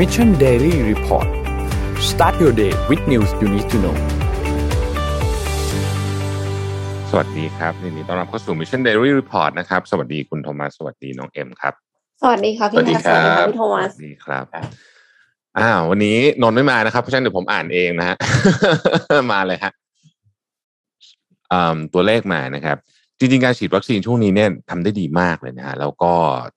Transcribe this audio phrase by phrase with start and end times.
[0.00, 1.28] Mission Daily Report
[2.10, 3.96] start your day with news you need to know
[7.10, 11.74] สวัสดีครับยินดีต้อนรับเข้าสู่ Mission Daily Report นะครับ สวัสดีคุณโทมัส สวัสดีน้องเอ็มครับ
[12.22, 14.44] สวัสดีค่ะพี่แทนสวัสดีค่ะพี่โทมัสสวัสดีครับ
[15.58, 18.16] อ้าววันนี้นนท์ไม่มานะครับ เพราะฉะนั้นเดี๋ยวผมอ่านเองนะฮะ
[19.32, 19.72] มาเลยฮะ
[21.52, 22.76] อืมตัวเลขมานะครับ
[23.20, 26.12] จริงๆ การฉีดวัคซีนช่วงนี้เนี่ยทำได้ดีมากเลยนะฮะแล้วก็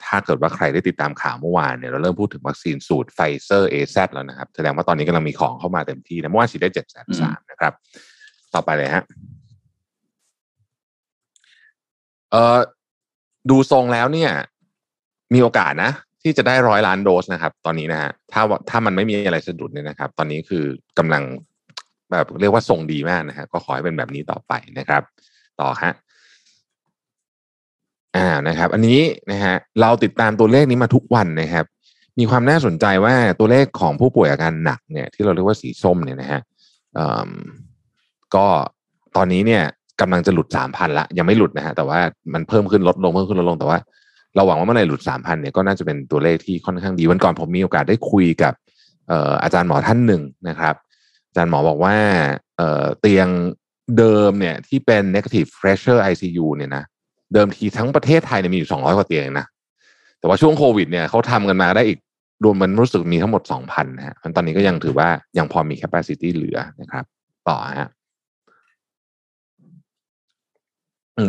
[0.05, 7.73] ถ้าเกิดว่าใครได้ติดตามข่าวเมื่อวานเนี่ยเราเริ่มพูดถึงวัคซีนสูตรไฟเซอร์ AZ แล้วนะครับ แสดงว่าตอนนี้กำลังมีของเข้ามาเต็มที่นะเมื่อวานฉีดได้เจ็ดแสนสามนะครับ
[8.53, 9.03] ต่อไปเลยฮะ
[12.31, 12.59] เอ่อ
[13.49, 14.31] ดูทรงแล้วเนี่ย
[15.33, 15.91] มีโอกาสนะ
[16.21, 20.65] ที่จะได้ร้อยล้านโดสนะครับ ตอนนี้นะฮะถ้าว่าถ้ามันไม่มีอะไรสะดุดเนี่ยนะครับ ตอนนี้คือ
[20.99, 21.23] กำลัง
[22.11, 25.03] แบบเรียกว่าทรงดีมากนะฮะก็ขอให้เป็นแบบนี้ต่อไปนะครับ
[25.59, 25.93] ต่อฮะ
[28.15, 28.99] อ่านะครับ อันนี้
[29.31, 31.65] นะฮะเราติดตามตัวเลขนี้มาทุกวันนะครับ
[32.19, 36.41] มีความน่าสนใจว่าตัวเลขของผู้ป่วยอาการหนักเนี่ย ที่เราเรียกว่าสีส้มเนี่ยนะฮะ
[36.97, 37.29] อ่อ
[38.35, 38.45] ก็
[39.15, 39.63] ตอนนี้เนี่ย
[40.01, 41.99] กำลังจะหลุดสามพันละยังไม่หลุดนะฮะแต่ว่า
[42.33, 43.77] มันเพิ่มขึ้นลดลงเพิ่มขึ้นลดลงแต่ว่า
[44.35, 48.53] เราหวังว่าเมื่อไหร่หลุดสามพันเนี่ยก็น่าจะเป็นตัวเลขที่ค่อนข้างดีวันก่อนผมมีโอกาสได้คุยกับ
[49.43, 50.75] อาจารย์หมอท่านหนึ่งนะครับ
[51.27, 51.95] อาจารย์หมอบอกว่า
[52.57, 53.27] เอ่อเตียง
[53.97, 56.83] เดิมเนี่ยที่เป็น negative pressure ICU เนี่ยนะ
[57.33, 59.47] เดิมทีทั้งประเทศไทยเนี่ยมีอยู่สองร้อยกว่าเตียงนะ
[60.19, 61.99] แต่ว่าช่วงโควิดเนี่ยเขาทำกันมาได้อีก
[62.43, 67.05] รวมมันรู้สึกมีทั้งหมดสองพันนะฮะตอนนี้ก็ยังถือว่ายังพอมี capacity เหลือนะครับ
[67.47, 67.89] ต่อฮะ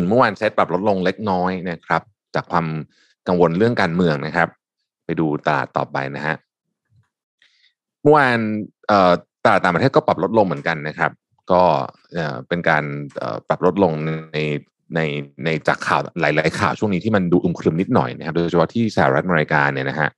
[0.07, 2.01] เมื่อวานเซตปรับลดลงเล็กน้อยนะครับ
[2.35, 2.65] จากความ
[3.27, 4.49] กังวลเรื่องการเมืองนะครับ
[5.05, 6.35] ไปดูตลาดต่อไปนะฮะ
[8.01, 8.37] เมื่อวาน
[9.43, 11.11] ตลาดต่างประเทศก็ปรับลดลงเหมือนกันนะครับ
[11.51, 11.61] ก็
[12.47, 12.83] เป็นการ
[13.47, 13.91] ปรับลดลง
[14.33, 14.37] ใน
[14.95, 14.99] ใน
[15.45, 20.09] ในจากข่าวหลาย ๆ ข่าวช่วงนี้ที่มันดูอึมครึมนิดหน่อยนะครับโดยเฉพาะที่สหรัฐอเมริกาเนี่ยนะฮะ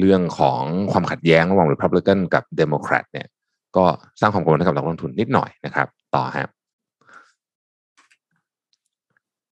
[0.00, 3.26] เรื่องของความขัดแย้งระหว่าง Republican กับ Democrat เนี่ย
[3.76, 3.84] ก็
[4.20, 6.48] สร้างความกังวลให้กับนักลงทุนนิดหน่อยนะครับ ต่อฮะ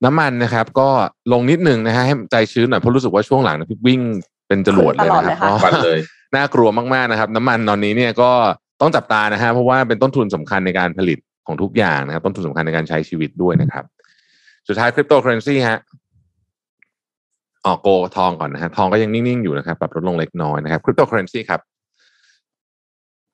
[0.05, 0.89] น้ำมันนะครับ ก็
[1.33, 4.01] ลงนิดนึงนะฮะให้ใจชื้นหน่อยเพราะรู้สึกว่าช่วงหลังเนี่ยวิ่ง
[4.49, 5.99] เป็นจรวดเลยนะครับตลอดเลยค่ะฟันเลย
[6.35, 8.31] น่ากลัวมากๆนะครับ น้ำมันตอนนี้เนี่ยก็
[8.81, 13.85] ต้องจับตานะฮะเพราะว่าเป็นต้นทุนสำคัญในการผลิตของทุกอย่างนะครับ ต้นทุนสำคัญในการใช้ชีวิตด้วยนะครับ
[14.71, 15.79] สุดท้ายคริปโตเคอเรนซีฮะ
[17.67, 21.61] อ๋อ gold ทองก่อนนะฮะทองก็ยังนิ่ง ๆ อยู่นะครับปรับลดลงเล็กน้อยนะครับคริปโตเคอเรนซีครับ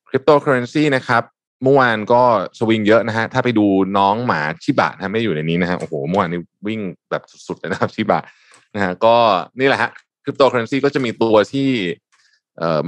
[0.09, 1.23] คริปโตเคอเรนซีนะครับ
[1.63, 2.23] เมื่อวานก็
[2.59, 3.67] สวิงเยอะนะฮะถ้าไปดู
[3.99, 6.81] น้องหมาชิบะนะไม่อยู่ในนี้นะฮะโอ้โหเมื่อวานนี้วิ่ง
[7.11, 8.21] แบบสุดๆเลยนะครับชิบะ
[8.75, 9.17] นะฮะก็
[9.59, 9.91] นี่แหละฮะ
[10.25, 11.69] คริปโตเคอเรนซีก็จะมีตัวที่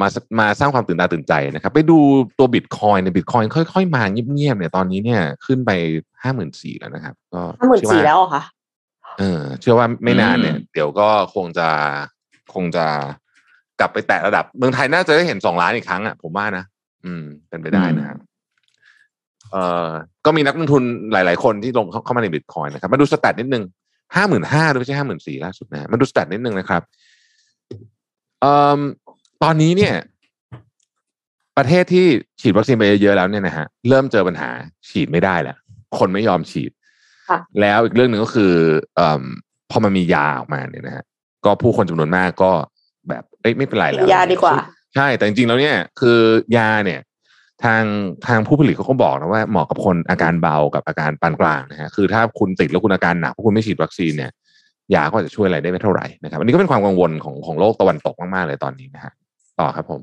[0.01, 0.09] มา
[0.41, 1.99] มาสร้างความตื่นตาตื่นใจนะครับ ไปดู
[2.39, 3.43] ตัวบิตคอยน์ บิตคอยน์
[3.73, 5.71] ค่อย ๆ มาเงียบๆเนี่ยตอนนี้เนี่ยขึ้นไป
[6.23, 8.43] ห้าหมื่นสี่แล้วนะครับ ก็ห้าหมื่นเชื่อสี่ว่าแล้วเหรอค่ะ
[9.19, 11.69] เออเชื่อว่าไม่นานเนี่ยอืมเดี๋ยวก็คงจะ
[12.55, 12.87] คงจะ
[13.81, 16.65] กลับไปแตะระดับ เมืองไทยน่าจะได้เห็นสองล้านอีกครั้งอะผมว่านะ
[17.05, 18.19] อืม เป็นไปได้นะครับ
[19.53, 19.89] เอ่อ
[20.25, 23.65] ก็มีนักลงทุนหลาย ๆ คนที่ลงเข้าเข้ามาในบิตคอยนะครับ มาดูสแตทนิดนึง
[24.17, 26.83] ห้าหมื่นห้าไม่ใช่ห้าหมื่นสี่ล่าสุดนะฮะมาดูสแตทนิดนึงนะครับ
[28.41, 28.81] เอ่อ
[29.43, 29.95] ตอนนี้เนี่ย
[31.57, 32.07] ประเทศที่
[32.41, 34.51] ฉีดวัคซีนไปเยอะๆแล้วเนี่ยนะฮะเริ่มเจอปัญหา
[34.89, 35.57] ฉีดไม่ได้แล้ว
[35.99, 36.71] คนไม่ยอมฉีด
[37.29, 38.53] ค่ะแล้วอีกเรื่องหนึ่งก็คือ
[38.97, 39.25] เอ่อ
[39.71, 41.05] พอมันมียาออกมาเนี่ยนะฮะ
[41.45, 42.53] ก็ผู้คนจำนวนมากก็
[43.09, 44.57] แบบเอ้ยไม่เป็นไรแล้วยาดีกว่า
[44.95, 46.19] ใช่แต่จริงๆแล้วเนี่ย คือ
[46.57, 47.01] ยาเนี่ย
[47.65, 47.83] ทาง
[48.27, 54.31] ทางผู้ผลิตเขาก็บอกนะว่าเหมาะกับคนอาการเบากับอาการปานกลางนะฮะคือถ้าคุณติดแล้วคุณอาการหนักเพราะคุณไม่ฉีดวัคซีนเนี่ย
[54.95, 59.13] ยาก็อาจจะช่วยอะไรได้ไม่เท่าไหร่นะครับอันนี้ก็เป็นความกังวลของของโลกตะวันตกมากๆเลยตอนนี้นะฮะ
[59.61, 60.03] ต่อครับผม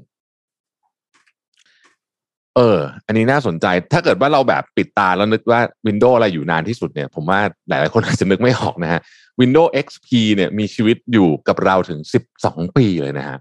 [2.56, 7.40] เออ อันนี้น่าสนใจ ถ้าเกิดว่าเราแบบปิดตาแล้วนึกว่าวินโดว์อะไรอยู่นานที่สุดเนี่ย ผมว่า
[7.70, 9.02] หลาย ๆ คนอาจจะนึกไม่ออกนะฮะ
[9.42, 12.00] Windows XP เนี่ยมีชีวิตอยู่กับเราถึง
[12.38, 13.38] 12 ปีเลยนะฮะ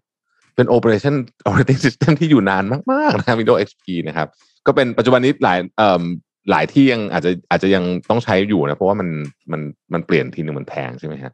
[0.57, 1.15] เป็น Operation
[1.49, 4.29] Operating System ที่อยู่นานมาก ๆ นะฮะ Windows XP นะครับ
[4.67, 6.03] ก็เป็นปัจจุบันนี้หลายเอ่อ
[6.51, 9.09] หลายที่ยังอาจจะอาจจะยังต้องใช้อยู่นะ เพราะว่ามัน
[9.53, 9.61] มัน
[9.93, 11.33] มันเปลี่ยนทีนึงมันแพงใช่ไหมฮะ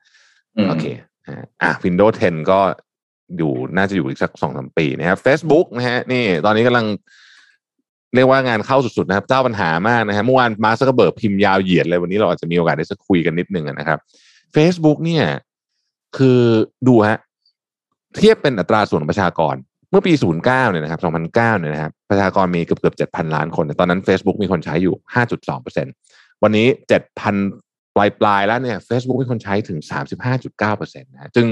[0.56, 0.86] อืมโอเค
[1.28, 2.60] ฮะอะ Windows 10 ก็
[3.38, 6.86] อยู่น่าจะอยู่อีกสักสองสามปีนะครับ Facebook นะฮะนี่ตอนนี้กำลัง
[8.14, 13.98] เรียกว่างานเข้าสุดๆนะครับ เจ้าปัญหามากนะฮะเมื่อวานมาร์คซักเคอร์เบิร์กพิมพ์ยาวเหยียดเลยวันนี้เราอาจจะมีโอกาสได้จะคุยกันนิดนึงนะครับ
[14.54, 15.24] Facebook เนี่ย
[16.16, 16.40] คือ
[16.86, 17.18] ดูฮะ
[18.16, 19.54] เทียบเป็นอัตราส่วนประชากร
[19.90, 21.00] เมื่อปี 09 เนี่ยนะครับ
[21.32, 24.94] 2009 เนี่ยนะครับประชากรมีเกือบเกือบ7,000 ล้านคนแต่ตอนนั้น Facebook มีคนใช้อยู่
[25.68, 26.66] 5.2%วันนี้
[27.18, 29.78] 7,000ายปลายๆแล้วเนี่ย Facebook มีคนใช้ถึง
[30.40, 31.46] 35.9%นะฮะจึง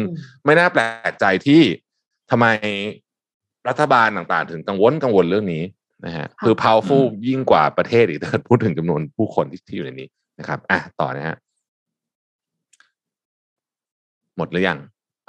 [0.45, 1.63] ไม่น่าแปลกใจที่
[2.31, 2.47] ทำไม
[3.69, 5.63] รัฐบาลต่างๆ ถึงกังวลกังวลเรื่องนี้
[6.07, 10.09] นะฮะคือ powerful ยิ่งกว่าประเทศอีกถ้าเกิดพูดถึงจำนวนผู้คนที่ที่อยู่ในนี้
[10.39, 11.37] นะครับอะต่อนะฮะ
[14.37, 14.79] หมดหรือยัง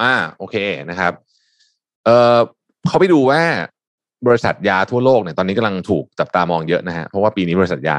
[0.02, 0.56] อ่าโอเค
[0.90, 1.14] นะครับ
[2.06, 2.38] เออ
[2.88, 3.42] เขาไปดูว่า
[4.28, 7.98] บริษัทยาทั่วโลกเนี่ยตอนนี้กำลังถูกจับตามองเยอะนะฮะเพราะว่าปีนี้บริษัทยา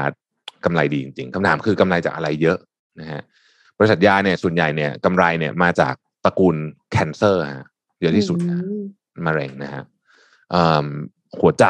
[0.65, 2.57] กำไรดีจริงๆคำถามคือกำไรจากอะไรเยอะ
[2.99, 3.21] นะฮะ
[3.77, 5.93] บริษัทยาเนี่ยส่วนใหญ่เนี่ยกำไรเนี่ยมาจาก
[6.25, 6.55] ตระกูล
[6.91, 7.67] แคนเซอร์ฮะ
[8.01, 8.59] เยอะที่สุดนะ
[9.25, 9.83] มะเร็งนะฮะ
[11.39, 11.65] หัวใจ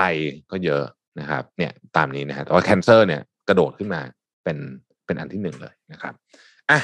[0.52, 0.84] ก็เยอะ
[1.20, 4.02] นะครับ เนี่ยตามนี้นะฮะแต่ว่าแคนเซอร์เนี่ยกระโดดขึ้นมา
[4.44, 4.58] เป็น
[5.06, 6.14] เป็นอันที่หนึ่งเลยนะครับ
[6.72, 6.80] อะ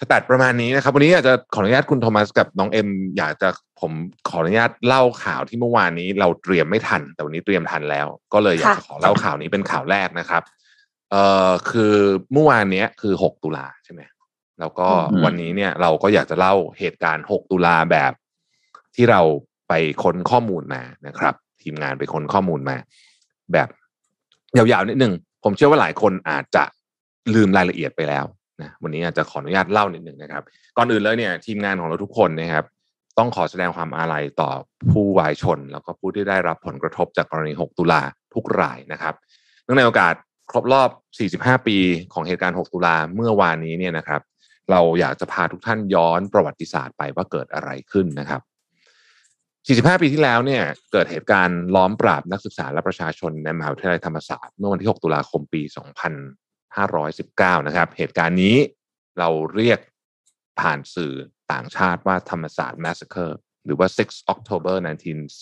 [0.00, 2.88] สแตทประมาณนี้นะครับ วันนี้อยากจะขออนุญาตคุณโทมัสกับน้องเอ็ม
[3.18, 3.48] อยากจะ
[3.80, 3.92] ผม
[4.28, 10.42] ขออนุญาตเล่าข่าวที่เมื่อวานนี้เราเตรียมไม่ทัน แต่วันนี้เตรียมทันแล้ว ก็เลยอยากจะขอเล่าข่าวนี้เป็นข่าวแรกนะครับ
[11.10, 11.94] เอ่อคือ
[12.32, 14.02] เมื่อวานนี้คือหกตุลาใช่ไหม
[14.60, 14.88] แล้วก็
[15.24, 18.12] วันนี้เนี่ยเราก็อยากจะเล่าเหตุการณ์หกตุลาแบบ
[18.94, 19.20] ที่เรา
[19.68, 19.72] ไป
[20.02, 22.76] ค้นข้อมูลมานะครับ ทีมงานไปค้นข้อมูลมา
[23.52, 23.68] แบบ
[24.56, 25.12] ยาวๆนิดนึง
[25.44, 26.64] ผมเชื่อว่าหลายคนอาจจะ
[27.34, 28.24] ลืมรายละเอียดไปแล้ว
[28.62, 30.42] นะวันนี้อาจจะขออนุญาตเล่านิดหนึ่งนะครับ
[30.76, 32.64] ก่อนอื่นเลยเนี่ย ทีมงานของเราทุกคนนะครับ
[33.18, 34.50] ต้องขอแสดงความอาลัยต่อ
[34.90, 38.02] ผู้วายชน แล้วก็ผู้ที่ได้รับผลกระทบจากกรณี 6 ตุลา
[38.34, 39.14] ทุกรายนะครับ
[39.62, 40.14] เนื่องในโอกาส
[40.50, 40.90] ครบรอบ
[41.44, 41.76] 45 ปี
[42.12, 44.20] ของเหตุการณ์ 6 ตุลาเมื่อวานนี้เนี่ยนะครับ
[44.70, 48.40] เราอยากจะพาทุกท่านย้อนประวัติศาสตร์ไปว่าเกิดอะไรขึ้นนะครับ
[49.94, 50.62] 45 ปีที่แล้วเนี่ย
[50.92, 55.62] เกิดเหตุการณ์ล้อมปราบนักศึกษาและประชาชนในมหาวิทยาลัยธรรมศาสตร์เมื่อวันที่ 6 ตุลาคมปี
[56.44, 58.56] 2519 นะครับ เหตุการณ์นี้
[59.18, 59.78] เราเรียก
[60.60, 61.12] ผ่านสื่อ
[61.52, 63.32] ต่างชาติว่าธรรมศาสตร์ massacre
[63.64, 64.76] หรือว่า 6 October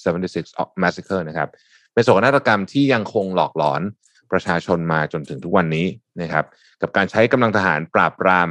[0.08, 1.48] 1976 massacre นะครับ
[1.92, 3.82] เป็นโศกนาฏกรรมที่ยังคงหลอกหลอน
[4.32, 5.87] ประชาชนมาจนถึงทุกวันนี้
[6.23, 6.44] นะครับ
[6.82, 8.49] กับการใช้กำลังทหารปราบปราม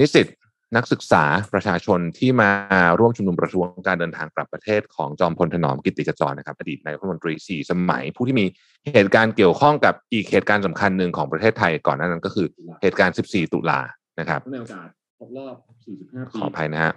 [0.00, 0.28] นิสิต
[0.76, 2.50] นักศึกษาประชาชนที่มา
[2.98, 8.46] ร่วมชุมนุมประท้วงการเดินทางกลับประเทศของจอมพลถนอมกิติจจรนะครับอดีตนายกรัฐมนตรีสี่สมัย ผู้ที่มี
[8.94, 12.46] เหตุการณ์เกี่ยวข้องกับอีกเหตุการณ์สำคัญหนึ่งของประเทศไทยก่อนหน้านั้นก็คือ
[12.82, 13.80] เหตุการณ์ 14 ตุลา
[14.20, 14.88] นะครับในโอกาส
[15.18, 15.54] ครบรอบ
[15.92, 16.92] 45 ปีขออภัยนะฮะ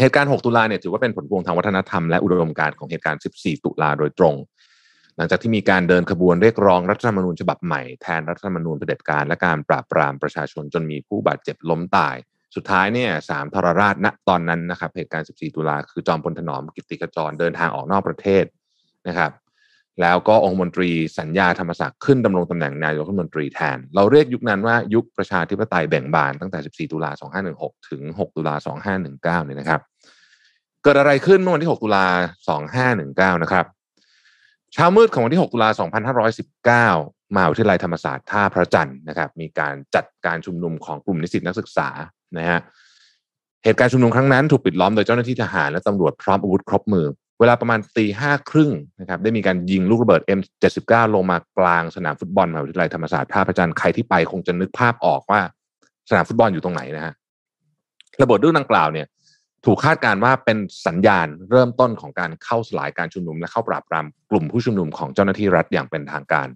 [0.00, 4.34] เหตุการณ์ 6 ตุลาเนี่ยถือว่าเป็นผลพวงทางวัฒนธรรมและอุดมการณ์ของเหตุการณ์ 14 ตุลาโดยตรง
[5.18, 12.16] หลังจากที่มีการเดินขบวนเรียกร้องรัฐธรรมนูญฉบับใหม่แทนรัฐธรรมนูญเผด็จการและการปราบปรามประชาชนจนมีผู้บาดเจ็บล้มตาย
[12.56, 18.44] สุดท้ายเนี่ยสามทรราชณตอนนั้นนะครับเหตุการณ์ 14 ตุลาคือจอมพลถนอมกิติกจรเดินทางออกนอกประเทศ
[19.08, 19.32] นะครับ
[20.00, 27.10] แล้วก็องค์มนตรีสัญญาธรรมศักดิ์ขึ้นดำรงตำแหน่งนายกรัฐมนตรีแทน เราเรียกยุคนั้นว่ายุคประชาธิปไตยแบ่งบานตั้งแต่ 14 ตุลา
[27.50, 28.54] 2516 ถึง 6 ตุลา
[28.96, 29.80] 2519เนี่ยนะครับ
[30.82, 32.06] เกิดอะไรขึ้นเมื่อวันที่ 6 ตุลา
[33.36, 33.66] 2519 นะครับ
[34.72, 35.70] เช้ามืดของวันที่ 6 ตุลา
[36.86, 41.88] 2519 มหาวิทยาลัยธรรมศาสตร์ท่าพระจันทร์นะครับ มีการจัดการชุมนุมของกลุ่มนิสิตนักศึกษา
[42.38, 42.60] นะฮะ
[43.64, 47.06] เหตุการณ์ชุมนุมครั้งนั้นถูกปิดล้อมโดยเจ้าหน้าที่ทหารและตำรวจพร้อมอาวุธครบมือ
[47.40, 55.40] เวลาประมาณตีห้าครึ่งนะครับได้มีการยิงลูกระเบิด M79 ลงมากลางสนามฟุตบอลมหาวิทยาลัยธรรมศาสตร์ท่าพระจันทร์ใครที่ไปคงจะนึกภาพออกว่า
[56.10, 57.14] สนามฟุตบอลอยู่ตรงไหนนะฮะ
[58.22, 59.06] ระเบิดลูกดังกล่าวเนี่ย
[59.64, 66.48] ถูกคาดการว่าเป็นสัญญาณเริ่มต้นของการเข้าสลายการชุมนุม และเข้าปราบปรามกลุ่มผู้ชุมนุมของเจ้าหน้าที่รัฐอย่างเป็นทางการ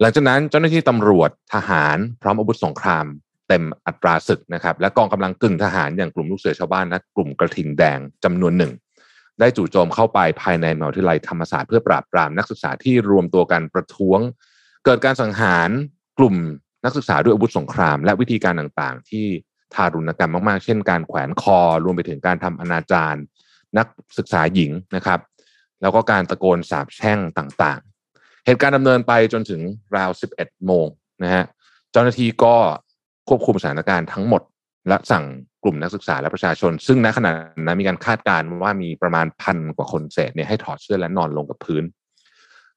[0.00, 3.06] หลังจากนั้นเจ้าหน้าที่ตำรวจทหารพร้อมอาวุธสงคราม
[3.48, 8.72] เต็มอัตราศึกนะครับ และกองกำลังกึ่งทหารอย่างกลุ่มลูกเสือชาวบ้านและกลุ่มกระทิงแดงจำนวนหนึ่ง
[9.40, 14.20] ได้จู่โจมเข้าไปภายในมหาวิทยาลัยธรรมศาสตร์เพื่อปราบปรามนักศึกษาที่รวมตัวกันประท้วง
[14.84, 15.70] เกิดการสังหาร
[16.18, 16.34] กลุ่ม
[16.84, 19.26] นักศึกษาด้วยอาวุธสงคราม และวิธีการต่างๆ ที่
[19.74, 23.18] ทารุณกรรมมากๆ เช่นการแขวนคอ รวมไปถึงการทำอนาจาร
[23.78, 23.86] นัก
[24.18, 25.20] ศึกษาหญิงนะครับ
[25.82, 29.60] แล้วก็การตะโกนสาบแช่งต่างๆ เหตุการณ์ดำเนินไปจนถึง
[29.96, 30.86] ราว 11 โมง
[31.22, 31.44] นะฮะ
[31.92, 32.56] เจ้าหน้าที่ก็
[33.28, 34.42] ควบคุมสถานการณ์ทั้งหมด
[34.88, 35.24] และสั่ง
[35.64, 37.30] กลุ่มนักศึกษาและประชาชน ซึ่งณขณะ
[37.66, 41.84] นั้นมีการคาดการณ์ว่ามีประมาณพันกว่าคนเศษเนี่ยให้ถอดเสื้อและนอนลงกับพื้น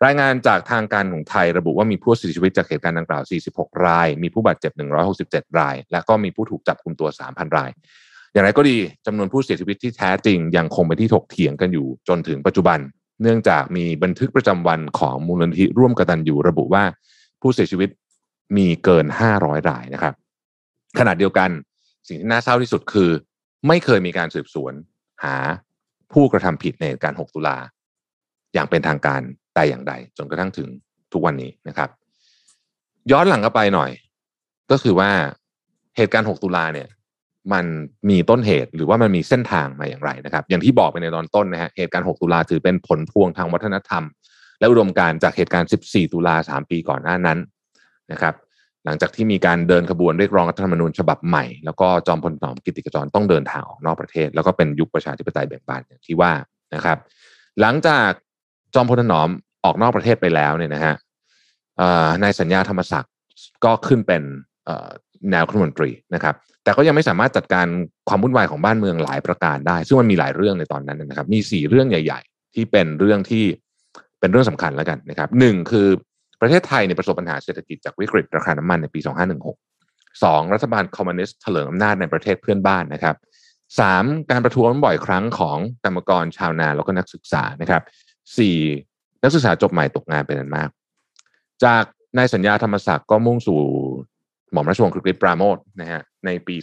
[0.06, 3.24] รายงานจากทางการของไทยระบุว่ามีผู้เสียชีวิตจากเหตุการณ์ดังกล่าว
[3.54, 4.72] 46 ราย มีผู้บาดเจ็บ
[5.16, 7.70] 167 ราย และก็มีผู้ถูกจับกลุ่มตัว 3,000 ราย
[8.34, 12.80] อย่างไรก็ดีจำนวนผู้เสียชีวิตที่แท้จริง ยังคงเป็นที่ถกเถียงกันอยู่จนถึงปัจจุบัน
[13.22, 16.84] เนื่องจากมีบันทึกประจำวันของมูลนิธิร่วมกตันอยู่ระบุว่า
[17.42, 17.90] ผู้เสียชีวิต
[18.58, 19.06] มีเกิน
[19.38, 20.14] 500 รายนะครับ
[21.00, 21.50] ขณะเดียวกัน
[22.08, 23.10] สิ่งที่น่าเศร้าที่สุดคือ
[23.68, 24.74] ไม่เคยมีการสืบสวน
[25.24, 25.36] หา
[26.14, 27.58] ผู้กระทำผิดในการ 6 ตุลา
[28.54, 29.22] อย่างเป็นทางการ
[29.54, 30.68] แต่อย่างใดจนกระทั่งถึง
[31.14, 31.90] ทุกวันนี้นะครับ
[33.12, 33.92] ย้อนหลังกลับไปหน่อย
[34.72, 35.10] ก็คือว่า
[35.98, 36.88] เหตุการณ์ 6 ตุลาเนี่ย
[37.54, 37.66] มัน
[38.10, 44.04] มีต้นเหตุหรือว่ามันมีเส้นทางมาอย่างไรนะครับ อย่างที่บอกไปในตอนต้นนะฮะเหตุการณ์ 6 ตุลาถือเป็นผลพวงทางวัฒนธรรม
[44.60, 47.40] และอุดมการจากเหตุการณ์ 14 ตุลา 3 ปีก่อนหน้านั้น
[48.12, 48.36] นะครับ
[48.86, 56.34] หลังจากที่มีการเดินขบวนเรียกร้องรัฐธรรมนูญฉบับใหม่ แล้วก็จอมพลถนอมกิติกจรต้องเดินทางออกนอกประเทศ แล้วก็เป็นยุคประชาธิปไตยแบ่งบานอย่างที่ว่า
[56.76, 56.98] นะครับ
[57.62, 58.10] หลังจาก
[58.75, 59.30] จอมพลถนอม
[59.65, 60.96] ออกนอกประเทศไปแล้วเนี่ยนะฮะ
[62.24, 63.12] นายสัญญาธรรมศักดิ์
[63.65, 64.22] ก็ขึ้นเป็น
[65.32, 67.68] แนวรัฐมนตรีนะครับ แต่ก็ยังไม่สามารถจัดการ
[68.10, 73.46] ความวุ่นวายของบ้านเมืองหลายประการได้ ซึ่งมันมีหลายเรื่องในตอนนั้นนะครับ มีสี่เรื่องใหญ่ ๆ ที่เป็นเรื่องที่
[74.20, 75.88] เป็นเรื่องสำคัญแล้วกันนะครับหนึ่งคือ
[76.42, 79.00] ประเทศไทยเนี่ยประสบปัญหาเศรษฐกิจจากวิกฤตราคาน้ำมันในปี
[79.62, 83.15] 2516สองรัฐบาลคอมมิวนิสต์เถลิงอำนาจในประเทศเพื่อนบ้านนะครับ
[83.80, 87.82] สามการประท้วงบ่อยครั้งของกรรมกรชาวนาแล้วก็นักศึกษานะครับ
[88.38, 88.58] สี่
[89.24, 90.70] นักศึกษาจบใหม่ตกงานเป็นอันมาก
[91.63, 91.84] จาก
[92.18, 93.62] นายสัญญาธรรมศักดิ์ก็มุ่งสู่
[94.51, 96.56] หม่อมราชวงศ์คริสปราโมทนะฮะในปี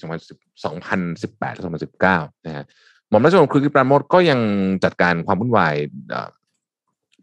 [0.52, 1.62] 2018และ
[2.05, 2.64] 2019นะฮะ
[3.09, 4.40] หม่อมราชวงศ์คริสปราโมทก็ยัง
[4.85, 5.75] จัดการความวุ่นวาย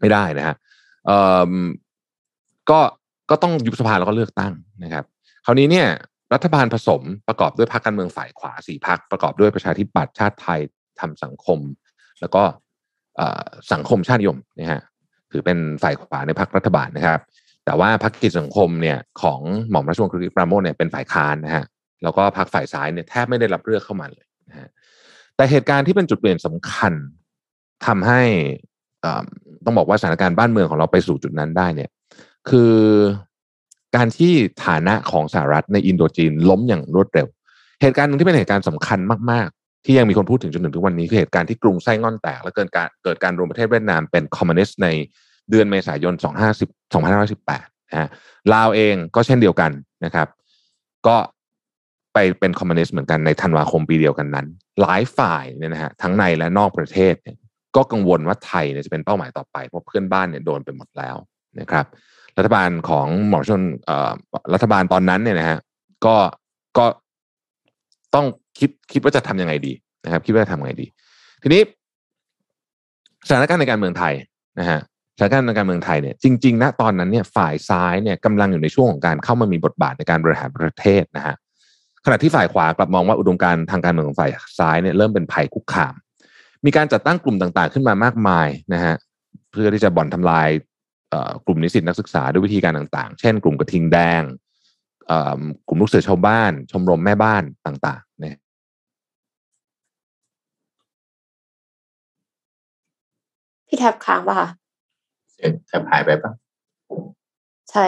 [0.00, 0.56] ไม่ได้นะฮะ
[2.70, 2.80] ก็
[3.30, 4.52] ก็ต้องยุบสภาแล้วก็เลือกตั้ง
[4.84, 5.04] นะครับ
[5.44, 5.88] คราวนี้เนี่ย
[6.34, 10.60] รัฐบาลผสมประกอบด้วยพรรคการเมืองฝ่ายขวาสี่พรรคประกอบด้วยประชาธิปัตย์ชาติไทย
[11.00, 11.58] ทำสังคม
[12.20, 12.42] แล้วก็
[13.72, 14.80] สังคมชาตินิยมนะฮะ
[15.32, 17.20] ถือเป็นฝ่ายขวาในพรรครัฐบาลนะครับ
[17.64, 21.64] แต่ว่าพรรคกิจสังคมเนี่ยของหม่อมราชวงศ์คริสปราโมทเนี่ยเป็นฝ่ายค้านนะฮะ
[22.02, 24.68] แล้วก็พรรคฝ่ายซ้ายเนี่ยแทบไม่ได้รับเลือกเข้ามาเลยนะฮะ
[25.36, 26.92] แต่เหตุการณ์ที่เป็นจุดเปลี่ยนสำคัญ
[27.86, 28.22] ทำให้
[29.64, 31.90] ต้องบอกว่าสถานการณ์บ้านเมืองของเราไปสู่จุดนั้นได้เนี่ย
[32.50, 32.74] คือ
[33.96, 34.32] การที่
[34.66, 37.26] ฐานะของสหรัฐในอินโดจีนล้มอย่างรวดเร็ว
[37.82, 38.98] เหตุการณ์หนึ่งที่เป็นเหตุการณ์สำคัญ
[39.32, 39.48] มาก
[39.90, 44.88] ที่ยังมีคนพูดถึงจนถึงทุกวันนี้คือเหตุการณ์ที่กรุงไส้ง่อนแตก และเกิดการเกิดการรวมประเทศเวียดนามเป็นคอมมิวนิสต์ใน
[45.50, 46.14] เดือนเมษายน
[46.56, 48.08] 2510 2518นะฮะ
[48.54, 49.70] ลาวเองก็เช่นเดียวกัน
[50.04, 50.28] นะครับ
[51.06, 51.16] ก็
[52.14, 54.46] ไปเป็นคอมมิวนิสต์เหมือนกันในธันวาคมปีเดียวกันนั้น
[54.80, 57.36] หลายฝ่ายเนี่ยนะฮะทั้งในและนอกประเทศเนี่ย
[57.76, 61.16] ก็กังวลว่าไทยเนี่ยจะเป็นเป้าหมายต่อไป เพราะเพื่อนบ้านเนี่ยโดนไปหมดแล้ว
[61.60, 61.86] นะครับ
[62.36, 63.62] รัฐบาลของหมอชน
[64.54, 65.58] รัฐบาลตอนนั้นเนี่ยนะฮะ
[66.06, 66.16] ก็
[66.78, 66.86] ก็
[68.14, 68.26] ต้อง
[68.58, 69.72] คิดคิดว่าจะทำยังไงดี
[70.04, 70.86] นะครับ คิดว่าจะทำยังไงดี
[71.42, 71.62] ทีนี้
[73.28, 74.14] สถานการณ์ในการเมืองไทย
[74.60, 74.80] นะฮะ
[75.16, 81.34] สถานการณ์ในการเมืองไทยเนี่ยจริงๆณตอนนั้นเนี่ยฝ่ายซ้ายเนี่ยกำลังอยู่ในช่วงของการเข้ามามีบทบาทในการบริหารประเทศนะฮะ
[82.04, 85.94] ขณะที่ฝ่ายขวากลับมองว่าอุดมการทางการเมืองของฝ่ายซ้ายเนี่ยเริ่มเป็นภัยคุกคาม
[86.64, 88.94] มีการจัดตั้งกลุ่มต่างๆ ขึ้นมามากมายนะฮะ
[89.50, 90.48] เพื่อที่จะบ่อนทำลาย
[91.46, 94.22] กลุ่มนิสิตนักศึกษาด้วยวิธีการต่างๆ เช่น กลุ่มกระทิงแดง
[95.68, 98.36] กลุ่มลูกเสือชาวบ้าน ชมรมแม่บ้านต่างๆเนี่ย
[103.68, 104.48] พี่แทบค้างป่ะคะ
[105.68, 106.32] แทบหายไปปะ
[107.70, 107.86] ใช่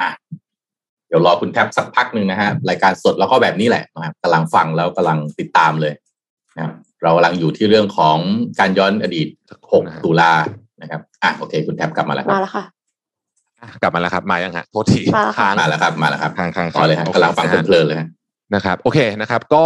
[0.00, 0.10] อะ
[1.08, 5.94] เดี๋ยวรอคุณแทบสักพักหนึ่งนะฮะ รายการสดแล้วก็แบบนี้แหละนะครับกำลังฟังแล้วกำลังติดตามเลย
[6.56, 8.18] นะครับเรากำลังอยู่ที่เรื่องของ
[8.60, 9.26] การย้อนอดีต
[9.66, 10.32] 6 ตุลา
[10.82, 12.64] นะครับ อะโอเค คุณแท็บกลับมาแล้วมาแล้วค่ะ
[13.82, 15.00] กลับมาแล้วครับ มายังฮะโทษที
[15.38, 17.98] ค้างมาแล้วครับ มาแล้วครับค้างค้างต่อเลยฮะกำลังฟังเพลินเลย
[18.54, 19.64] นะครับโอเคนะครับ ก็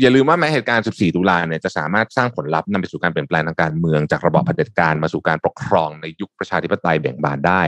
[0.00, 7.62] อย่าลืมว่าแม้เหตุการณ์ 14 ตุลาเนี่ยจะสามารถสร้างผลลัพธ์นำไปสู่การเปลี่ยนแปลงทางการเมืองจากระบอบเผด็จการมาสู่การปกครองในยุคประชาธิปไตยแบ่งบานได้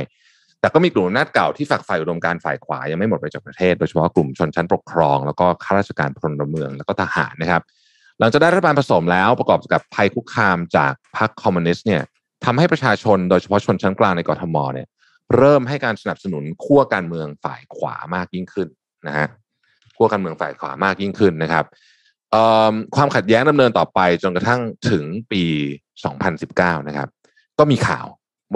[0.60, 7.62] แต่ก็มีกลุ่มอำนาจเก่าที่ฝักใฝ่อุดมการฝ่ายขวายังไม่หมดไปจากประเทศ โดยเฉพาะกลุ่มชนชั้นปกครอง แล้วก็ข้าราชการพลเมืองแล้วก็ทหารนะครับ
[8.20, 12.02] หลังจากได้รัฐบาลผสมแล้วประกอบกับภัยคุกคามจากพรรคคอมมิวนิสต์เนี่ย
[12.44, 14.88] ทำให้ประชาชนโดยเฉพาะชนชั้นกลางในกรทมเนี่ย
[15.36, 18.68] เริ่มให้การสนับสนุนขั้วการเมืองฝ่ายขวามากยิ่งขึ้น
[19.06, 19.26] นะฮะ
[19.98, 21.64] ขั้วการเมืองฝ่ายขวามากยิ่งขึ้นนะครับ
[22.96, 25.44] ความขัดแย้งดำเนินต่อไปจนกระทั่งถึงปี
[26.16, 27.08] 2019 นะครับ
[27.58, 28.06] ก็มีข่าว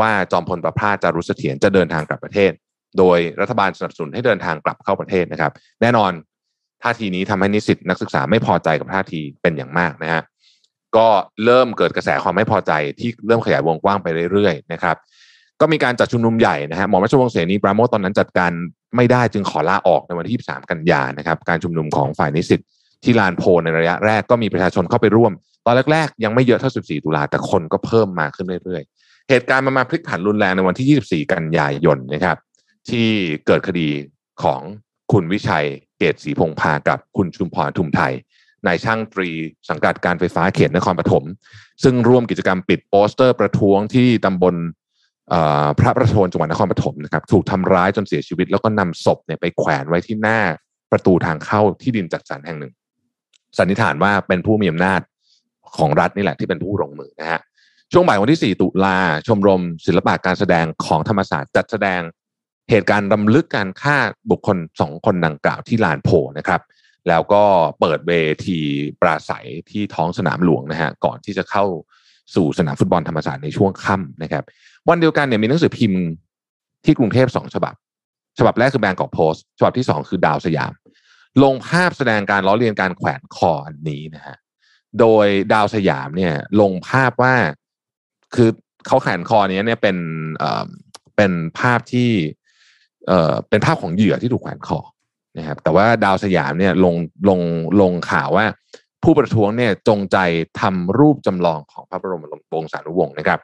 [0.01, 2.53] ว่าจอมพลประพาสจารุเสถียรจะเดินทางกลับประเทศ
[2.99, 6.13] โดยรัฐบาลสนับสนุนให้เดินทางกลับเข้าประเทศนะครับ แน่นอน
[6.83, 10.23] ท่าทีนี้ทำให้นิสิตนักศึกษาไม่พอใจกับท่าทีเป็นอย่างมากนะฮะ
[10.97, 11.09] ก็
[11.45, 14.97] เริ่มเกิดกระแสความไม่พอใจที่เริ่มขยายวงกว้างไปเรื่อยๆนะครับ
[15.63, 18.53] ก็มีการจัดชุมนุมใหญ่นะฮะหมอมราชวงศ์เสนีปราโมทตอนนั้นจัดการ
[18.97, 22.61] ไม่ได้จึงขอลาออกในวันที่23กันยานะครับ การชุมนุมของฝ่ายนิสิต
[23.05, 25.33] ที่ลานโพในระยะแรกก็มีประชาชนเข้าไปร่วม
[25.67, 32.37] ตอนแรกๆ ยังไม่เยอะเท่า 14 ตุลาแต่คนก็เพิ่มมาขึ้นเรื่อยๆ เหตุการณ์มันมาพลิกผันรุนแรงในวันที่ 24 กันยายนนะครับ
[32.91, 33.09] ที่
[33.47, 33.89] เกิดคดี
[34.43, 34.61] ของ
[35.13, 35.67] คุณวิชัย
[35.99, 38.13] เกตศรีพงพากับคุณชุมพรทุมไทย
[38.67, 39.31] นายช่างตรี
[39.69, 41.25] สังกัดการไฟฟ้าเขตนครปฐม
[41.83, 44.55] ซึ่งร่วมกิจกรรมปิดโปสเตอร์ประท้วงที่ตำบล
[45.79, 50.39] พระประโทนจังหวัดนครปฐมนะครับถูกทำร้ายจนเสียชีวิต แล้วก็นำศพเนี่ยไปแขวนไว้ที่หน้า
[50.93, 52.73] ประตูทางเข้าที่ดินจัดสรรแห่งหนึ่ง
[53.59, 55.01] สันนิษฐานว่าเป็นผู้มีอำนาจ
[55.77, 57.41] ของรัฐนี่แหละที่เป็นผู้ลงมือนะฮะ
[57.93, 62.01] ช่วงบ่ายวันที่ 4 ตุลาชมรม ศิลปะการแสดงของธรรมศาสตร์จัดแสดง
[62.71, 63.97] เหตุการณ์รำลึกการฆ่า
[64.31, 66.61] บุคคลสองคนดังกล่าวที่ลานโพนะครับ
[67.09, 67.45] แล้วก็
[67.81, 68.13] เปิดเว
[68.47, 68.59] ที
[69.01, 71.65] ปราศัยที่ท้องสนามหลวงนะฮะก่อนที่จะเข้า
[72.35, 74.45] สู่สนามฟุตบอลธรรมศาสตร์ในช่วงค่ำนะครับ
[74.89, 76.03] วันเดียวกันเนี่ยมีหนังสือพิมพ์
[76.85, 77.75] ที่กรุงเทพสองฉบับ
[78.39, 80.73] ฉบับแรกคือแบงกอกโพสต์ฉบับที่สองคือดาวสยาม
[81.43, 84.37] ลงภาพแสดงการล้อเลียนการแขวนคออันนี้นะฮะ
[85.01, 87.35] โดยดาวสยามเนี่ยลงภาพว่า
[88.35, 88.51] คือ
[88.87, 89.97] เขาแขวนคอเนี้ยเนี่ยเป็น
[90.39, 90.67] เอ่อ
[91.17, 92.11] เป็นภาพที่
[93.07, 94.81] เอ่อเป็นภาพของเหยื่อที่ถูกแขวนคอ
[95.39, 96.95] นะครับแต่ว่าดาวสยามเนี่ยลง
[97.29, 97.41] ลง
[97.81, 98.47] ลงข่าวว่า
[99.03, 100.19] ผู้ประท้วงเนี่ยจงใจ
[100.61, 102.25] ทำรูปจำลองของพระบรม
[102.55, 103.41] วงศานุวงศ์นะครับ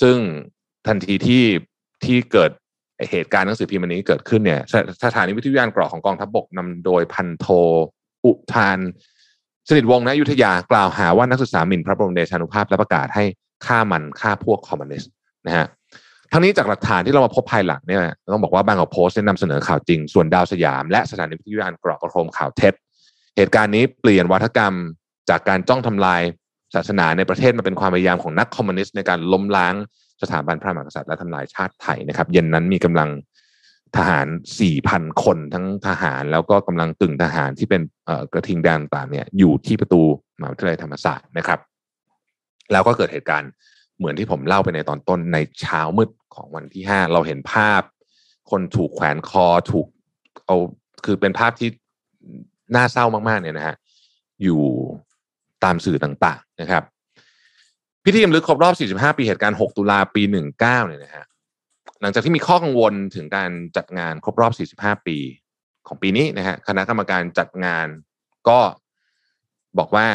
[0.00, 0.18] ซึ่ง
[0.86, 1.44] ทันทีที่
[2.04, 2.50] ที่เกิด
[3.10, 4.60] เหตุการณ์หนังสือพิมพ์นนี้เกิดขึ้นเนี่ย
[5.04, 7.46] สถานีวิทยุยานเกราะของกองทัพบกนำโดยพันโท
[8.24, 8.78] อุทาน
[9.68, 13.24] สนิทวงศ์นะยุธยากล่าวหาว่านักศึกษาหมิ่นพระบรมเดชานุภาพและประกาศให้
[13.66, 15.10] ฆ่ามันฆ่าพวกคอมมิวนิสต์
[15.46, 15.66] นะฮะ
[16.32, 18.00] ทั้งนี้จากหลักฐานที่เรามาพบภายหลังเนี่ย
[18.32, 22.74] ต้องบอกว่าบางกอกโพสต์ได้นำเสนอข่าวจริง ส่วนดาวสยาม และสถานีวิทยุยานเกราะกระโคมข่าวเท็จ
[23.36, 24.74] เหตุการณ์นี้เปลี่ยนวัฒกรรม
[25.30, 26.22] จากการจ้องทำลาย
[26.74, 29.74] ศาสนาในประเทศมาเป็นความพยายามของนักคอมมิวนิสต์ในการล้มล้าง
[30.22, 33.10] สถาบันพระมหากษัตริย์และทำลายชาติไทยนะครับ เย็นนั้นมีกำลัง
[33.96, 34.26] ทหาร
[34.74, 37.82] 4,000 คนทั้งทหารแล้วก็กำลังตึงทหารที่เป็น
[38.32, 40.02] กระทิงแดนต่างเนี่ยอยู่ที่ประตู
[40.38, 41.58] มหาวิทยาลัยธรรมศาสตร์นะครับ
[42.72, 43.50] แล้วก็เกิดเหตุการณ์
[43.98, 47.82] เหมือนที่ผมเล่าไปในตอนต้นในเช้ามืดของวันที่ 5 เราเห็นภาพ
[48.50, 49.86] คนถูกแขวนคอถูก
[50.46, 50.56] เอา
[51.04, 51.68] คือเป็นภาพที่
[52.74, 53.76] น่าเศร้ามากๆเนี่ยนะฮะ
[54.42, 54.60] อยู่
[55.64, 56.82] ตามสื่อต่างๆนะครับ
[58.04, 61.24] พิธีรำลึกครบรอบ 45 ปีเหตุการณ์ 6 ตุลาปี 19 เนี่ยนะฮะ
[62.00, 64.52] หลังจากที่มีข้อกังวลถึงการจัดงานครบรอบ
[64.82, 65.16] 45 ปี
[65.86, 67.86] ของปีนี้นะฮะคณะกรรมการจัดงาน
[68.48, 68.58] ก็
[69.78, 70.06] บอกว่า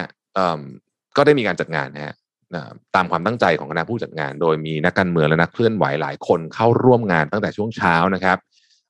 [1.18, 2.16] ก็ได้มีการจัดงานนะฮะ
[2.96, 8.38] ตามความตั้งใจของคณะผู้จัดงาน โดยมีนักการเมืองและนักเคลื่อนไหวหลายคนเข้าร่วมงานตั้งแต่ช่วงเช้านะครับ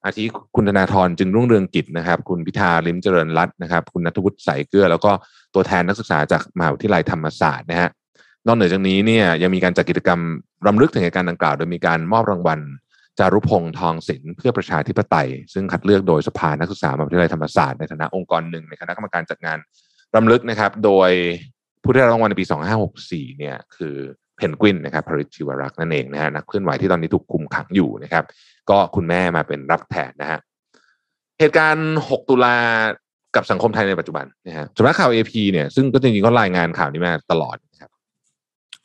[0.06, 0.24] อาทิ
[0.56, 5.12] คุณธนาธรจึงรุ่งเรืองกิจนะครับ คุณพิธาลิมเจริญรัตน์นะครับ คุณนัทวุฒิใสเกลือ แล้วก็
[5.54, 7.90] ตัวแทนนักศึกษาจากมหาวิทยาลัยธรรมศาสตร์นะฮะ
[8.48, 10.20] นอกเหนือจากนี้เนี่ยยังมีการจัดกิจกรรม
[10.68, 12.60] รำลึกถึงเหตุการณ์ดังกล่าว โดยมีการมอบรางวัล
[13.20, 19.58] จารุพงษ์ทองศิลป์เพื่อประชาธิปไตย ซึ่งคัดเลือกโดยสภานักศึกษามหาวิทยาลัยธรรมศาสตร์ในฐานะองค์กรหนึ่งในคณะกรรมการจัดงาน
[20.16, 21.12] รำลึกนะครับ โดย
[21.84, 22.46] ผู้ได้รับรางวัลในปี
[22.92, 23.96] 2564 เนี่ยคือ
[24.38, 28.24] เพนกวินนะครับพริชิวรักษ์นั่นเองนะฮะนักเคลื่อนไหวที่ตอนนี้ถูกคุมขังอยู่นะครับ
[28.70, 30.40] ก็คุณแม่มาเป็นรับแทนนะฮะ
[31.40, 32.56] เหตุการณ์ 6 ตุลา
[33.36, 37.58] กับสังคมไทยในปัจจุบันนะฮะสำนักข่าว AP เนี่ยซึ่งก็จริงๆก็รายงานข่าวนี้มาตลอด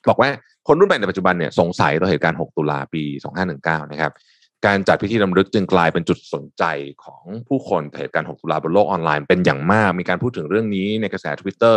[0.09, 0.31] บอกว่า
[0.67, 3.03] คนรุ่นใหม่ในปัจจุบันเนี่ยสงสัยต่อเหตุการณ์ 6 ตุลาปี
[3.47, 4.13] 2519 นะครับ
[4.67, 6.65] การจัดพิธีรำลึกจึงกลายเป็นจุดสนใจ
[7.05, 11.75] ของผู้คนเหตุการณ์ 6 ตุลาบนโลกออนไลน์เป็นอย่างมาก มีการพูดถึงเรื่องนี้ในกระแส Twitter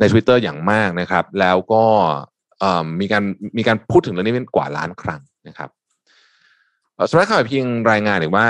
[0.00, 1.84] ใน Twitter อย่างมากนะครับ แล้วก็
[3.00, 3.22] มีการ
[3.58, 5.70] มีการพูดถึงเรื่องนี้เป็นกว่าล้านครั้งนะครับ
[7.10, 8.46] สำนักข่าวเพียงรายงานหรือว่า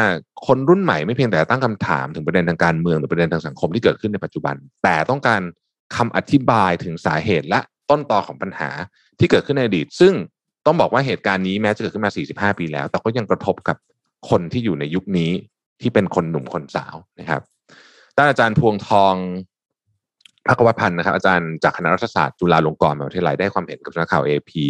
[0.47, 5.41] คนรุ่นใหม่ไม่เพียงแต่ตั้งคำถามถึงประเด็นทางการเมืองหรือประเด็นทางสังคมที่เกิดขึ้นในปัจจุบัน แต่ต้องการ
[5.97, 7.61] คำอธิบายถึงสาเหตุและ
[7.91, 8.71] ต้นตอของปัญหา
[9.19, 10.13] ที่เกิดขึ้นในอดีต ซึ่ง
[10.67, 12.13] ต้องบอกว่าเหตุการณ์นี้แม้จะเกิดขึ้นมา
[12.53, 13.77] 45 ปีแล้ว แต่ก็ยังกระทบกับ
[14.31, 15.31] คนที่อยู่ในยุคนี้
[15.81, 17.43] ที่เป็นคนหนุ่มคนสาวนะครับ
[18.17, 19.15] ด้านอาจารย์พวงทอง
[20.49, 24.63] พักวัพันธ์นะครับ อาจารย์จากคณะรัฐศาสตร์จุฬาลงกรณ์มหาวิทยาลัยได้ความเห็นกับสำนักข่าวเอพี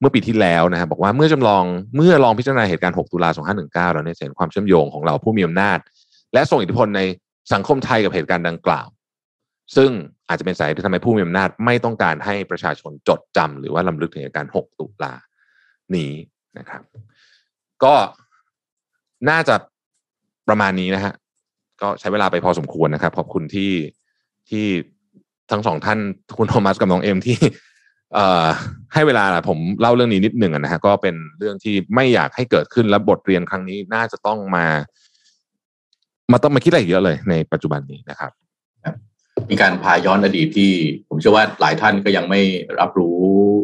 [0.00, 1.64] เมื่อปีที่แล้วนะครับบอกว่าเมื่อจำลอง
[1.96, 3.30] เมื่อลองพิจารณาเหตุการณ์ 6 ตุลา
[3.62, 5.78] 2519 แล้วเนี่ยเห็นความเชื่อมโยงของเราผู้มีอำนาจ
[6.34, 7.00] และส่งอิทธิพลใน
[7.52, 8.86] สังคมไทยกับเหตุการณ์ดังกล่าว
[9.76, 9.90] ซึ่ง
[10.30, 15.12] อาจจะเป็นสาเหตุที่ทำให้ผู้มีอำนาจไม่ต้องการให้ประชาชนจดจำหรือว่าลำลึกถึงการ 6 ตุลา
[15.96, 16.12] นี้
[16.58, 16.82] นะครับ
[17.84, 17.94] ก็
[19.30, 19.54] น่าจะ
[20.48, 21.14] ประมาณนี้นะฮะ
[21.82, 23.72] ก็ใช้เวลาไปพอสมควรนะครับ ขอบคุณที่
[24.50, 24.66] ที่
[25.50, 25.98] ทั้งสองท่าน
[26.38, 27.38] คุณโทมัสกับน้องเอ็มที่
[28.14, 28.46] เอ่อ
[28.94, 34.66] ให้เวลาผมเล่าเรื่องนี้นิดหนึ่งนะฮะก็เป็นเรื่องที่ไม่อยากให้เกิดขึ้นและบทเรียนครั้งนี้น่าจะต้องมา
[36.32, 38.32] มาต้องมาคิดอะไรเยอะเลยในปัจจุบันนี้นะครับ
[39.50, 40.70] มีการพาย้อนอดีตที่
[41.08, 42.40] ผมเชื่อว่าหลายท่านก็ยังไม่
[42.80, 43.16] รับรู้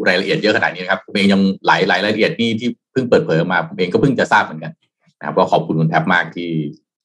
[0.07, 4.73] รายละเอียดเยอะขนาดนี้นะครับผมเองยังหลายหลายรายละเอียดนี่ที่เพิ่งเปิดเผยออกมาผมเองก็เพิ่งจะทราบเหมือนกัน
[5.19, 6.49] นะครับก็ขอบคุณคุณแท็บมากที่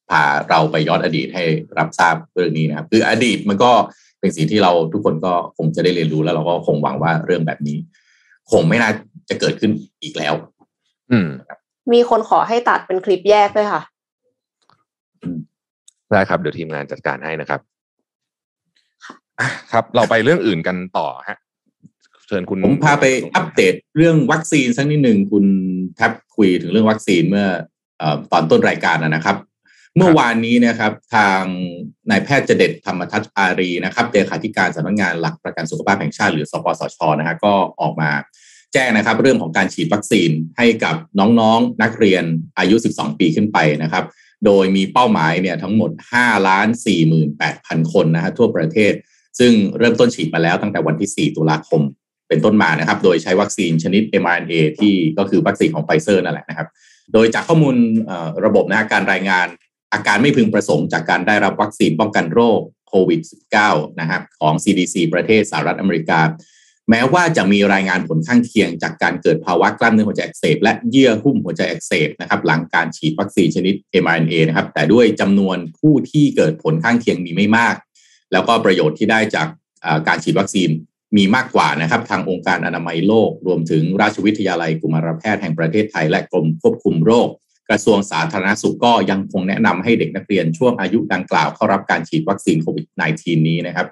[0.09, 1.43] พาเราไปย้อนอดีตให้
[1.77, 3.71] รับทราบเรื่องนี้นะครับ คืออดีตมันก็
[4.19, 7.77] เป็นสิ่งที่เราทุกคนก็คงจะได้เรียนรู้แล้วเราก็คงหวังว่าเรื่องแบบนี้
[8.51, 8.91] คงไม่น่า
[9.29, 9.71] จะเกิดขึ้น
[10.03, 10.33] อีกแล้ว
[11.11, 11.27] อืม
[11.93, 13.81] มีคนขอให้ตัดเป็นคลิปแยกด้วยค่ะ
[16.11, 17.59] ได้ครับเดี๋ยวทีมงานจัดการให้นะครับ
[19.71, 21.37] ครับ เราไปเรื่องอื่นกันต่อฮะ
[22.27, 25.45] เชิญคุณผมพาไปอัปเดตเรื่องวัคซีนสักนิดหนึ่งคุณ
[25.95, 27.47] แท็บคุยถึงเรื่องวัคซีนเมื่อ
[28.31, 29.37] ตอนต้นรายการนะครับ
[29.97, 31.43] เมื่อวานนี้นะครับ ทาง
[32.09, 38.11] นายแพทย์เจเด็ดธรรมทัศอารีนะครับเลขาธิการสำนักงานหลักประกันสุขภาพแห่งชาติหรือสปสชนะฮะก็ออกมา
[38.73, 42.23] แจ้งนะครับ เรื่องของการฉีดวัคซีนให้กับน้องๆนนักเรียน
[42.57, 44.05] อายุ 12 ปีขึ้นไปนะครับ
[44.45, 46.67] โดยมีเป้าหมายเนี่ยทั้งหมด 5 ล้าน
[47.29, 48.93] 48,000 คนนะฮะทั่วประเทศ
[49.39, 51.81] ซึ่งเริ่มต้นฉีดมาแล้วตั้งแต่วันที่ 4 ตุลาคม
[52.29, 56.67] เป็นต้นมานะครับ โดยใช้วัคซีนชนิด mRNA ที่ก็คือวัคซีนของไฟเซอร์นั่นแหละนะครับ
[57.13, 57.75] โดยจากข้อมูล
[58.45, 59.47] ระบบนะการรายงาน
[59.93, 63.21] อาการไม่พึงประสงค์จากการได้รับวัคซีนป้องกันโรคโควิด
[63.61, 66.19] -19 นะครับของ CDC ประเทศสหรัฐอเมริกา
[66.89, 77.75] แม้ว่าจะมีรายงานผลข้างเคียง จากการเกิดภาวะกล้ามเนื้อหัวใจอักเสบและเยื่อหุ้มหัวใจอักเสบนะครับหลังการฉีดวัคซีนชนิด mRNA นะครับแต่ด้วยจำนวนผู้ที่เกิดผลข้างเคียงมีไม่มาก
[78.33, 79.47] แล้วก็ประโยชน์ที่ได้จาก
[80.07, 80.69] การฉีดวัคซีน
[81.17, 87.29] มีมากกว่านะครับ ทางองค์การอนามัยโลก รวมถึงราชวิทยาลัยกุมารแพทย์แห่งประเทศไทยและกรมควบคุมโรค
[87.69, 92.85] กระทรวงสาธารณสุขก็ยังคงแนะนำให้เด็กนักเรียนช่วงอายุดังกล่าวเข้ารับการฉีดวัคซีนโควิด
[93.17, 93.87] -19 นี้นะครับ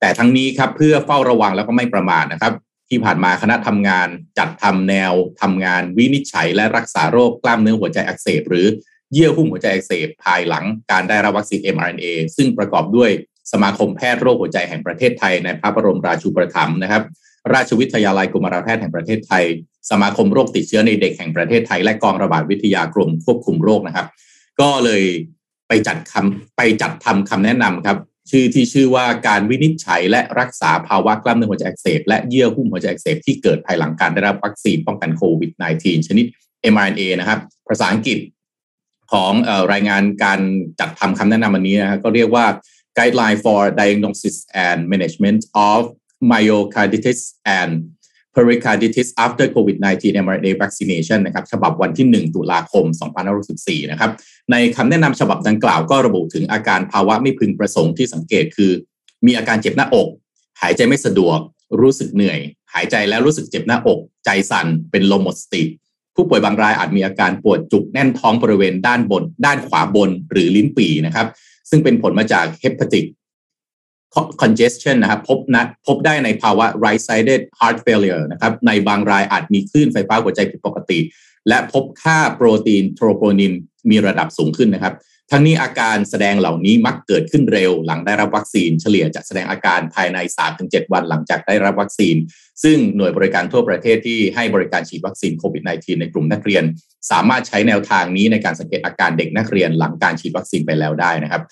[0.00, 2.52] แต่ทั้งนี้ครับเพื่อเฝ้าระวังแล้วก็ไม่ประมาทนะครับ
[2.88, 8.66] ที่ผ่านมาคณะทำงานจัดทำแนวทำงานวินิจฉัย และรักษาโรคกล้ามเนื้อหัวใจอักเสบหรือ
[9.12, 13.10] เยื่อหุ้มหัวใจอักเสบภายหลังการได้รับวัคซีน mRNA ซึ่งประกอบด้วย
[13.52, 17.02] สมาคมแพทย์โรคหัวใจแห่งประเทศไทย ในพระบรมราชูปถัมภ์นะครับ
[17.52, 19.44] ราชวิทยาลัยกุมารแพทย์แห่งประเทศไทย
[19.90, 24.06] สมาคมโรคติดเชื้อในเด็กแห่งประเทศไทย และกองระบาดวิทยากรมควบคุมโรคนะครับ
[24.60, 25.02] ก็เลย
[25.68, 27.98] ไปจัดคำไปจัดทำคำแนะนำครับ
[28.30, 36.26] ชื่อที่ชื่อว่าการวินิจฉัยและรักษาภาวะกล้ามเนื้อหัวใจอักเสบและเยื่อหุ้มหัวใจอักเสบที่เกิดภายหลังการได้รับวัคซีนป้องกันโควิด -19 ชนิด
[36.72, 38.18] mRNA นะครับ ภาษาอังกฤษ
[39.12, 40.40] ของอรายงานการ
[40.80, 42.46] จัดทำคำแนะนำอันนี้นะครับก็เรียกว่า
[42.98, 45.80] Guideline for Diagnosis and Management of
[46.30, 47.20] Myocarditis
[47.58, 47.72] and
[48.34, 52.84] Pericarditis after COVID-19 mRNA vaccination นะครับฉบับวันที่ 1 ตุลาคม
[53.38, 54.10] 2564 นะครับ
[54.50, 58.72] ในคำแนะนำฉบับดังกล่าวก็ระบุถึงอาการภาวะไม่พึงประสงค์ที่สังเกตคือ
[59.26, 60.08] มีอาการเจ็บหน้าอก
[60.60, 61.38] หายใจไม่สะดวก
[61.80, 62.38] รู้สึกเหนื่อย
[62.74, 65.62] หายใจแล้วรู้สึกเจ็บหน้าอก ใจสั่น เป็นลมหมดสติ
[66.14, 71.26] ผู้ป่วยบางรายอาจมีอาการปวดจุกแน่นท้องบริเวณด้านบน ด้านขวาบน หรือลิ้นปี่นะครับ
[71.72, 73.04] ซึ่งเป็นผลมาจาก hepatic
[74.42, 80.98] congestion นะครับพบนะพบได้ในภาวะ right sided heart failure นะครับในบางรายอาจมีคลื่นไฟฟ้าหัวใจผิดปกติ
[81.48, 83.52] และพบค่าโปรตีนโทรโปนิน
[83.90, 84.94] มีระดับสูงขึ้นนะครับ
[85.34, 90.18] ทั้งนี้อาการแสดงเหล่านี้มักเกิดขึ้นเร็วหลังได้รับวัคซีนเฉลี่ยจะแสดงอาการภายใน
[90.56, 92.16] 3-7 วันหลังจากได้รับวัคซีน
[92.62, 96.64] ซึ่งหน่วยบริการทั่วประเทศที่ให้บริการฉีดวัคซีนโควิด -19 ในกลุ่มนักเรียน
[97.10, 101.42] สามารถใช้แนวทางนี้ในการสังเกตอาการเด็กนักเรียนหลังการฉีดวัคซีนไปแล้วได้นะครับ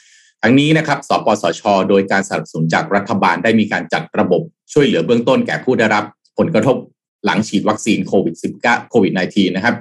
[0.43, 6.05] ทั้งนี้นะครับ สปสช โดยการสนับสนุนจากรัฐบาลได้มีการจัดระบบช่วยเหลือเบื้องต้นแก่ผู้ได้รับ
[6.39, 6.77] ผลกระทบ
[7.25, 9.75] หลังฉีดวัคซีนโควิด -19 โควิด -19 นะครับ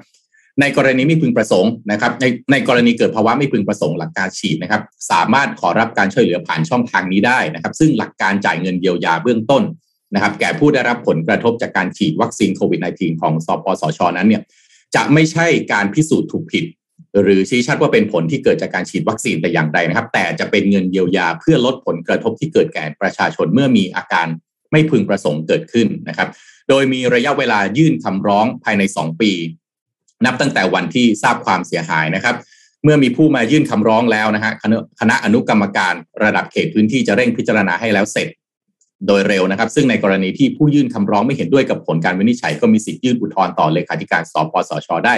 [0.62, 9.64] ในกรณีไม่พึงประสงค์นะครับในในกรณีเกิดภาวะไม่พึงประสงค์หลังการฉีดนะครับ สามารถขอรับการช่วยเหลือผ่านช่องทางนี้ได้นะครับ ซึ่งหลักการจ่ายเงินเยียวยาเบื้องต้น
[10.14, 14.42] นะครับ แก่ผู้ได้รับผลกระทบจากการฉีดวัคซีนโควิด -19 ของสปสชนั้นเนี่ย
[14.96, 16.66] จะไม่ใช่การพิสูจน์ถูกผิด
[17.24, 24.28] หรือชี้ชัดว่าเป็นผลที่เกิดจากการฉีดวัคซีนแต่อย่างใดนะครับ แต่จะเป็นเงินเยียวยาเพื่อลดผลกระทบที่เกิดแก่ประชาชนเมื่อมีอาการ
[24.72, 26.30] ไม่พึงประสงค์เกิดขึ้นนะครับ
[26.70, 29.32] โดยมีระยะเวลายื่นคำร้องภายใน 2 ปี
[30.26, 32.36] นับตั้งแต่วันที่ทราบความเสียหายนะครับ
[32.84, 38.28] เมื่อมีผู้มายื่นคำร้องแล้วนะฮะคณะคณะอนุกรรมการระดับเขตพื้นที่จะเร่งพิจารณาให้แล้วเสร็จ
[39.08, 45.16] โดยเร็วนะครับ ซึ่งในกรณีที่ผู้ยื่นคำร้องไม่เห็นด้วยกับผลการวินิจฉัย ก็มีสิทธิ์ยื่นอุทธรณ์ต่อเลขาธิการสปสช ได้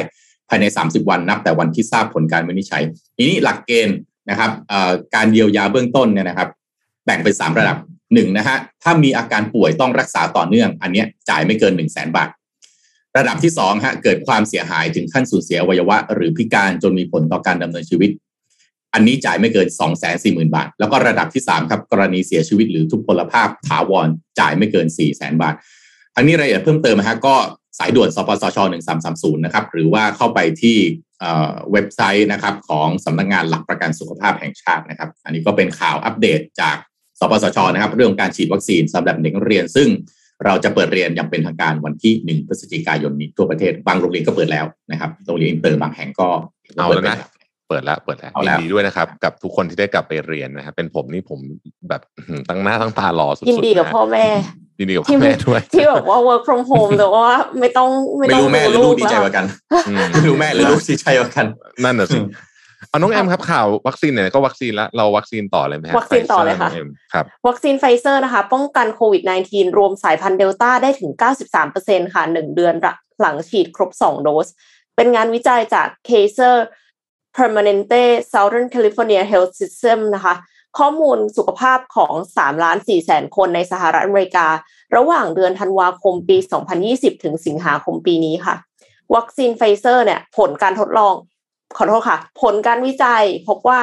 [0.49, 2.83] ภายใน 30 วันนับแต่วันที่ทราบผลการวินิจฉัย
[3.17, 3.97] ทีนี้หลักเกณฑ์
[4.29, 4.51] นะครับ
[5.15, 6.49] การเยียวยาเบื้องต้นเนี่ยนะครับ
[7.05, 7.77] แบ่งเป็น3ระดับ
[8.13, 12.29] หนึ่งนะฮะถ้ามีอาการป่วยต้องรักษาต่อเนื่อง อันนี้จ่ายไม่เกิน1 0 0 0 0แบาท
[13.17, 18.11] ระดับที่2ฮะเกิดความเสียหายถึงขั้นสูญเสียอวัยวะ หรือพิการจนมีผลต่อการดำเนินชีวิต
[18.93, 24.07] อันนี้จ่ายไม่เกิน 2 4 0 0 0 0 บาท แล้วก็ระดับที่3ครับกรณีเสียชีวิตหรือทุพพลภาพถาวร
[24.39, 25.55] จ่ายไม่เกิน 4 0 0 0 0 0 บาท
[26.15, 27.35] ทั้งนี้รายละเอียดเพิ่มเติมนะฮะก็
[27.79, 28.57] สายด่วนสปสช
[29.01, 30.77] 1330นะครับหรือว่าเข้าไปที่
[31.71, 36.77] เว็บไซต์นะครับของสำนักงงานหลักประกันสุขภาพแห่งชาตินะครับ อันนี้ก็เป็นข่าวอัปเดตจาก
[37.19, 39.87] สปสชนะครับ เรื่องการฉีดวัคซีนสำหรับเด็กนักเรียน ซึ่ง
[40.45, 46.27] เราจะเปิดเรียนอย่างเป็นทางการวันที่ 1 พฤศจิกายนนี้ทั่วประเทศบางโรงเรียนก็เปิดแล้วนะครับโรงเรียนอินเตอร์บางแห่งก็
[46.77, 47.17] เอาแล้วนะ
[47.69, 51.39] เปิดแล้วเปิดแล้วเอาแล้วยินดีด้วยนะครับ กับทุกคนที่ได้กลับไปเรียนนะครับเป็นผมนี่ผม
[51.89, 52.01] แบบ
[52.49, 54.25] ตั้งหน้าตั้งตารอสุดๆยินดีกับพ่อแม่
[54.79, 57.27] ยินดีกับพ่อแม่ด้วยที่แบบว่า work from home แต่ว่า
[57.59, 59.45] ไม่ต้องไม่ไม่ต้องรู้แม่หรือลูกดีใจกแล้ว่ากัน
[59.89, 61.45] อืมไม่รู้แม่หรือลูกดีใจกว่ากัน
[61.83, 62.19] นั่นน่ะสิ
[62.89, 71.11] เอาน้องแอมครับข่าววัคซีนเนี่ยก็วัคซีนแล้วเราวัคซีนต่อเลยไหมฮะวัคซีนต่อเลยค่ะไฟซร์น้งแอมครับวัคซีนไฟเซอร์นะคะ ป้องกันโควิด -19 รวมสายพันธุ์เดลต้าได้ถึง
[71.63, 72.73] 93%ค่ะ 1 เดือน
[73.21, 74.47] หลังฉีดครบ 2 โดส
[74.95, 76.55] เป็นงานวิจัยจาก Kaiser
[77.37, 80.35] Permanente Southern California Health System นะคะ
[80.79, 84.47] ข้อมูลสุขภาพของ 3 ล้าน4แสนคนในสหรัฐอเมริกา
[84.95, 86.37] ระหว่างเดือนธันวาคมปี
[86.81, 88.55] 2020 ถึงสิงหาคมปีนี้ค่ะ
[89.15, 91.15] วัคซีนไฟเซอร์เนี่ยผลการทดลอง
[91.77, 93.81] ขอโทษค่ะ ผลการวิจัยพบว่า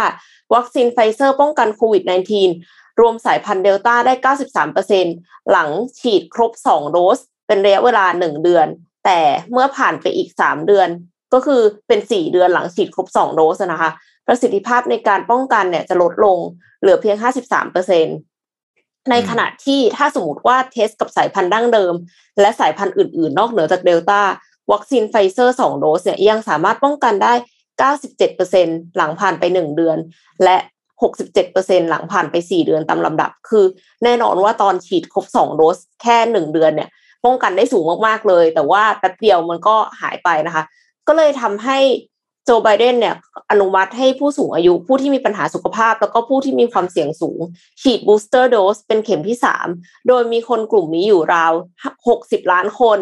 [0.54, 2.02] วัคซีนไฟเซอร์ป้องกันโควิด
[2.50, 4.34] -19 รวมสายพันธุ์เดลต้าได้
[4.82, 5.68] 93%หลัง
[6.00, 8.66] ฉีดครบ 2 โดส เป็นระยะเวลา 1 เดือน
[9.04, 9.20] แต่
[9.52, 10.88] เมื่อผ่านไปอีก 3 เดือน
[11.32, 13.90] ก็คือเป็น 4 เดือนหลังฉีดครบ 2 โดสนะคะ
[14.26, 16.38] ประสิทธิภาพในการป้องกันเนี่ยจะลดลง
[16.80, 17.16] เหลือเพียง
[17.92, 21.94] 53%ในขณะที่ถ้าสมมติว่า test กับสายพันธุ์ดั้งเดิม
[22.40, 24.20] และสายพันธุ์อื่น ๆ นอกเหนือจากเดลต้า
[24.72, 27.34] วัคซีนไฟเซอร์ 2 โดสเนี่ยยังสามารถป้องกันได้
[27.80, 29.98] 97%หลังผ่านไป 1 เดือน
[30.44, 30.56] และ
[31.22, 33.64] 67%หลังผ่านไป 4 เดือนตามลำดับ คือ
[34.04, 36.88] แน่นอนว่าตอนฉีดครบ 2 โดสแค่ 1 เดือนเนี่ย
[37.24, 40.64] ป้องกันได้สูงมากๆเลย แต่ว่าแป๊บเดียวมันก็หายไปนะคะ
[41.08, 41.78] ก็เลยทำให้
[42.44, 43.14] โจไบเดนเนี่ย
[43.50, 47.40] อนุมัติให้ผู้สูงอายุผู้ที่มีปัญหาสุขภาพ แล้วก็ผู้ที่มีความเสี่ยงสูง
[47.82, 49.38] ฉีด booster dose เป็นเข็มที่
[49.70, 51.52] 3 โดยมีคนกลุ่มนี้อยู่ราว
[52.02, 52.98] 60 ล้านคน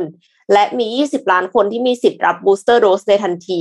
[0.53, 3.61] และมี 20 ล้านคนที่มีสิทธิ์รับ booster dose ในทันที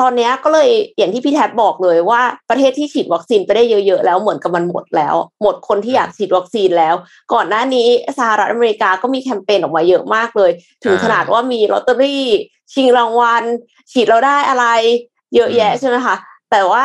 [0.00, 6.94] ตอนนี้ก็เลยอย่างที่พี่แท็บบอกเลยว่าประเทศที่ฉีดวัคซีนไปได้เยอะๆแล้วเหมือนกับมันหมดแล้ว หมดคนที่อยากฉีดวัคซีนแล้ว
[7.32, 10.50] ก่อนหน้านี้สหรัฐอเมริกาก็มีแคมเปญออกมาเยอะมากเลย
[10.84, 12.24] ถึงขนาดว่ามีลอตเตอรี่
[12.72, 13.44] ชิงรางวัล
[13.92, 14.66] ฉีดเราได้อะไร
[15.34, 16.14] เยอะแยะใช่ไหมคะ
[16.50, 16.84] แต่ว่า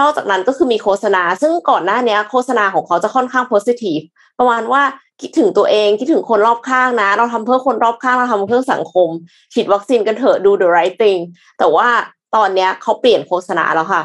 [0.00, 4.00] นอกจากนั้นก็คือมีโฆษณา ซึ่งก่อนหน้านี้โฆษณาของเขาจะค่อนข้างโพสิทีฟ
[4.38, 4.82] ประมาณว่า
[5.20, 9.08] คิดถึงตัวเองคิดถึงคนรอบข้างนะ เราทำเพื่อคนรอบข้างเราทำเพื่อสังคม
[9.52, 11.20] ฉีดวัคซีนกันเถอะดู the right thing
[11.58, 11.88] แต่ว่า
[12.36, 14.02] ตอนเนี้ยเขาเปลี่ยนโฆษณาแล้วค่ะ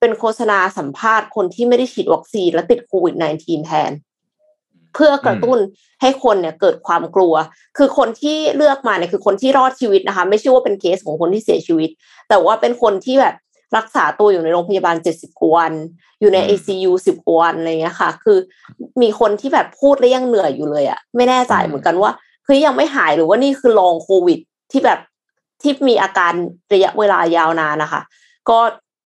[0.00, 3.92] เป็นโฆษณาสัมภาษณ์คนที่ไม่ได้ฉีดวัคซีนและติดโควิด -19 แทน
[4.94, 5.58] เพื่อกระตุ้น
[6.00, 7.34] ให้คนเนี่ยเกิดความกลัว
[7.76, 11.90] คือคนที่เลือกมาเนี่ยคือคนที่รอดชีวิตนะคะ ไม่ใช่ว่าเป็นเคสของคนที่เสียชีวิต
[12.28, 13.34] แต่ว่าเป็นคนที่แบบ
[13.76, 15.72] รักษาตัวอยู่ในโรงพยาบาลเจ็ดสิบกว่าวัน
[16.20, 18.38] อยู่ใน ICU สิบกว่าวันอะไรเงี้ยค่ะ คือ
[19.02, 22.10] มีคนที่แบบพูดแล้วยังเหนื่อยอยู่เลยอะไม่แน่ใจเหมือนกันว่า
[22.46, 24.38] คือยังไม่หายหรือว่านี่คือ long COVID
[24.70, 24.98] ที่แบบ
[25.64, 26.32] ที่มีอาการ
[26.72, 28.02] ระยะเวลายาวนานนะคะ
[28.48, 28.58] ก็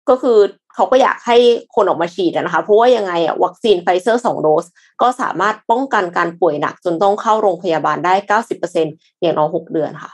[0.10, 0.38] ก็คือ
[0.76, 1.38] เขาก็อยากให้
[1.76, 4.66] คนออกมาฉีดนะคะ เพราะว่ายังไงอะวัคซีนไฟเซอร์สองโดส
[5.02, 8.86] ก็สามารถป้องกันการป่วยหนัก จนต้องเข้าโรงพยาบาลได้เก้าสิบเปอร์เซ็น
[9.22, 10.12] อย่างน้อยหกเดือนค่ะ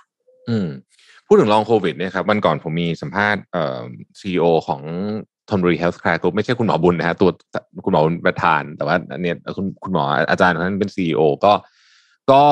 [0.49, 0.67] อืม
[1.27, 3.79] พูดถึง long COVID เนี่ยครับวันก่อนผมมีสัมภาษณ์เอ่อ
[4.19, 4.81] CEO ของ
[5.49, 7.29] ธนบุรีเฮลท์แคร์กรุ๊ปไม่ใช่คุณหมอบุญนะฮะตัว
[7.85, 11.53] คุณหมอบุญประธาน แต่ว่าอันเนี้ยคุณคุณหมออาจารย์ท่านเป็น CEO ก็
[12.31, 12.43] ก็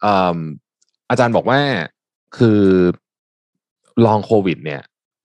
[0.00, 0.38] เอ่อ
[1.10, 1.60] อาจารย์บอกว่า
[2.38, 2.62] คือ
[4.04, 4.80] long COVID เนี่ย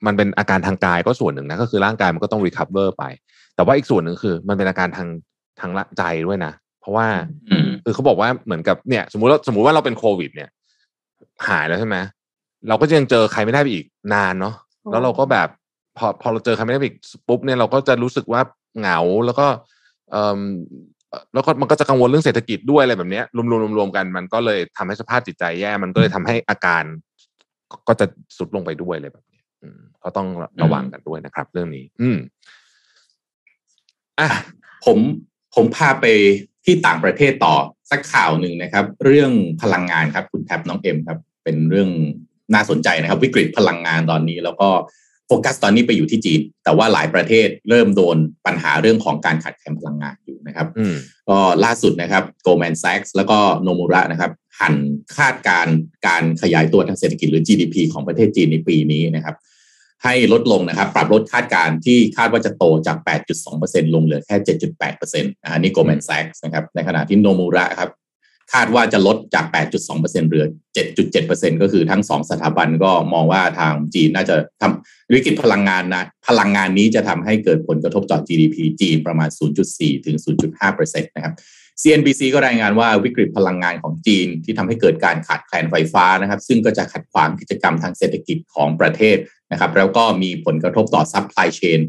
[0.05, 3.03] มันเป็นอาการทางกายก็ส่วนหนึ่งนะก็คือร่างกายมันก็ต้อง recover ไป
[3.55, 5.09] แต่ว่าอีกส่วนหนึ่งคือ มันเป็นอาการทาง
[5.59, 7.07] ทางใจด้วยนะ เพราะว่า
[7.49, 10.49] อืมคือเขาบอกว่าเหมือนกับเนี่ย สมมุติว่าสมมุติว่าเราเป็นโควิด เนี่ย
[11.47, 11.97] หายแล้วใช่ไหม
[12.67, 14.55] เราก็จะยังเจอใครไม่ได้ไปอีกนานเนาะ
[14.85, 15.47] อ๋อแล้วเราก็แบบ
[15.97, 18.41] พอพอเราเจอใครไม่ได้ไปอีกปุ๊บเนี่ยเราก็จะรู้สึกว่า
[18.79, 19.47] เหงาแล้วก็
[20.11, 20.41] เอ่อ
[21.33, 26.83] แล้วก็มันก็จะกังวลเรื่องเศรษฐกิจด้วยอะไรแบบเนี้ยรวมรวมรวมรวมกัน มันก็เลยทำให้สภาพจิตใจแย่ มันก็เลยทำให้อาการ
[27.87, 28.05] ก็จะ
[28.37, 30.27] สุดลงไปด้วยเลยแบบนี้อืมก็ต้อง
[30.63, 32.17] ระวังกันด้วยนะครับ เรื่องนี้ อืม
[34.19, 34.29] อะ
[34.85, 34.97] ผม
[35.55, 36.05] ผมพาไป
[36.65, 37.55] ที่ต่างประเทศต่อ
[37.91, 39.31] สักข่าวหนึ่งนะครับ เรื่อง
[39.61, 41.89] พลังงานครับ คุณแท็บน้องเอ็มครับ เป็นเรื่อง
[42.53, 44.69] น่าสนใจนะครับ วิกฤตพลังงานตอนนี้ แล้วก็
[45.27, 50.95] โฟกัสตอนนี้ไปอยู่ที่จีน แต่ว่าหลายประเทศเริ่มโดนปัญหาเรื่องของการขาดแคลนพลังงานอยู่นะครับอืม
[51.29, 54.31] ก็ล่าสุดนะครับ Goldman Sachs แล้วก็โนมูระนะครับ
[54.61, 54.75] หัน
[55.17, 55.75] คาดการ์
[56.07, 59.35] การขยายตัวทางเศรษฐกิจหรือ GDP ของประเทศจีนในปีนี้นะครับ
[60.03, 62.97] ให้ลดลงนะครับ ปรับลดคาดการ์ที่คาดว่าจะโตจาก
[63.45, 67.91] 8.2%ลงเหลือแค่ 7.8%อันนี้ Goldman Sachs นะครับ ในขณะที่โนมูระครับ
[68.53, 69.45] คาดว่าจะลดจาก
[69.87, 70.45] 8.2%เหลือ
[70.99, 79.29] 7.7%ก็คือทั้งสองสถาบันก็มองว่าทางจีนน่าจะทำวิกฤตพลังงานนะพลังงานนี้จะทำให้เกิดผลกระทบต่อ GDP จีนประมาณ
[79.67, 80.17] 0.4 ถึง
[80.61, 81.33] 0.5%นะครับ
[81.81, 89.17] CNBC ก็รายงานว่าวิกฤตพลังงานของจีนที่ทำให้เกิดการขาดแคลนไฟฟ้านะครับ ซึ่งก็จะขัดขวางกิจกรรมทางเศรษฐกิจของประเทศ
[89.51, 91.79] นะครับ แล้วก็มีผลกระทบต่อ supply chain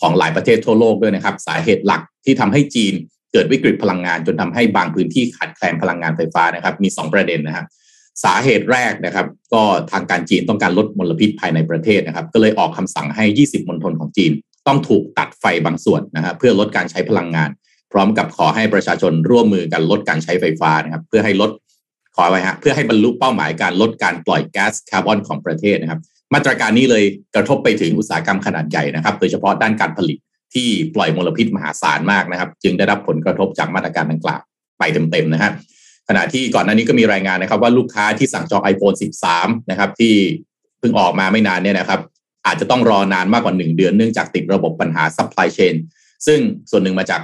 [0.00, 2.94] ของหลายประเทศทั่วโลกด้วยนะครับ สาเหตุหลักที่ทำให้จีน
[3.32, 7.66] เกิดวิกฤตพลังงาน จนทำให้บางพื้นที่ขาดแคลนพลังงานไฟฟ้านะครับ มี 2 ประเด็นนะครับ
[8.24, 9.62] สาเหตุแรกนะครับ ก็
[9.92, 14.32] ทางการจีนต้องการลดมลพิษภายในประเทศนะครับ ก็เลยออกคำสั่งให้ 20 มณฑลของจีน
[14.66, 17.50] ต้องถูกตัดไฟบางส่วนนะครับเพื่อลดการใช้พลังงาน
[17.92, 21.50] พร้อมกับขอให้ประชาชนร่วมมือกันลดการใช้ไฟฟ้านะครับ เพื่อให้ลด
[22.16, 26.00] ขอไว้ฮะเพื่อให้บรรลุเป้าหมายการลดการปล่อยแก๊สคาร์บอนของประเทศนะครับ
[26.34, 30.18] มาตรการนี้เลยกระทบไปถึงอุตสาหกรรมขนาดใหญ่นะครับ โดยเฉพาะด้านการผลิต
[30.54, 34.40] ที่ปล่อยมลพิษมหาศาลมากนะครับ จึงได้รับผลกระทบจากมาตรการดังกล่าว
[34.78, 35.52] ไปเต็มๆนะฮะ
[36.08, 38.96] ขณะที่ก่อนหน้านี้ก็มีรายงานนะครับ ว่าลูกค้าที่สั่งจอง iPhone
[39.32, 40.14] 13 นะครับ ที่
[40.78, 42.00] เพิ่งออกมาไม่นานเนี่ยนะครับ
[42.46, 45.74] อาจจะต้องรอนานมากกว่า 1 เดือนเนื่องจากติดระบบปัญหา supply chain
[46.26, 47.20] ซึ่งส่วนหนึ่งมาจาก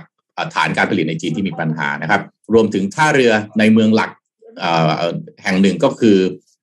[0.55, 2.23] ฐานการผลิตในจีนที่มีปัญหานะครับ
[2.55, 4.11] รวมถึงท่าเรือในเมืองหลัก
[5.43, 6.17] แห่งหนึ่งก็คือ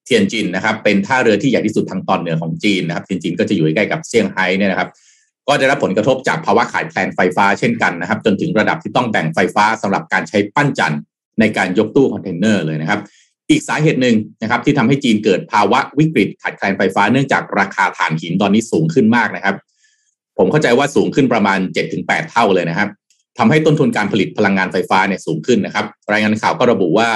[0.06, 4.90] เทียนจินนะครับ เป็นท่าเรือที่ใหญ่ที่สุดทางตอนเหนือของจีนนะครับเทียนจินก็จะอยู่ใกล้กับเซี่ยงไฮ้เนี่ยนะครับ
[5.48, 11.02] ก็ได้รับผลกระทบจากภาวะขาดแคลนไฟฟ้าเช่นกันนะครับ จนถึงระดับที่ต้องแบ่งไฟฟ้าสำหรับการใช้ปั้นจันทร์
[11.40, 13.00] ในการยกตู้คอนเทนเนอร์เลยนะครับ
[13.50, 19.56] อีกสาเหตุหนึ่งนะครับ ที่ทำให้จีนเกิดภาวะวิกฤตขาดแคลนไฟฟ้าเนื่องจากราคาถ่านหินตอนนี้สูงขึ้นมากนะครับ
[20.38, 21.60] ผมเข้าใจว่าสูงขึ้นประมาณ
[21.96, 22.90] 7-8เท่าเลยนะครับ
[23.38, 27.10] ทำให้ต้นทุนการผลิตพลังงานไฟฟ้าเนี่ยสูงขึ้นนะครับ รายงานข่าวก็ระบุว่า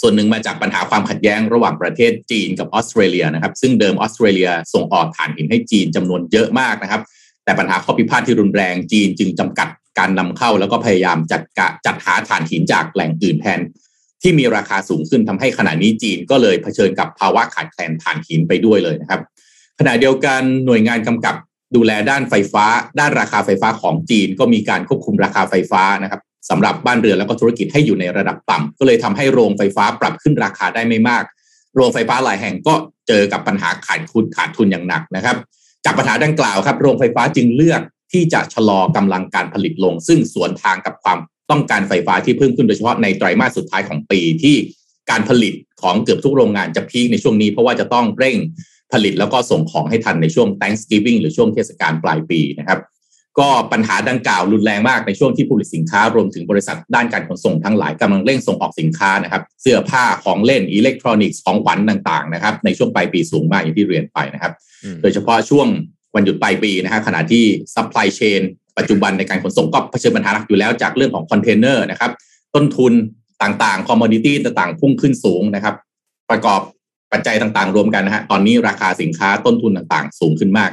[0.00, 7.02] ส่วนหนึ่งมาจากปัญหาความขัดแย้งระหว่างประเทศจีนกับออสเตรเลียนะครับ ซึ่งเดิมออสเตรเลียส่งออกถ่านหินให้จีนจำนวนเยอะมากนะครับ
[7.44, 13.60] แต่ปัญหาข้อพิพาทที่รุนแรงจีนจึงจำกัดการนำเข้า แล้วก็พยายามจัดกะจัดหาถ่านหินจากแหล่งอื่นแทน
[14.22, 19.20] ที่มีราคาสูงขึ้นทำให้ขณะนี้จีนก็เลยเผชิญกับภาวะขาดแคลนถ่านหินไปด้วยเลยนะครับ
[19.78, 21.34] ขณะเดียวกันหน่วยงานกำกับ
[21.74, 22.64] ดูแลด้านไฟฟ้า
[23.00, 31.24] ด้านราคาไฟฟ้าของจีน ก็มีการควบคุมราคาไฟฟ้านะครับสำหรับบ้านเรือนแล้วก็ธุรกิจให้อยู่ในระดับต่ำก็เลยทำให้โรงไฟฟ้าปรับขึ้นราคาได้ไม่มาก
[31.74, 32.74] โรงไฟฟ้าหลายแห่งก็
[33.08, 35.36] เจอกับปัญหาขาดทุนขาดทุนอย่างหนักนะครับ
[35.84, 41.18] จากปัญหาดังกล่าวครับโรงไฟฟ้าจึงเลือกที่จะชะลอกำลังการผลิตลง ซึ่งสวนทางกับความ
[41.50, 44.56] ต้องการไฟฟ้าที่เพิ่มขึ้นโดยเฉพาะในไตรมาสสุดท้ายของปีที่
[45.10, 48.36] การผลิตของเกือบทุกโรงงานจะพีคในช่วงนี้เพราะว่าจะต้องเร่ง
[48.92, 52.80] ผลิตแล้วก็ส่งของให้ทันในช่วง Thanksgiving หรือช่วงเทศกาลปลายปีนะครับ
[53.38, 64.52] ก็ปัญหาดังกล่าวรุนแรงมากในช่วงที่ผู้ผลิตสินค้ารวมถึงบริษัทด้านการขนส่งทั้งหลายกำลังเร่งส่งออกสินค้านะครับ เสื้อผ้าของเล่นอิเล็กทรอนิกส์ของขวัญต่างๆนะครับ ในช่วงปลายปีสูงมากอย่างที่เรียนไปนะครับ
[64.84, 65.66] อืมโดยเฉพาะช่วง
[66.14, 68.42] วันหยุดปลายปีนะฮะขณะที่ supply chain
[68.78, 72.10] ปัจจุบันในการขนส่งก็เผชิญปัญหาหนักอยู่แล้วจากเรื่องของคอนเทนเนอร์นะครับ
[72.54, 72.92] ต้นทุน
[73.42, 75.74] ต่างๆ commodity ต่างๆ พุ่งขึ้นสูงนะครับ
[76.30, 76.60] ประกอบ
[77.16, 80.70] ปัจจัยต่างๆ รวมกันนะฮะตอนนี้ราคาสินค้าต้นทุนต่างๆ สูงขึ้นมาก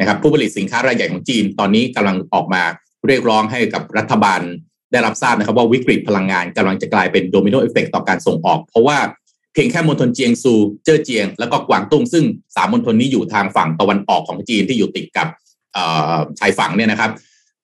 [0.00, 2.62] นะครับ ผู้ผลิตสินค้ารายใหญ่ของจีน ตอนนี้กำลังออกมา
[3.06, 4.40] เรียกร้องให้กับรัฐบาล
[4.92, 8.98] ได้รับทราบนะครับ ว่าวิกฤตพลังงานกำลังจะกลายเป็น domino effect ต่อการส่งออก เพราะว่า
[9.52, 12.24] เพียงแค่มณฑลเจียงซู เจ้อเจียง แล้วก็กวางตุ้งซึ่ง
[12.56, 15.28] สามมณฑลนี้อยู่ทางฝั่งตะวันออกของจีนที่อยู่ติดกับ
[16.38, 17.10] ชายฝั่งเนี่ยนะครับ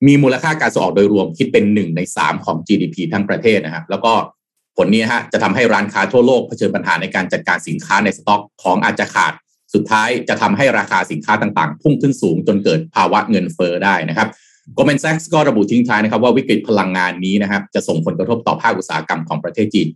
[0.06, 4.12] มีมูลค่าการส่งออกโดยรวมคิดเป็นหนึ่งในสามของ GDP ทั้งประเทศนะครับ แล้วก็
[4.78, 9.32] ผลนี้ฮะจะทำให้ร้านค้าทั่วโลกเผชิญปัญหาในการจัดการสินค้าในสต็อกของอาจจะขาด
[9.74, 14.28] สุดท้ายจะทำให้ราคาสินค้าต่างๆ พุ่งขึ้นสูงจนเกิดภาวะเงินเฟ้อได้นะครับ
[14.76, 19.88] Goldman Sachs ก็ระบุทิ้งท้ายนะครับว่าวิกฤตพลังงานนี้นะครับจะส่งผลกระทบต่อภาคอุตสาหกรรมของประเทศจีน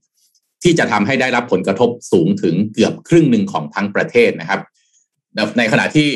[0.63, 4.61] ที่จะทำให้ได้รับผลกระทบสูงถึงเกือบครึ่งหนึ่งของทั้งประเทศนะครับ
[5.59, 6.09] ในขณะที่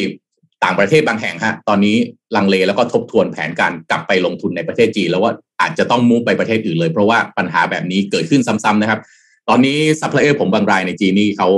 [0.64, 1.96] ต่างประเทศบางแห่งฮะตอนนี้
[2.36, 9.00] ลังเลแล้วก็ทบทวนแผนการกลับไปลงทุนในประเทศจีนแล้วว่าอาจจะต้องมุ่งไปประเทศอื่นเลย เพราะว่าปัญหาแบบนี้เกิดขึ้นซ้ำๆนะครับ
[9.48, 11.48] ตอนนี้ซัพพลายเออร์ผมบางรายในจีนนี่เขา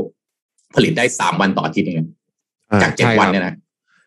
[0.74, 2.08] ผลิตได้สามวันต่ออาทิตย์เอง
[2.82, 3.54] จากเจ็ดใช่ครับวันเนี่ยนะ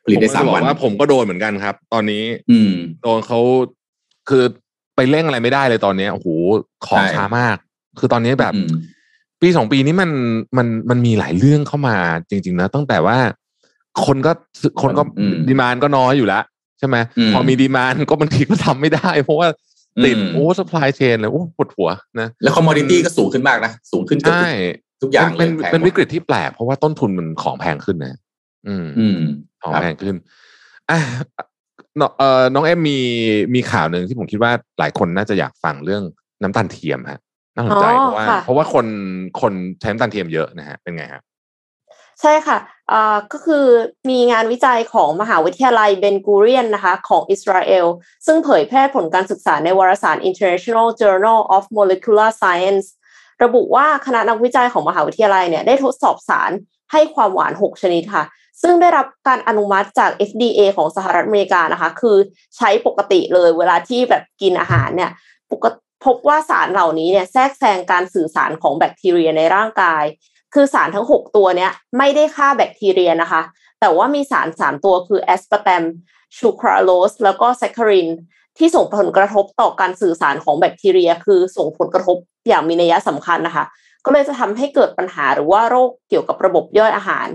[0.05, 3.39] ผลิตได้ผมสามจะบอกวันว่าผมก็โดนเหมือนกันครับ ตอนนี้ อืมโดนเขา
[4.29, 4.43] คือ
[4.95, 6.27] ไปเร่งอะไรไม่ได้เลยตอนนี้โอ้โห
[6.85, 7.57] ของใช่ช้ามาก
[7.99, 8.69] คือตอนนี้แบบอืม
[9.41, 10.11] ปีสองปีนี้มัน
[10.57, 11.97] มันมันมีหลายเรื่องเข้ามา
[12.29, 13.17] จริง ๆ นะตั้งแต่ว่า
[14.05, 14.31] คนก็
[14.81, 16.43] คนก็อืม demand ก็น้อยอยู่แล้ว
[16.79, 19.47] ใช่ไหมอืมพอมี demand ก็บางทีก็ทำไม่ได้ เพราะว่า
[20.05, 24.49] ติดอืมโอ้สปายเชนเลยโอ้ปวดหัวนะแล้วคอมมอดิตี้ก็สูงขึ้นมากนะ สูงขึ้นเกือบใช่
[25.01, 28.19] ทุกทุกอย่างเลเป็ยนแพงเป็นหมดวิกฤตที่แปลกเพราะว่าต้นทุนมันของแพงขึ้นนะ
[28.67, 29.19] อืมอืม
[29.61, 30.15] ของครับแพงขึ้น
[30.89, 30.97] อะ
[31.99, 32.99] น้องเอ่อน้องเอ็มมี
[33.55, 36.03] มีข่าวหนึ่งที่ผมคิดว่าหลายคนน่าจะอยากฟังเรื่อง
[36.41, 37.19] น้ำตาลเทียมฮะ
[37.55, 38.85] น่าสนใจอ๋อเพราะว่าค่ะเพราะว่าคน
[39.41, 41.23] คนใช้น้ำตาลเทียมเยอะนะฮะเป็นไงครับ
[42.21, 42.57] ใช่ค่ะ
[42.91, 43.65] อ่าก็คือ
[44.09, 47.85] มีงานวิจัยของมหาวิทยาลัยเบนกูเรียนนะคะของอิสราเอล
[48.25, 52.87] ซึ่งเผยแพร่ผลการศึกษาในวารสาร International Journal of Molecular Science
[53.43, 56.51] ระบุว่าคณะนักวิจัยของมหาวิทยาลัยเนี่ยได้ทดสอบสาร
[56.91, 58.23] ให้ความหวาน 6 ชนิดค่ะ
[58.61, 62.17] ซึ่งได้รับการอนุมัติจาก FDA ของสหรัฐอเมริกานะคะ คือ
[62.57, 65.11] ใช้ปกติเลยเวลาที่แบบกินอาหารเนี่ย
[65.51, 65.65] ปก
[66.05, 70.03] พบว่าสารเหล่านี้เนี่ยแทรกแซงการสื่อสารของแบคทีเรียในร่างกาย
[70.53, 73.41] คือสารทั้ง 6 ตัวเนี้ยไม่ได้ฆ่าแบคทีเรียนะคะ
[73.79, 75.83] แต่ว่ามีสาร 3 ตัวคือแอสปาร์แตม
[76.37, 78.07] ซูคราโลสแล้วก็แซคคาริน
[78.57, 83.65] ที่ส่งผลกระทบต่อการสื่อสารของแบคทีเรีย คือส่งผลกระทบอย่างมีนัยสำคัญนะคะ
[84.05, 87.27] ก็เลยจะทำให้เกิดปัญหาหรือว่าโรคเกี่ยวกับระบบย่อยอาหาร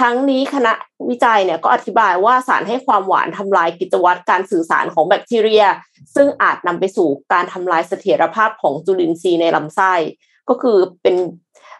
[0.00, 0.72] ทั้งนี้คณะ
[1.08, 5.64] วิจัยเนี่ยก็อธิบายว่าสารให้ความหวานทำลายกิจวัตรการสื่อสารของแบคทีเรีย
[6.14, 9.92] ซึ่งอาจนำไปสู่การทำลายเสถียรภาพของจุลินทรีย์ในลำไส้
[10.48, 11.16] ก็คือเป็น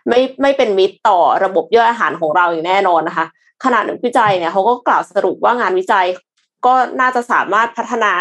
[0.09, 3.27] ไม่ไม่เป็นมิตรต่อระบบย่อยอาหารของเราอย่างแน่นอนนะคะ
[3.63, 6.07] ขนักวิจัยเนี่ยเขาก็กล่าวสรุปว่างานวิจัย
[6.67, 8.13] ก็น่าจะสามารถพัฒนา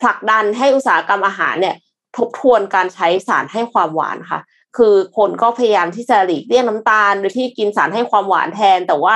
[0.00, 1.76] ผลักดันให้อุตสาหกรรมอาหารเนี่ย
[2.16, 4.40] ทบทวนการใช้สารให้ความหวานค่ะ
[4.76, 9.14] คือคนก็พยายามที่จะหลีกเลี่ยงน้ำตาล โดยที่กินสารให้ความหวานแทน แต่ว่า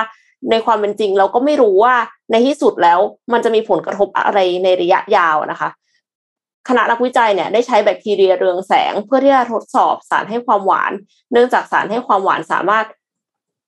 [0.51, 1.95] ในความเป็นจริงเราก็ไม่รู้ว่า
[2.31, 2.99] ในที่สุดแล้ว
[3.33, 5.69] มันจะมีผลกระทบอะไรในระยะยาวนะคะ
[6.69, 10.93] คณะนักวิจัยเนี่ยได้ใช้แบคทีเรียเรืองแสง เพื่อที่จะทดสอบสารให้ความหวาน
[11.33, 12.87] เนื่องจากสารให้ความหวานสามารถ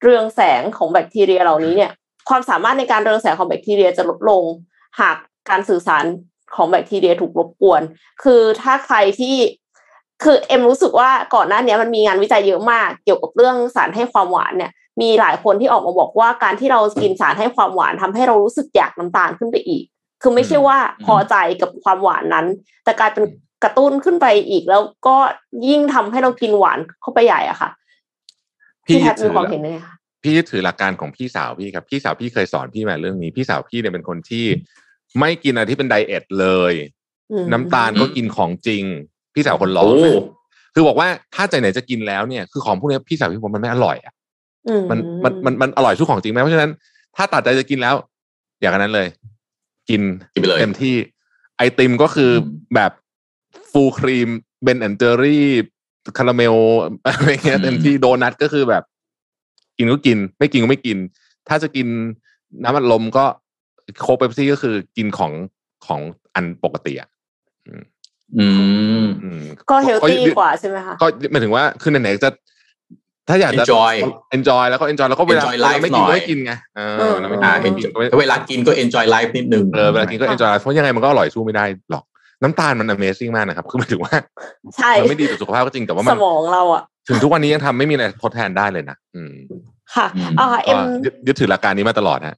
[0.02, 1.90] เรืองแสงของแบคทีเรียเหล่านี้เนี่ย
[2.28, 4.42] ความสามารถในการเรืองแสงของแบคทีเรียจะลดลง
[5.00, 5.16] หาก
[5.50, 6.04] การสื่อสาร
[6.56, 7.82] ของแบคทีเรียถูกรบกวน
[8.22, 9.36] คือถ้าใครที่
[10.24, 19.84] คือเอ็มรู้สึกว่าก่อนหน้านี้มันมีงานวิจัยเยอะมากเกี่ยวกับเรื่องสารให้ความหวานเนี่ย มีหลายคนที่ออกมาบอกว่าการที่เรากินสารให้ความหวานทำให้เรารู้สึกอยากน้ำตาลขึ้นไปอีก
[20.26, 22.46] คือไม่ใช่ว่าพอใจกับความหวานนั้น
[22.84, 23.24] แต่กลายเป็น
[23.64, 25.16] กระตุ้นขึ้นไปอีก แล้วก็
[25.68, 27.70] ยิ่งทำให้เรากินหวานเข้าไปใหญ่อะค่ะ
[28.86, 34.44] พี่พี่แพทย์ถืมีอความเห็นยังไงคะพี่ถือหลักการของพี่สาวพี่ครับ พี่สาวพี่เคยสอนพี่มาเรื่องนี้ พี่สาวพี่เนี่ยเป็นคนที่
[35.20, 36.72] ไม่กินอะไรที่เป็นไดเอทเลย
[37.32, 38.82] อืมน้ำตาลก็กินของจริง
[39.34, 40.24] พี่สาวคนร้องโอ้นะ
[40.74, 44.14] คือบอกว่าถ้าใจไหนจะกินแล้วเนี่ยคือของพวกเนี้ยพี่สาวพี่ผมมันไม่อร่อยอะ
[44.68, 46.70] อืมันมันมันมันอร่อยสู้ของจริงไหมเพราะฉะนั้น
[47.16, 47.94] ถ้าตัดใจจะกินแล้ว
[48.60, 49.06] อย่างนั้นเลย
[49.88, 50.96] กินกินไปเลยเต็มที่
[51.56, 52.92] ไอติมก็คืออมแบบ
[53.70, 54.28] full cream
[54.62, 55.46] Ben & Jerry's
[56.18, 56.56] คาราเมล
[57.06, 58.82] อะไรเงี้ยเต็มที่โดนัทก็คือแบบ
[59.76, 60.98] กินก็กิน ไม่กินก็ไม่กิน
[61.48, 61.86] ถ้าจะกิน
[62.62, 63.24] น้ำอัดลมก็
[64.00, 65.32] โค้กเปปซี่ก็คือกินของ
[65.86, 66.00] ของ
[66.34, 67.08] อันปกติอะ
[68.38, 68.46] อื
[69.02, 72.30] มอืมก็ healthy กว่าใช่ไหมคะก็หมายถึงว่าคือไหนๆจะ
[73.28, 73.94] ถ้าอยากจะ Enjoy
[74.36, 82.04] enjoy แล้วก็ enjoy แล้วก็เวลา Enjoy เวลา life ไม่กินหน่ก็อยไม่กินไงเออเออแล้วไม่อ่ากิน enjoy ก็ไม่เวลากินก็ enjoy life นิดนึงเออเวลากินก็ enjoy เพราะยังไงมันก็อร่อยสู้ไม่ได้หรอก
[82.42, 84.14] น้ำตาลมัน amazing มากนะครับ คือหมายถึงว่า
[84.76, 89.32] ใช่มันไม่ดีต่อสุขภาพก็จริงแต่ว่าสมันมองเราอะถึงทุกวันนี้ยังทำไม่มีอะไรทดแทนได้เลยนะอืม
[89.94, 92.36] ค่ะอืมอ่าเอ็ก็มยึดยึดถือหลักการนี้มาตลอดฮะ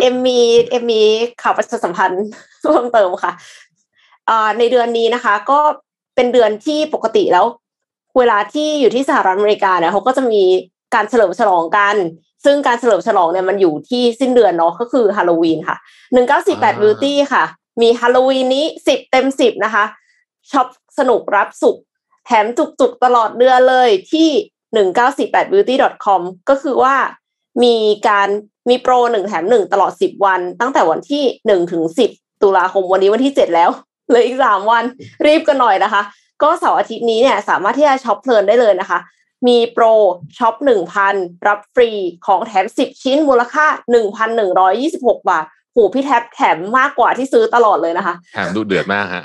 [0.00, 0.40] เอ็มมี
[0.70, 1.02] เอ็มมี
[1.42, 2.24] ข่าวประชาสัมพันธ์
[2.62, 3.32] เพิ่มเติมค่ะ
[4.28, 5.58] อ่าในเดือนนี้นะคะ ก็
[6.16, 7.46] เป็นเดือนที่ปกติแล้ว
[8.18, 10.42] เวลาที่อยู่ที่สหรัฐอเมริกาเนี่ยเขาก็จะมี
[10.94, 11.96] การเฉลิมฉลองกัน
[12.44, 15.76] ซึ่งการเฉลิมฉลองเนี่ยมันอยู่ที่สิ้นเดือนเนาะก็คือฮาโลวีนค่ะ
[16.12, 17.44] หนึ่งเก้าสี่แปดอ่าบิวตี้ค่ะ
[17.82, 19.84] มีฮาโลวีนนี้สิบเต็มสิบนะคะ
[20.50, 20.66] ช็อป
[20.98, 21.76] สนุกรับสุข
[22.26, 24.28] แถมจุกๆตลอดเดือนเลยที่
[24.74, 26.94] หนึ่งเก้าสี่แปด beauty com ก็คือว่า
[27.62, 27.74] มี
[28.08, 28.28] การ
[28.68, 32.10] มีโปรหนึ่งแถมหนึ่งตลอดสิบวัน ตั้งแต่วันที่หนึ่งถึงสิบ
[32.42, 33.70] ตุลาคมวันนี้วันที่เจ็ดแล้ว
[34.08, 34.84] เหลืออีกสามวัน
[35.26, 36.02] รีบกันหน่อยนะคะ
[36.42, 38.98] ก็เสาร์อาทิตย์นี้เนี่ยสามารถที่จะช็อปเพลินได้เลยนะคะ
[39.46, 39.84] มีโปร
[40.38, 41.14] ช็อปหนึ่งพัน
[41.46, 41.90] รับฟรี
[42.26, 49.24] ของแถมสิบชิ้นมูลค่าหนึ่งพันหนึ่งร้อยยี่สิบหกบาทโหพี่แท็บแถมมากกว่าที่ซื้อตลอดเลยนะคะแถมดูเดือดมากฮะ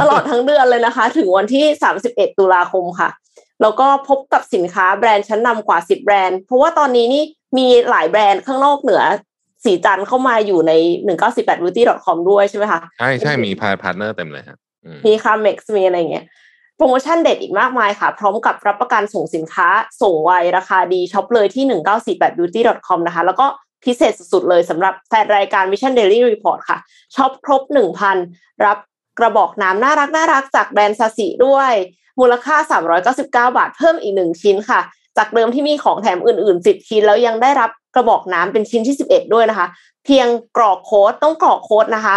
[0.00, 1.64] ตลอดทั้งเดือนเลยนะคะ ถึงวันที่
[2.02, 3.08] 31 ตุลาคมค่ะ
[3.62, 7.22] แล้วก็พบกับสินค้าแบรนด์ชั้นนำกว่า 10 แบรนด์ เพราะว่าตอนนี้นี่
[7.58, 9.02] มีหลายแบรนด์ข้างนอกเหนือ
[9.64, 10.72] ศรีจันทร์เข้ามาอยู่ใน
[11.16, 16.41] 1948 beauty com ด้วยใช่ไหมคะ ใช่ใช่มีพา partner เต็มเลยฮะอืมมี Carmex มีอะไรอย่างเงี้ยโป
[16.82, 19.68] รโมชั่นเด็ดอีกมากมายค่ะ พร้อมกับรับประกันส่งสินค้า
[20.02, 21.64] ส่งไวราคาดีช็อปเลยที่
[22.00, 23.46] 1948 beauty com นะคะ แล้วก็
[23.84, 26.78] พิเศษสุดๆเลยสำหรับแฟนรายการ Mission Daily Report ค่ะ
[27.14, 27.62] ช็อปครบ
[28.14, 28.78] 1,000 รับ
[29.18, 31.72] กระบอกน้ำน่ารักน่ารักจากแบรนด์ Sasi ด้วย
[32.20, 32.56] มูลค่า
[33.12, 34.80] 399 บาทเพิ่มอีกหนึ่งชิ้นค่ะ
[35.16, 39.66] จากเดิมที่มีของแถมอื่นๆ 10 ชิ้น แล้วยังได้รับกระบอกน้ำเป็นชิ้นที่ 11 ด้วยนะคะ
[40.04, 40.26] เพียง
[40.56, 42.16] กรอกโค้ดต้องกรอกโค้ดนะคะ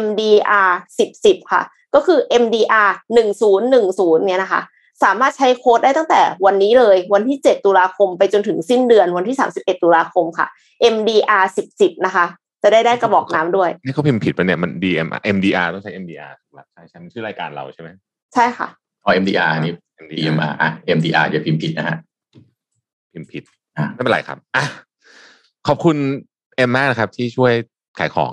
[0.00, 1.62] MDR 10 10 ค่ะ
[1.94, 4.60] ก็คือ MDR 1010เนี่ยนะคะ
[5.02, 10.46] สามารถใช้โค้ดได้ตั้งแต่วันนี้เลย วันที่ 7 ตุลาคมไปจนถึงสิ้นเดือนวันที่ 31 ตุลาคมค่ะ
[10.94, 12.26] MDR 10 10นะคะ
[12.62, 17.88] จะได้ได้กระบอกน้ำด้วย นี่เขาพิมพ์ผิดปะเนี่ยมัน DM MDR ต้องใช้ MDR ถูกปะใช่ใช่มันชื่อรายการเราใช่ไหม
[18.34, 18.68] ใช่ค่ะ
[19.04, 19.72] อ๋อ MDR นี่
[20.10, 21.96] DMR อะ MDR อย่าพิมพ์ผิดนะฮะ
[23.12, 23.42] พิมพ์ผิด
[23.76, 24.64] อะไม่เป็นไรครับอะ
[25.68, 25.96] ขอบคุณ
[26.56, 27.52] เอ็มมากนะครับ ที่ช่วย
[27.98, 28.30] ขายของ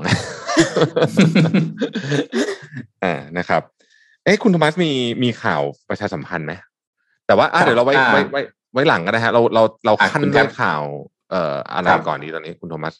[3.03, 3.61] อ่านะครับ
[4.23, 4.91] เอ้คุณโทมัสมี
[5.23, 6.53] มีข่าวประชาสัมพันธ์ไหม
[7.27, 8.41] แต่ว่าอะเดี๋ยวเราไว้อ่าไว้ไว้
[8.73, 10.81] ไว้หลังก็ได้ฮะเราเราเราอะขั้นคุณเรื่ครัอบงข่าว
[11.31, 12.95] เอ่ออะไรครับก่อนดีตอนนี้คุณโทมัส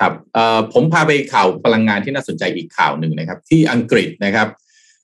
[0.00, 4.48] ครับเอ่อผมพาไปข่าวพลังงานที่น่าสนใจอีกข่าวหนึ่งนะครับ ที่อังกฤษนะครับ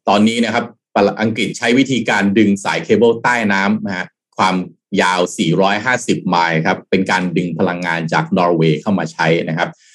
[0.09, 0.65] ตอนนี้นะครับ
[1.23, 4.07] อังกฤษใช้วิธีการดึงสายเคเบิลใต้น้ำนะฮะ
[4.37, 4.55] ความ
[5.03, 5.21] ยาว
[5.75, 9.94] 450 ไมล์ครับ เป็นการดึงพลังงานจากนอร์เวย์เข้ามาใช้นะครับเอ่อ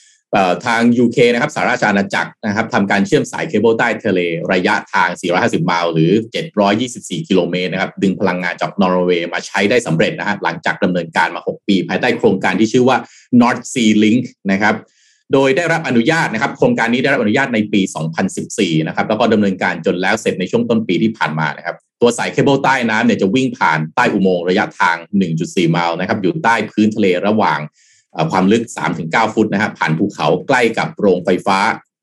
[0.66, 4.20] ทาง UK นะครับสหราชอาณาจักรนะครับทำการเชื่อมสายเคเบิลใต้ทะเล
[4.54, 6.12] ระยะทาง 450 ไมล์หรือ
[6.70, 12.98] 724 กิโลเมตรนะครับ ดึงพลังงานจากนอร์เวย์มาใช้ได้สำเร็จนะฮะหลังจากดำเนินการมา 6 ปี ภายใต้โครงการที่ชื่อว่า
[13.42, 14.76] North Sea Link นะครับ
[15.34, 17.82] โดยได้รับอนุญาตนะครับ โครงการนี้ได้รับอนุญาตในปี
[18.36, 24.98] 2014 นะครับ แล้วก็ดำเนินการจนแล้วเสร็จในช่วงต้นปีที่ผ่านมานะครับ ตัวสายเคเบิลใต้น้ำเนี่ยจะวิ่งผ่านใต้อุโมงค์ระยะทาง
[25.34, 27.60] 1.4 ไมล์นะครับ อยู่ใต้พื้นทะเลระหว่าง
[28.32, 28.64] ความลึก
[29.00, 31.58] 3-9 ฟุตนะครับผ่านภูเขาใกล้กับโรงไฟฟ้า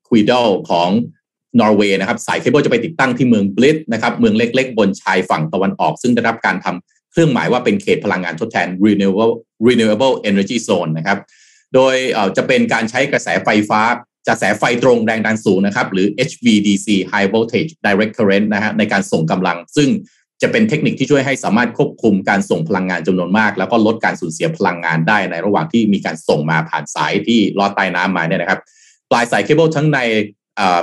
[0.07, 0.89] Kvilldal ของ
[1.59, 9.33] นอร์เวย์นะครับสายเคเบิลจะไปติดตั้งที่เมือง Blyth นะครับเมืองเล็ก ๆ บนชายฝั่งตะวันออก ซึ่งได้รับการทำเครื่องหมายว่าเป็นเขตพลังงานทดแทน renewable
[9.67, 11.19] renewable energy zone นะครับ
[11.75, 11.95] โดย
[12.37, 13.81] จะเป็นการใช้กระแสไฟฟ้า
[14.27, 19.89] กระแสไฟตรงแรงดันสูงนะครับหรือ HVDC High Voltage Direct Current นะฮะในการส่งกำลัง ซึ่ง
[20.41, 28.59] จะเป็นเทคนิคที่ช่วยให้สามารถควบคุมการส่งพลังงานจำนวนมาก แล้วก็ลดการสูญเสียพลังงานได้ในระหว่างที่มีการส่งมาผ่านสายที่ลอดใต้น้ำมาเนี่ยนะครับ
[29.11, 29.99] ปลายสายเคเบิลทั้งใน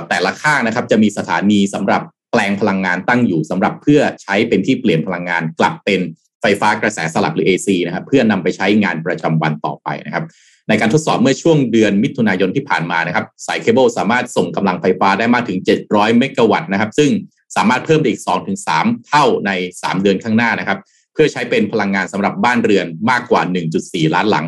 [0.09, 2.01] แต่ละข้างนะครับ จะมีสถานีสำหรับ
[2.31, 6.01] แปลงพลังงานตั้งอยู่สำหรับเพื่อใช้เป็นที่เปลี่ยนพลังงานกลับเป็น
[6.41, 10.23] ไฟฟ้ากระแสสลับหรือ AC นะครับเพื่อนำไปใช้งานประจำวันต่อไปนะครับ
[10.69, 17.11] ในการทดสอบเมื่อช่วงเดือนมิถุนายนที่ผ่านมานะครับสายเคเบิลสามารถส่งกำลังไฟฟ้าได้มากถึง 700 เมกะวัตต์นะครับ ซึ่ง
[17.55, 18.23] สามารถเพิ่มได้อีก
[18.63, 19.51] 2-3เท่าใน
[19.81, 20.79] 3 เดือนข้างหน้านะครับ
[21.13, 23.41] เพื่อใช้เป็นพลังงานสำหรับบ้านเรือนมากกว่า
[23.77, 24.45] 1.4 ล้านหลัง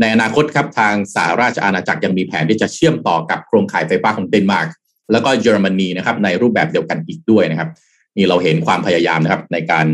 [0.00, 4.68] ในอนาคตครับทางสหราชอาณาจักรยังมีแผนที่จะเชื่อมต่อกับโครงข่ายไฟฟ้าของเดนมาร์ก
[5.12, 7.68] แล้วก็เยอรมนีนะครับในรูปแบบเดียวกันอีกด้วยนะครับ
[8.16, 9.86] นี่เราเห็นความพยายามนะครับในการ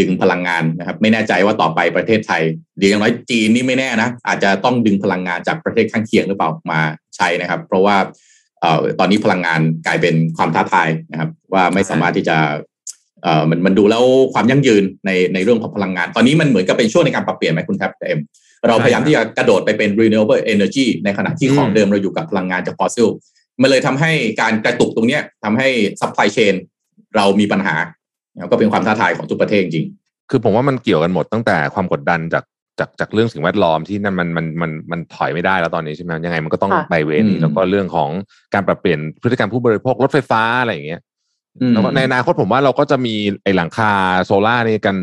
[0.00, 2.42] ดึงพลังงานนะครับ ไม่แน่ใจว่าต่อไปประเทศไทย
[2.78, 6.80] เดี๋ยวอย่างน้อยจีนนี่ไม่แน่นะอาจจะต้องดึงพลังงานจากประเทศข้างเคียงหรือเปล่ามา
[7.16, 7.96] ใช้นะครับ เพราะว่า
[8.98, 12.36] ตอนนี้พลังงานกลายเป็นความท้าทายนะครับ ว่าไม่สามารถที่จะ
[13.22, 14.04] เอ่อมันมันดูแล้ว
[14.34, 18.20] ความยั่งยืนในในเรื่องของพลังงาน ตอนนี้มันเหมือนกับเป็นช่วงในการปรับเปลี่ยนไหมคุณแทบเอ็ม
[18.68, 23.08] เราพยายามที่จะกระโดดไปเป็น renewable energy ในขณะที่ของเดิมเราอยู่กับพลังงานจากฟอสซิล
[23.62, 25.68] มันเลยทำให้การกระตุกตรงเนี้ยทำให้
[26.00, 26.54] supply chain
[27.16, 27.76] เรามีปัญหา
[28.50, 29.86] ก็เป็นความท้าทายของทุกประเทศจริง
[30.30, 32.44] คือผมว่ามันเกี่ยวกันหมดตั้งแต่ความกดดันจาก
[32.80, 38.10] จากจากเรื่องสิ่งแวดล้อมที่นั่นมันมันมันมันถอยไม่ได้แล้วตอนนี้ใช่ไหมยังไงมันก็ต้องค่ะไปเวนี้แล้วก็เรื่องของ
[38.54, 41.00] การปรับเปลี่ยนพฤติกรรมผู้บริโภครถไฟฟ้าอะไรอย่างเงี้ย
[41.60, 43.92] อืมแล้วก็ในอนาคตผมว่าเราก็จะมีไอ้หลังคา
[44.24, 44.96] โซล่าร์นี่กัน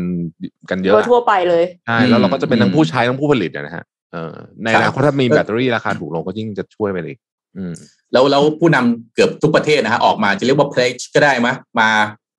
[0.70, 7.18] กันเยโดอะยทั่วไปเลยใช่แล้วเราก็จะเป็นทั้งอืมผู้ใช้ทั้งผู้ผลิตอะนะฮะเออในอนาคตถ้ามีแบตเตอรี่ราคาถูกลงก็ยิ่งจะช่วยไปอีก
[7.56, 7.74] อืม
[8.12, 11.48] แล้วแล้วผู้นำเกือบทุกประเทศนะฮะออกมาจะเรียกว่า pledge ก็ได้ไหม
[11.80, 11.88] มา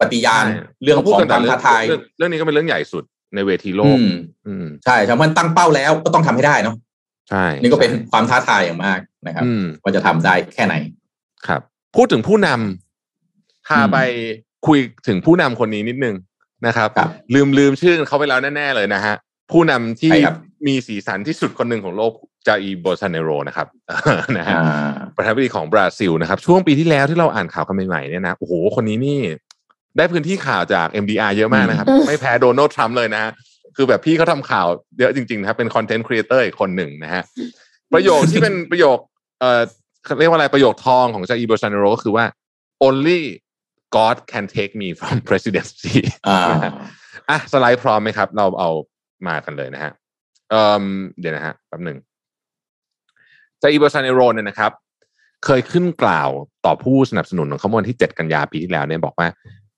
[0.01, 3.03] ปฏิญาณใช่เรื่องเขาขพูดองกันความแต่ท้าทายเรื่องเรื่องนี้ก็เป็นเรื่องใหญ่สุด
[3.35, 4.11] ในเวทีโลอืกม
[4.47, 6.75] อืมใช่ถ้ามันตั้งเป้าแล้วก็ต้องทำให้ได้เนาะ
[7.29, 10.75] ใช่ นี่ก็เป็นความท้าทายอย่างมากนะครับอืมว่าจะทำได้แค่ไหน
[11.47, 11.61] ครับ
[11.95, 13.97] พูดถึงผู้นำพาอืมไป
[14.67, 16.15] คุยถึงผู้นำคนนี้นิดนึง
[16.67, 19.15] นะครับครับลืมลืมชื่อเขาไปแล้วแน่ ๆ เลยนะฮะ
[19.51, 20.35] ผู้นำที่ใช่ครับ
[20.67, 22.13] มีสีสันที่สุดคนหนึ่งของโลก
[22.47, 23.67] จาอีร์ โบลโซนาโรนะครับ
[24.37, 29.19] นะฮะอ่าประธานาธิบดีของบราซิลนะครับ ช่วงปีที่แล้วที่เราอ่านข่าวกันใหม่ๆเนี่ยนะโอ้โหคนนี้นี่
[29.99, 33.31] ได้พื้นที่ข่าวจาก MDR เยอะมากนะครับอืมไม่แพ้โดนัลด์ทรัมป์เลยนะฮะ
[33.75, 34.67] คือแบบพี่เขาทำข่าว
[34.99, 37.23] เยอะจริงๆนะครับเป็น content creator อีกคนหนึ่งนะฮะ
[37.93, 38.97] ประโยคที่เป็นประโยค
[39.39, 39.61] เอ่อ
[40.05, 42.25] เขาเรียกว่าอะไรประโยคทองของจาอีร์ โบลโซนาโรก็คือว่า
[42.87, 43.21] only
[43.95, 45.95] God can take me from presidency
[46.27, 46.39] อ่า
[47.29, 48.69] อะสไลด์พร้อมไหมครับ เราเอา
[49.27, 49.91] มากันเลยนะฮะ
[50.49, 50.83] เอ่ม
[51.19, 51.97] เดี๋ยวนะฮะแป๊บหนึ่ง
[53.61, 54.71] จาอีโบซานเนโรเนี่ยนะครับ
[55.45, 56.29] เคยขึ้นกล่าว
[56.65, 59.27] ต่อผู้สนับสนุนของเขาเมื่อวันที่ 7 กันยาปีที่แล้วเนี่ยบอกว่า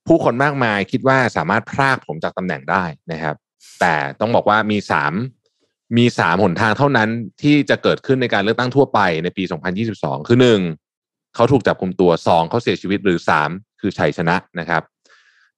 [0.07, 3.35] ผู้คนมากมายคิดว่าสามารถพรากผมจากตำแหน่งได้นะครับ
[3.79, 5.13] แต่ต้องบอกว่ามีสาม
[5.97, 7.09] มีสามหนทางเท่านั้น
[7.41, 9.43] ที่จะเกิดขึ้นในการเลือกตั้งทั่วไปในปี
[9.85, 10.61] 2022 คือหนึ่ง
[11.35, 13.49] เขาถูกจับกุมตัวสองเขาเสียชีวิตหรือสาม
[13.81, 14.83] คือชัยชนะนะครับ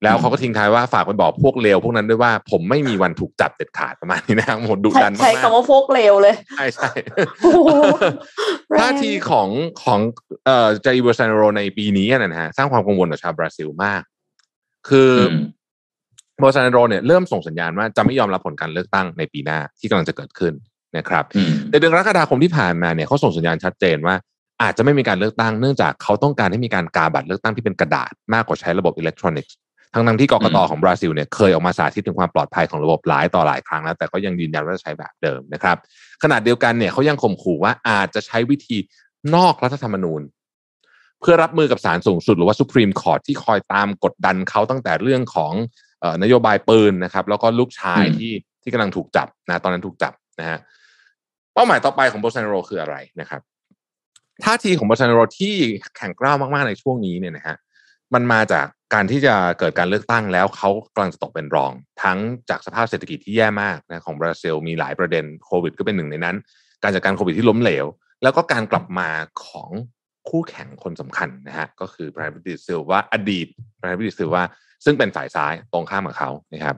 [0.04, 6.90] แล้วเขาก็ทิ้งท้ายว่าฝากไปบอกพวกเลวพวกนั้นด้วยว่าผมไม่มีวันถูกจับเด็ดขาดประมาณนี้นะครับโหดุใช้ดันมากใช้ๆคำว่าพวกเลวเลย ใช่ใช่
[7.42, 7.70] โอ้โห
[8.70, 9.50] แรงท่าทีของ
[9.84, 10.00] ของ
[10.46, 14.02] เอ่อจาอิโบซานโรในปีนี้นะฮะสร้างความกังวลต่อชาวบราซิลมาก
[14.90, 15.36] คืออม
[16.40, 20.54] โบซานโรเนี่ยเริ่มส่งสัญญาณว่าจะไม่ยอมรับผลการเลือกตั้งในปีหน้าที่กำลังจะเกิดขึ้น
[20.98, 24.16] นะครับอืมในเดือนกรกฎาคมที่ผ่านมาเนี่ยเขาส่งสัญญาณชัดเจนว่า
[24.62, 29.56] อาจจะไม่มีการเลือกตั้งเนื่องจากเขาต้องการให้มีการกาบัตรเลือกตั้งที่เป็นกระดาษมากกว่าใช้ระบบอิเล็กทรอนิกส์
[29.94, 35.78] ทั้งทั้งๆที่กกตอืมของบราซิลเนี่ยเคยออกมาสาธิตถึงความปลอดภัยของระบบหลายต่อหลายครั้งแล้ว แต่ก็ยังยืนยันว่าจะใช้แบบเดิมนะครับ
[36.24, 38.78] ขณะเดียวกันเนี่ยเขายังข่มขู่ว่าอาจจะใช้วิธี
[39.36, 40.22] นอกรัฐธรรมนูญ
[41.24, 45.54] เพื่อรับมือกับศาลสูงสุดหรือว่า Supreme Court ที่คอยตามกดดันเขาตั้งแต่เรื่องของ
[46.02, 50.60] เอ่อนโยบายปืนนะครับ แล้วก็ลูกชายอืมที่ที่กำลังถูกจับนะตอนนั้นถูกจับนะฮะ
[51.54, 53.42] เป้าหมายต่อไปของโบซานโรคืออะไรนะครับ
[54.44, 55.56] ท่าทีของโบซานโรที่
[55.98, 57.56] แข็งกร้าวมากๆในช่วงนี้เนี่ยนะฮะ
[58.14, 61.72] มันมาจากการที่จะเกิดการเลือกตั้งแล้วเขากำลังจะตกเป็นรอง
[62.04, 62.18] ทั้ง
[62.50, 66.36] จากสภาพเศรษฐกิจที่แย่มากนะของบราซิลมีหลายประเด็นโควิด ก็เป็นหนึ่งในนั้น
[66.84, 67.86] การจัดการโควิดที่ล้มเหลว
[68.24, 69.10] แล้วก็การกลับมา
[69.46, 69.70] ของ
[70.30, 73.48] คู่แข่งคนสำคัญนะฮะก็คือประธานาธิบดีซิลว่าอดีต
[73.80, 74.44] ประธานาธิบดีซิลว่า
[74.86, 76.76] ซึ่งเป็นฝ่ายซ้ายตรงข้ามกับเขานะครับ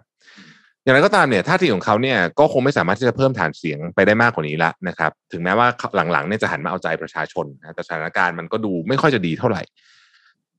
[0.83, 5.67] อย่างไรก็ตามเนี่ยท่าทีของเขาเนี่ยก็คงไม่สามารถที่จะเพิ่มฐานเสียงไปได้มากกว่านี้ละนะครับ ถึงแม้ว่า
[6.11, 9.61] หลังๆเนี่ยจะหันมาเอาใจประชาชนนะแต่สถานการณ์มันก็ดูไม่ค่อยจะดีเท่าไหร่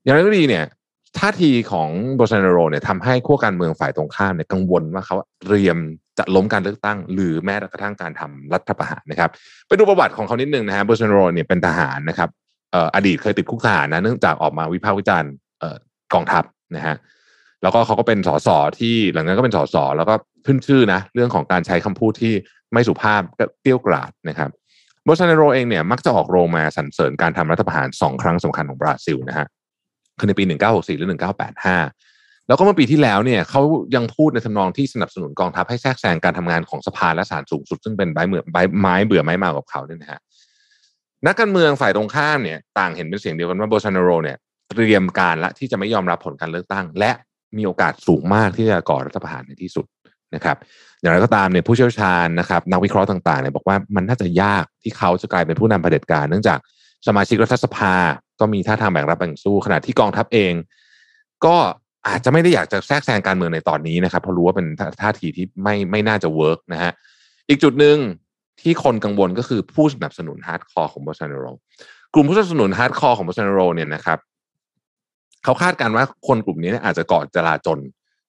[0.03, 0.64] อย่างไรก็ดีเนี่ย
[1.18, 5.78] ท่าทีของโบซานโรเนี่ยทำให้ขั้วการเมืองฝ่ายตรงข้ามเนี่ยกังวลว่าเขาเตรียม
[6.18, 9.30] จะล้มการเลือกตั้ง หรือแม้กระทั่งการทำรัฐประหารนะครับ
[9.68, 12.28] ไปดูประวัติของเขานิดนึงนะฮะโบซานโรเนี่ยเป็นทหารนะครับ
[12.95, 15.33] อดีตเคยติดคุกทหารนะเนื่องจากออกมาวิพากษ์วิจารณ์
[16.14, 16.45] กองทัพ
[16.77, 16.97] นะฮะ
[17.62, 18.49] แล้วก็เขาก็เป็นสส
[18.79, 20.14] ที่หลังนั้นก็เป็นสสแล้วก็
[20.47, 22.35] ขึ้นชื่อนะเรื่องของการใช้คำพูดที่
[22.72, 24.51] ไม่สุภาพก็เปรี้ยวกราดนะครับ
[25.05, 29.47] โบซานโรเองเนี่ยมักจะออกโรงมาสรรเสริญการทำรัฐประหารสองครั้งสำคัญของบราซิลนะฮะ
[30.18, 31.09] คือในปี 1964 หรือ
[31.79, 33.62] 1985 แล้วก็เมื่อปีที่แล้วเนี่ยเขา
[33.95, 38.45] ยังพูดในทำนองที่สนับสนุนกองทัพให้แทรกแซงการทำงานของสภาและศาลสูงสุด ซึ่งเป็นไม้เหมือน
[38.81, 40.20] ไม้เบื่อไม้เมากับเขาเนี่ยนะฮะ
[41.27, 44.37] นักการเมืองฝ่ายตรงข้ามเนี่ยต่างเห็นเป็นเสียงเดียวกันว่าโบซานโรเนี่ย
[44.71, 47.11] เตรียมการละที่จะไม่ยอมรับผลการเลือกตั้ง และ
[47.57, 49.87] มีโอกาสสูงมากที่จะก่อรัฐประหารในที่สุด
[50.35, 50.57] นะครับ
[51.01, 56.59] อย่างไรก็ตามเนี่ยผู้เชี่ยวชาญนะครับนักวิเคราะห์ต่างๆเนี่ยบอกว่ามันน่าจะยากที่เขาจะกลายเป็นผู้นำเผด็จการ เนื่องจาก
[57.07, 57.95] สมาชิกรัฐสภา
[58.41, 60.53] ก็มีท่าทางแบ่งรับแบ่งสู้ขณะที่กองทัพเอง
[61.45, 61.57] ก็
[62.07, 66.93] อาจจะไม่ได้อยากจะแทรกแซงการเมืองในตอนนี้นะครับเพราะรู้ว่าเป็นท่าท่าทีที่ไม่ไม่น่าจะเวิร์กนะฮะ
[67.49, 67.97] อีกจุดหนึ่ง
[68.67, 71.47] ที่คนกังวลก็คือผู้สนับสนุน hardcore ของโบลโซนาโร
[72.14, 74.19] กลุ่มผู้สนับสนุน hardcore ของโบลโซนาโรเนี่ยนะครับ
[75.45, 77.79] เขาคาดการณ์ว่าคนกลุ่มนี้อาจจะก่อจลาจล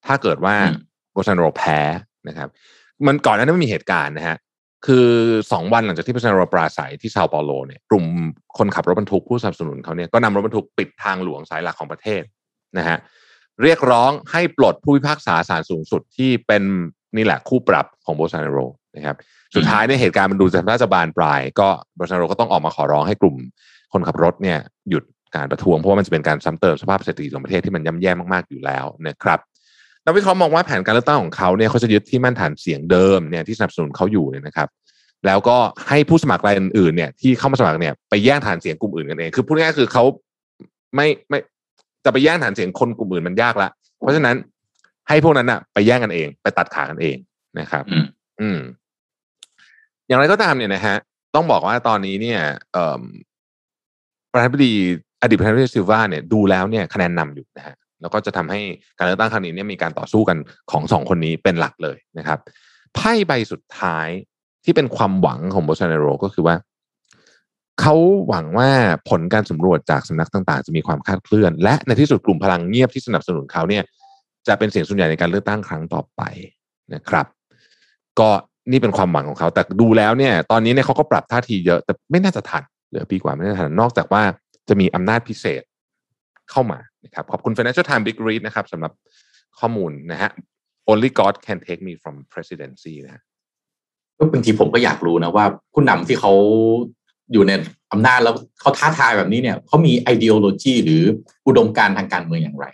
[0.06, 0.54] ถ้าเกิดว่า
[1.12, 1.78] โบลโซนาโรแพ้
[2.28, 2.48] นะครับ
[3.06, 4.36] มันก่อนหน้านั้นไม่มีเหตุการณ์นะฮะ
[4.86, 5.06] คือ
[5.52, 8.04] สองวันหลังจากที่ประชาชนปราศรัยที่ซาเปาโลเนี่ยกลุ่ม
[8.58, 12.22] คนขับรถบรรทุกผู้สนับสนุนเขาเนี่ยก็นำรถบรรทุกปิดทางหลวงสายหลักของประเทศ
[12.78, 12.98] นะฮะ
[13.62, 16.62] เรียกร้องให้ปลดผู้พิพากษาศาลสูงสุดที่เป็น
[17.16, 18.58] นี่แหละคู่ปรับของโบซานโร
[18.96, 19.16] นะครับ
[19.54, 23.36] สุดท้ายในเหตุการณ์มันดูจะน่าจะบานปลาย ก็โบซานโรก็ต้องออกมาขอร้องให้กลุ่ม
[23.92, 24.58] คนขับรถเนี่ย
[24.90, 25.04] หยุด
[25.36, 29.38] การประท้วงเพราะว่ามันจะเป็นการซ้ำเติมสภาพเศรษฐกิจของประเทศที่มันย่ำแย่มากๆอยู่แล้วนะครับ
[30.04, 34.68] นักวิเคราะห์มองว่าแผนการเลือกตั้งของเขาเนี่ยเขาจะยึดที่มั่นฐานเสียงเดิมเนี่ยที่สนับสนุนเขาอยู่เนี่ยนะครับ
[35.26, 35.56] แล้วก็
[35.88, 40.04] ให้ผู้สมัครรายอื่นๆเนี่ยที่เข้ามาสมัครเนี่ยไปแย่งฐานเสียงกลุ่มอื่นกันเองคือพูดง่ายๆคือเขา
[40.94, 41.38] ไม่ไม่
[42.04, 43.68] จะไปแย่งฐานเสียงคนกลุ่มอื่นมันยากละ
[44.00, 44.36] เพราะฉะนั้น
[45.08, 47.16] ให้พวกนั้นอะไปแย่งกันเอง ไปตัดขากันเอง
[47.60, 48.06] นะครับ อืม
[48.40, 48.58] อืม
[50.06, 50.96] อย่างไรก็ตามเนี่ยนะฮะ
[51.34, 52.40] ต้องบอกว่าตอนนี้เนี่ย
[52.72, 53.02] เอ่อ
[54.32, 54.72] ประธานาธิบดี
[55.22, 58.60] อดีตประธานาธิบดีซิลวาเนี่ยดูแล้วเนี่ยคะแนนนำอยู่นะฮะแล้วก็จะทำให้
[58.98, 60.38] การเลือกตั้งครั้งนี้เนี่ยมีการต่อสู้กัน
[60.70, 62.38] ของสองคนนี้เป็นหลักเลยนะครับ
[62.94, 64.08] ไพ่ใบสุดท้าย
[64.64, 66.56] ที่เป็นความหวังของโบซาเนโรก็คือว่า
[67.80, 67.94] เขา
[68.28, 68.70] หวังว่า
[69.08, 73.82] ผลการสำรวจจากสำนักต่าง ๆ จะมีความคาดเคลื่อน และในที่สุดกลุ่มพลังเงียบที่สนับสนุนเขาเนี่ย
[74.48, 76.22] จะเป็นเสียงส่วนใหญ่ในการเลือกตั้งครั้งต่อไป
[76.94, 77.26] นะครับ
[78.18, 78.28] ก็
[78.70, 84.22] นี่เป็นความหวังของเขา แต่ดูแล้วเนี่ย ตอนนี้เนี่ยเขาก็ปรับท่าทีเยอะ แต่ไม่น่าจะทันเหลือปีกว่าไม่น่าจะทันนอกจากว่า
[84.68, 85.62] จะมีอำนาจพิเศษ
[86.50, 88.92] เข้ามานะครับ ขอบคุณ Financial Times Big Read นะครับสำหรับ
[89.58, 90.30] ข้อมูลนะฮะ
[90.90, 93.22] Only God can take me from presidency นะฮะ
[94.18, 96.32] ก็บางทีผมก็อยากรู้นะว่าผู้นำที่เขา
[97.32, 97.52] อยู่ใน
[97.92, 101.02] อำนาจแล้วเขาท้าทายแบบนี้เนี่ยเขามีไอเดียโลจีหรือ
[101.46, 102.66] อุดมการทางการเมืองอย่างไร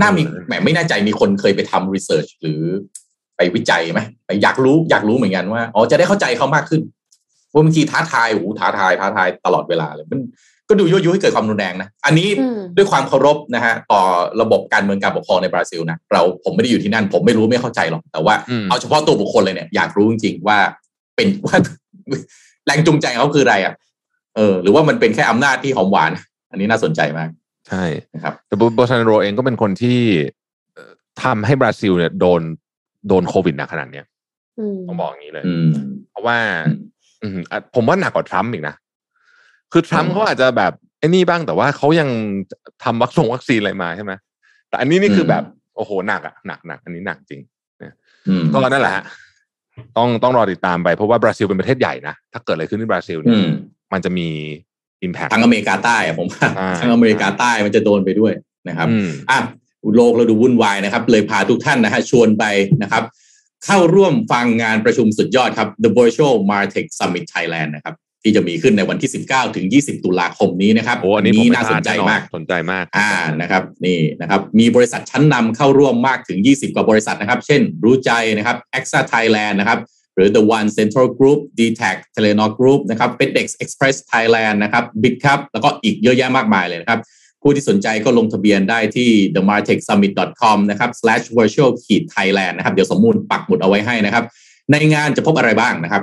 [0.00, 2.62] น่ามีแหมไม่แน่ใจมีคนเคยไปทำรีเสิร์ชหรือ
[3.36, 6.82] ไปวิจัยไหมไปอยากรู้อยากรู้เหมือนกันว่าอ๋อจะได้เข้าใจเขามากขึ้น
[7.48, 10.20] เพราะบางทีท้าทายโอ้โหท้าทายท้าทายตลอดเวลาเลยมัน
[10.68, 14.00] ก็ดูยั่วยุให้เกิดความรุนแรงนะ อันนี้อืมด้วยความเคารพนะฮะต่อ
[14.40, 20.58] ระบบการเมืองการปกครองในบราซิลนะเราผมไม่ได้อยู่ที่นั่น ผมไม่รู้ไม่เข้าใจหรอกแต่ว่าอืมเอาเฉพาะตัวบุคคลเลยเนี่ยอยากรู้จริงๆว่า
[21.16, 21.56] เป็นว่า
[22.66, 23.74] แรงจูงใจเขาคืออะไรอะ
[24.36, 26.10] เออ หรือว่ามันเป็นแค่อำนาจที่หอมหวาน
[26.50, 27.28] อันนี้น่าสนใจมาก
[27.72, 29.98] ใช่นะครับแต่โบลโซนาโรเองก็เป็นคนที่
[30.74, 30.92] เอ่อ
[31.22, 32.40] ทำให้บราซิลเนี่ยโดน
[33.08, 34.06] โดนโควิดหนักขนาดเนี้ย
[34.58, 35.68] อืมต้องบอกอย่างนี้เลยอืม
[36.10, 36.78] เพราะว่า อืม
[37.22, 38.74] อืมอะผมว่าหนักกว่าทรัมป์อีกนะ
[39.72, 42.08] คือทรัมป์อืมเขาอาจจะแบบไอ้นี่บ้างแต่ว่าเขายัง
[42.84, 44.12] ทำวัคซงวัคซีนอะไรมาใช่ไหม
[44.68, 45.44] แต่อันนี้นี่คืออมแบบ
[45.76, 47.40] โอ้โหหนักอะหนักหนักอันนี้หนักจริง
[48.28, 49.04] อืมก็นั่นแหละฮะ
[49.96, 53.50] ต้องต้องรอติดตามไปเพราะว่าบราซิลเป็นประเทศใหญ่นะถ้าเกิดอะไรขึ้นที่บราซิลเนี่อืยม
[53.92, 54.28] มันจะมี
[55.02, 58.32] อิมแพคทั้งอเมริกาใต้อะผมว่าใช่ทั้งอเมริกาใต้มันจะโดนไปด้วย
[58.68, 59.38] นะครับอืมอะ
[59.96, 62.44] โลกเราดูวุ่นวายนะครับ เลยพาทุกท่านนะฮะชวนไป
[62.82, 63.02] นะครับ
[63.64, 78.56] เข้าร่วมฟังงานประชุมสุดยอดครับ The Virtual Martech Summit Thailand นะครับที่จะมีขึ้นในวันที่ 19 ถึง 20 ตุลาคมนี้นะครับโอ้อันนี้ผมไม่น่าพสลานดใจแน่นอนมากสนใจมากอ่านะครับนี่นะครับมีบริษัทชั้นนำเข้าร่วมมากถึง 20 กว่าบริษัทนะครับ เช่น รู้ใจนะครับ
[78.78, 79.78] AXA Thailand นะครับ
[80.14, 84.56] หรือ The One Central Group d t a c Telenor Group นะครับ FedEx Express Thailand
[84.64, 87.00] นะครับ Big Cup แล้วก็อีกเยอะแยะมากมายเลยนะครับ
[87.42, 91.70] ผู้ที่สนใจก็ลงทะเบียนได้ที่ themartechsummit.com นะครับ slash virtual
[92.14, 94.24] thailand นะครับ เดี๋ยวสมมูลปักหมุดเอาไว้ให้นะครับ
[94.72, 96.02] ในงานจะพบอะไรบ้างนะครับ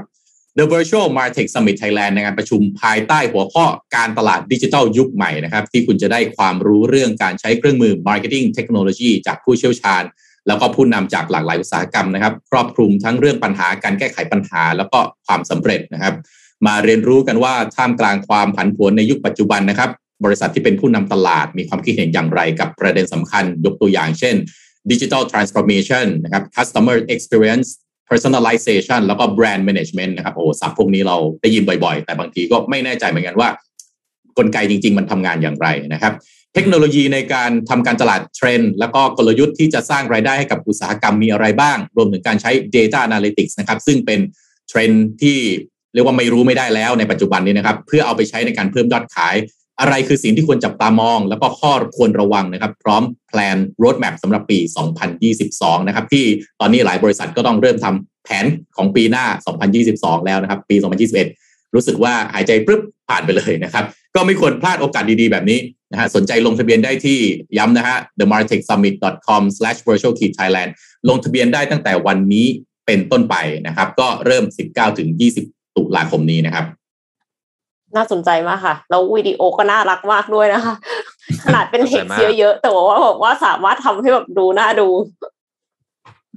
[0.57, 10.03] The Virtual Martech Summit Thailand ในงานประชุมภายใต้หัวข้อการตลาดดิจิทัลยุคใหม่นะครับ ที่คุณจะได้ความรู้เรื่องการใช้เครื่องมือ Marketing Technology จากผู้เชี่ยวชาญ
[10.47, 16.15] แล้วก็ผู้นำจากหลากหลายอุตสาหกรรมนะครับ ครอบคลุมทั้งเรื่องปัญหาการแก้ไขปัญหา แล้วก็ความสำเร็จนะครับ
[16.67, 19.89] มาเรียนรู้กันว่าท่ามกลางความผันผวนในยุคปัจจุบันนะครับ
[20.25, 24.35] บริษัทที่เป็นผู้นำตลาดมีความคิดเห็นอย่างไรกับประเด็นสำคัญ ยกตัวอย่างเช่น
[24.91, 27.69] Digital Transformation นะครับ Customer Experience
[28.09, 33.49] Personalization แล้วก็ Brand Management นะครับโอ้ศัพท์พวกนี้เราได้ยินบ่อยๆ แต่บางทีก็ไม่แน่ใจเหมือนกันว่า
[34.37, 36.13] กลไกจริง ๆ มันทำงานอย่างไรนะครับ
[36.53, 44.19] เทคโนโลยีในการทำการตลาดเทรนด์แล้วก็กลยุทธ์ที่จะสร้างรายได้ให้กับอุตสาหกรรมมีอะไรบ้าง รวมถึงการใช้ Data Analytics นะครับซึ่งเป็น
[44.69, 45.37] เทรนด์ที่
[45.93, 49.35] เรียกว่าไม่รู้ไม่ได้แล้วในปัจจุบันนี้นะครับ เพื่อเอาไปใช้ในการเพิ่มยอดขาย
[49.79, 54.59] อะไรคือสิ่งที่ควรจับตามอง แล้วก็ข้อควรระวังนะครับ พร้อมแพลน roadmap สำหรับปี
[55.23, 56.25] 2022 นะครับ ที่
[56.59, 58.45] ตอนนี้หลายบริษัทก็ต้องเริ่มทำแผน
[58.77, 59.25] ของปีหน้า
[59.75, 60.75] 2022 แล้วนะครับ ปี
[61.25, 63.85] 2021 รู้สึกว่าหายใจปึ๊บผ่านไปเลยนะครับ
[64.15, 65.59] ก็ไม่ควรพลาดโอกาสดีๆ แบบนี้
[65.91, 67.19] นะฮะสนใจลงทะเบียนได้ที่
[67.57, 70.71] ย้ำนะฮะ themartechsummit.com/virtualkey thailand
[71.09, 72.45] ลงทะเบียนได้ตั้งแต่วันนี้
[72.85, 73.35] เป็นต้นไป
[73.67, 75.09] นะครับ ก็เริ่ม 19ถึง
[75.43, 76.65] 20 ตุลาคมนี้นะครับ
[77.95, 80.75] น่าสนใจมากค่ะ แล้ววิดีโอก็น่ารักมากด้วยนะคะ
[81.43, 84.87] ขนาดเป็นเท็กซ์เยอะๆ แต่ว่าบอกว่าสามารถทำให้แบบดูน่าดู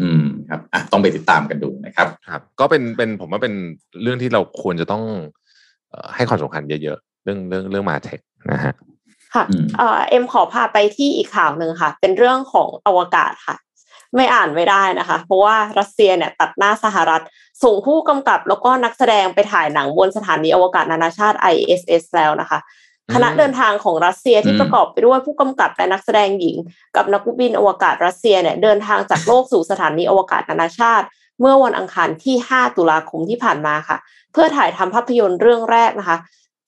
[0.01, 3.55] อืมครับอะต้องไปติดตามกันดูนะครับ ครับ ก็เป็นเป็นผมว่าเป็น
[4.03, 5.03] เรื่องที่เราควรจะต้อง
[5.91, 8.21] เอ่อให้ความสำคัญเยอะๆ เรื่องเรื่องเรื่องมาเทค
[8.53, 8.75] นะฮะ
[9.35, 13.57] ค่ะอืมเอ่อเอ็มขอพาไปที่อีกข่าวหนึ่งค่ะ เป็นเรื่องของอวกาศค่ะ
[14.17, 17.23] ไม่อ่านไม่ได้นะคะ เพราะว่ารัสเซียเนี่ยตัดหน้าสหรัฐ
[17.63, 22.59] ส่งผู้กำกับแล้วก็นักแสดงไปถ่ายหนังบนสถานีอวกาศนานาชาติ ISS แล้วนะคะ
[23.09, 26.57] อืมคณะเดินทางของรัสเซียที่อืมประกอบไปด้วยผู้กำกับและนักแสดงหญิง
[26.97, 31.07] กับนักบินอวกาศรัสเซียเนี่ยเดินทางจากโลกสู่สถานีอวกาศนานาชาติ
[31.41, 33.99] เมื่อวันอังคารที่ 5 ตุลาคมที่ผ่านมาค่ะ
[34.33, 36.19] เพื่อถ่ายทำภาพยนตร์เรื่องแรกนะคะ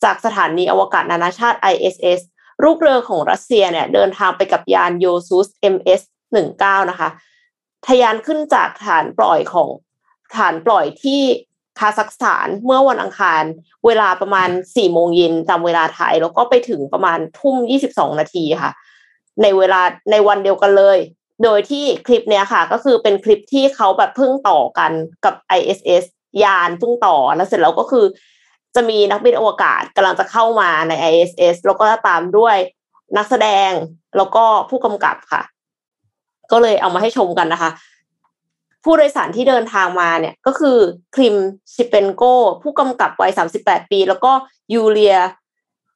[0.04, 2.20] จากสถานีอวกาศนานาชาติ ISS
[2.62, 6.02] ลูกเรือของรัสเซียเนี่ยเดินทางไปกับยานโยซุส MS
[6.46, 7.09] 19 นะคะ
[7.86, 9.68] ทะยานขึ้นจากฐานปล่อยของ
[10.36, 11.22] ฐานปล่อยที่
[11.78, 13.42] คาซัคสถานเมื่อวันอังคาร
[13.86, 17.57] เวลาประมาณ4โมงเย็นตามเวลาไทย แล้วก็ไปถึงประมาณทุ่ม
[17.90, 18.72] 22นาทีค่ะ
[19.42, 19.80] ในเวลา
[20.11, 20.98] ในวันเดียวกันเลย
[21.44, 24.92] โดยที่คลิปเนี้ยค่ะ ก็คือเป็นคลิปที่เขาแบบเพิ่งต่อกัน
[25.24, 26.05] กับ ISS
[26.42, 28.07] ยานเพิ่งต่อแล้วเสร็จแล้วก็คือ
[28.75, 32.57] จะมีนักบินอวกาศกำลังจะเข้ามาใน ISS แล้วก็ตามด้วย
[33.16, 33.70] นักแสดง
[34.16, 35.43] แล้วก็ผู้กำกับค่ะ
[36.53, 37.70] ก็เลยเอามาให้ชมกันนะคะ
[38.85, 40.79] ผู้โดยสารที่เดินทางมาเนี่ยก็คือ
[41.14, 41.37] คลิม
[41.75, 42.22] ชิเปนโก
[42.62, 44.33] ผู้กำกับวัย 38 ปี แล้วก็
[44.72, 45.18] ยูเลีย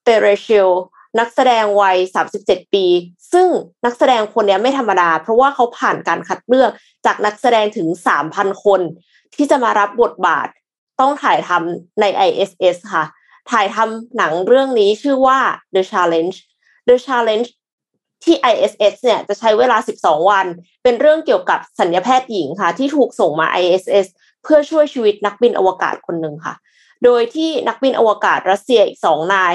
[0.03, 0.71] เปเรเชล
[1.19, 1.97] นักแสดงวัย
[2.37, 2.85] 37 ปี
[3.33, 3.49] ซึ่ง
[3.85, 6.71] นักแสดงคนนี้ไม่ธรรมดา เพราะว่าเขาผ่านการคัดเลือก
[7.07, 7.89] จากนักแสดงถึง
[8.27, 8.81] 3,000 คน
[9.35, 10.49] ที่จะมารับบทบาท
[11.01, 13.05] ต้องถ่ายทำใน ISS ค่ะ
[13.51, 15.39] ถ่ายทำหนังเรื่องนี้ชื่อว่า
[15.75, 16.37] The Challenge
[16.89, 17.49] The Challenge
[18.25, 20.47] ที่ ISS เนี่ยจะใช้เวลา 12 วัน
[20.83, 24.07] เป็นเรื่องเกี่ยวกับสัญญาแพทย์หญิงค่ะ ที่ถูกส่งมา ISS
[24.43, 26.55] เพื่อช่วยชีวิตนักบินอวกาศคนหนึ่งค่ะ
[27.05, 29.55] โดยที่นักบินอวกาศรัสเซียอีกสองนาย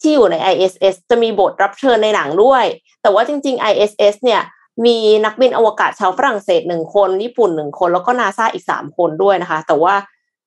[0.00, 2.64] ที่อยู่ใน ISS จะมีบทรับเชิญในหนังด้วย
[3.02, 4.42] แต่ว่าจริง ๆ ISS เนี่ย
[4.86, 9.94] มีนักบินอวกาศชาวฝรั่งเศสหนึ่งคน ญี่ปุ่นหนึ่งคน แล้วก็นาซาอีกสามคนด้วยนะคะ แต่ว่า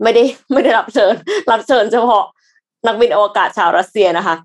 [0.04, 1.14] ไม่ได้ไม่ได้รับเชิญ
[1.52, 2.26] รับเชิญเฉพาะ
[2.88, 4.36] นักบินอวกาศชาวรัสเซียนะคะ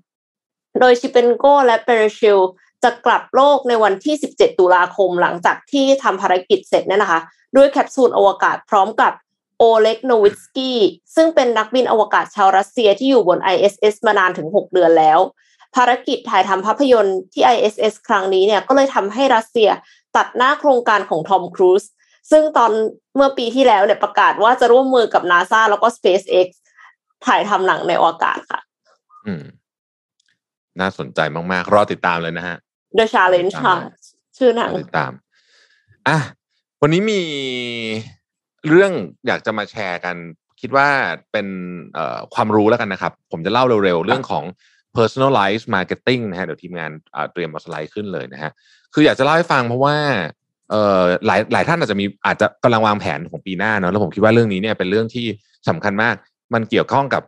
[0.79, 2.39] โดยชิเปนโกและเปเรชิล
[2.83, 7.19] จะกลับโลกในวันที่ 17 ตุลาคมหลังจากที่ทำภารกิจเสร็จเนี่ยนะคะ
[7.55, 9.13] ด้วยแคปซูลอวกาศพร้อมกับ
[9.57, 10.79] โอเล็กโนวิสกี้
[11.15, 15.19] ซึ่งเป็นนักบินอวกาศชาวรัสเซียที่อยู่บน ISS มานานถึง 6 เดือนแล้ว
[15.75, 19.69] ภารกิจถ่ายทำภาพยนตร์ที่ ISS ครั้งนี้เนี่ยก็เลยทำให้รัสเซีย
[20.15, 21.83] ตัดหน้าโครงการของทอมครูซ
[22.31, 22.71] ซึ่งตอน
[23.15, 26.47] เมื่อปีที่แล้วเนี่ยประกาศว่าจะร่วมมือกับ NASA แล้วก็ SpaceX
[27.25, 28.59] ถ่ายทำหนังในอวกาศค่ะ
[29.25, 29.43] อืม
[30.79, 31.19] น่าสนใจ
[31.51, 32.57] มากๆ รอติดตามเลยนะฮะ
[32.97, 33.75] The Challenge ค่ะ
[34.37, 35.11] ชื่อหนังรอติดตาม
[36.07, 36.17] อะ
[36.81, 37.21] วันนี้มี
[38.67, 38.91] เรื่อง
[39.27, 40.15] อยากจะมาแชร์กัน
[40.61, 40.87] คิดว่า
[41.31, 41.47] เป็น
[41.93, 44.43] เอ่อความรู้แล้วกันนะครับ ผมจะเล่าเร็วๆ เรื่องของ
[44.97, 48.51] personalized marketing นะฮะ เดี๋ยวทีมงานอ่าเตรียมเอาสไลด์ขึ้นเลยนะฮะ
[48.93, 49.97] คืออยากจะเล่าให้ฟังเพราะว่า
[50.69, 55.25] เอ่อหลายหลายท่านอาจจะมีอาจจะกำลังวางแผนของปีหน้าเนอะแล้วผมคิดว่าเรื่องนี้เนี่ยเป็นเรื่องที่
[55.69, 56.15] สำคัญมาก
[56.53, 57.23] มันเกี่ยวข้องกับ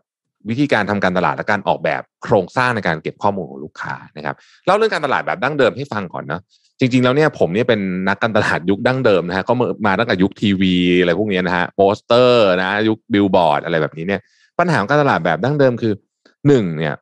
[0.49, 6.41] วิธีการทำการตลาดและการออกแบบโครงสร้างในการเก็บข้อมูลของลูกค้านะครับเล่าเรื่องการตลาดแบบดั้งเดิมให้ฟังก่อนเนาะ
[6.79, 9.53] จริง ๆ แล้วเนี่ยผมเนี่ยเป็นนักการตลาดยุคดั้งเดิมนะฮะก็
[9.85, 14.21] มาตั้งแต่ยุคทีวีอะไรพวกนี้นะฮะโปสเตอร์นะยุคบิลบอร์ดอะไรแบบนี้เนี่ย
[14.59, 15.93] ปัญหาของการตลาดแบบดั้งเดิมคือ
[16.47, 16.95] หนึ่งเนี่ย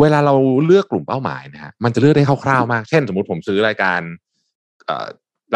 [0.00, 4.00] เวลาเราเลือกกลุ่มเป้าหมายนะฮะมันจะเลือกได้คร่าวๆมาก เช่น สมมติผมซื้อรายการ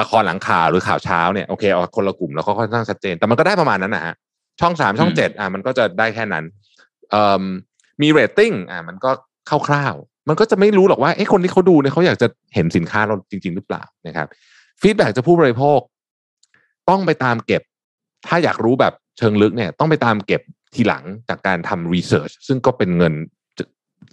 [0.01, 4.15] ละครหลังข่าวหรือข่าวเช้าเนี่ยโอเคเอาคนละกลุ่มแล้วก็ค่อนข้างชัดเจน แต่มันก็ได้ประมาณนั้นนะฮะ
[4.61, 6.45] ช่องสามช่องเจ็ดอะมันก็จะได้แค่นั้น
[7.11, 7.43] เอ่อ
[8.03, 9.11] มีเรตติ้งอะมันก็
[9.69, 14.27] คร่าวๆมันก็จะไม่รู้หรอกว่าเอ้คนที่เขาดูเนี่ยเขาอยากจะเห็นสินค้าเราจริง ๆ หรือเปล่านะครับ
[14.81, 15.81] feedback จากผู้บริโภค
[16.91, 17.63] ต้องไปตามเก็บ
[18.27, 20.43] ถ้าอยากรู้แบบเชิงลึกเนี่ย ต้องไปตามเก็บ
[20.75, 23.15] ทีหลังจากการทำ research ซึ่งก็เป็นเงิน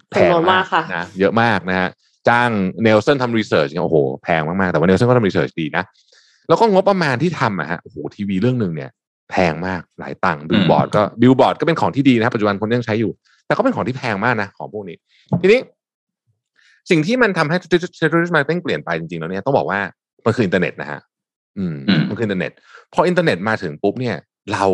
[0.10, 1.90] แพงจำนวนมากค่ะนะเยอะมากนะฮะ
[2.28, 2.50] จ้าง
[2.84, 5.84] Nielsen ทำ research เนี่ยโอ้โหแพงมากๆ แต่ว่า Nielsen ก็ทำ research ดีนะ
[6.48, 8.90] แล้วก็งบประมาณที่ทำอะฮะโอ้โหทีวีเรื่องหนึ่งเนี่ย
[9.32, 13.12] แพงมากหลายตังค์บิลบอร์ดก็บิลบอร์ดก็เป็นของที่ดีนะครับปัจจุบันคนยังใช้อยู่
[13.46, 14.98] แต่ก็เป็นของที่แพงมากนะของพวกนี้
[15.42, 15.60] ทีนี้
[16.90, 19.80] สิ่งที่มันทำให้ strategic marketing เปลี่ยนไปจริงๆแล้วเนี่ยต้องบอกว่า
[20.26, 21.00] มันคืออินเทอร์เน็ตนะฮะ
[21.58, 22.52] อืมอืมมันคืออินเทอร์เน็ต
[22.94, 24.16] พออินเทอร์เน็ตมาถึงปุ๊บเนี่ย
[24.54, 24.66] เรา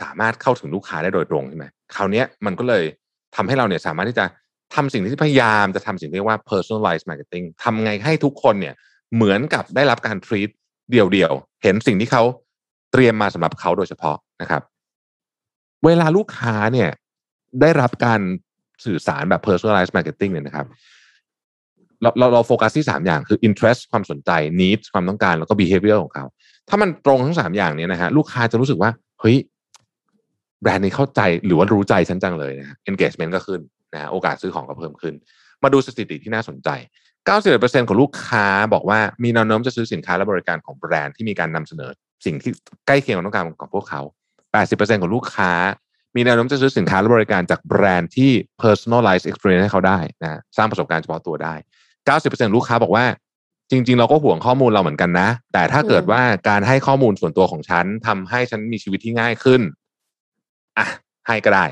[0.00, 2.84] สามารถเข้าถึงลูกค้าได้โดยตรงใช่ไหมคราวเนี้ยมันก็เลย
[3.36, 4.24] ทำให้เราเนี่ยสามารถที่จะ
[4.74, 8.74] ทำสิ่งที่พยายามจะทำสิ่งที่เรียกว่า personalized marketing ทำไงให้ทุกคนเนี่ย
[9.14, 10.50] เหมือนกับได้รับการ treat
[10.90, 12.22] เดี่ยวๆ เห็นสิ่งที่เขา
[12.92, 14.62] เตรียมมาสำหรับเขาโดยเฉพาะนะครับ
[15.84, 16.90] เวลาลูกค้าเนี่ย
[17.60, 18.20] ได้รับการ
[18.84, 20.66] สื่อสารแบบ personalized marketing เนี่ยนะครับ
[22.02, 26.24] เราเราเราโฟกัสที่สามอย่างคือ interest ความสนใจ needs ความต้องการแล้วก็ behavior ของเขา
[26.68, 29.36] ถ้ามันตรงทั้งสามอย่างเนี้นะฮะลูกค้าจะรู้สึกว่า เฮ้ย
[30.62, 33.60] แบรนด์นี้เข้าใจหรือว่ารู้ใจฉันจังเลยนะ engagement ก็ขึ้น
[33.94, 35.14] นะโอกาสซื้อของก็เพิ่มขึ้น
[35.62, 36.68] มาดูสถิติที่น่าสนใจ
[37.28, 41.90] 91%ของลูกค้าบอกว่ามีแนวโน้มจะซื้อสินค้าและบริการของแบรนด์ที่มีการนำเสนอ
[42.26, 42.50] สิ่งที่
[42.86, 44.00] ใกล้เคียงกับต้องการของพวกเขา
[44.52, 45.52] 80%ของลูกค้า
[46.16, 48.30] มีแนวโน้มจะซื้อสินค้าและบริการจากแบรนด์ที่
[48.62, 51.54] personalize experience ให้เขาได้นะสร้างประสบการณ์เฉพาะตัวได้
[52.08, 53.06] 90%ลูกค้าบอกว่า
[53.70, 59.60] จริง ๆ เราก็ห่วงข้อมูลเราเหมือนกันนะ แต่ถ้าเกิดว่าการให้ข้อมูลส่วนตัวของฉันทำให้ฉันมีชีวิตที่ง่ายขึ้น
[60.78, 60.86] อะ
[61.26, 61.66] ให้ก็ได้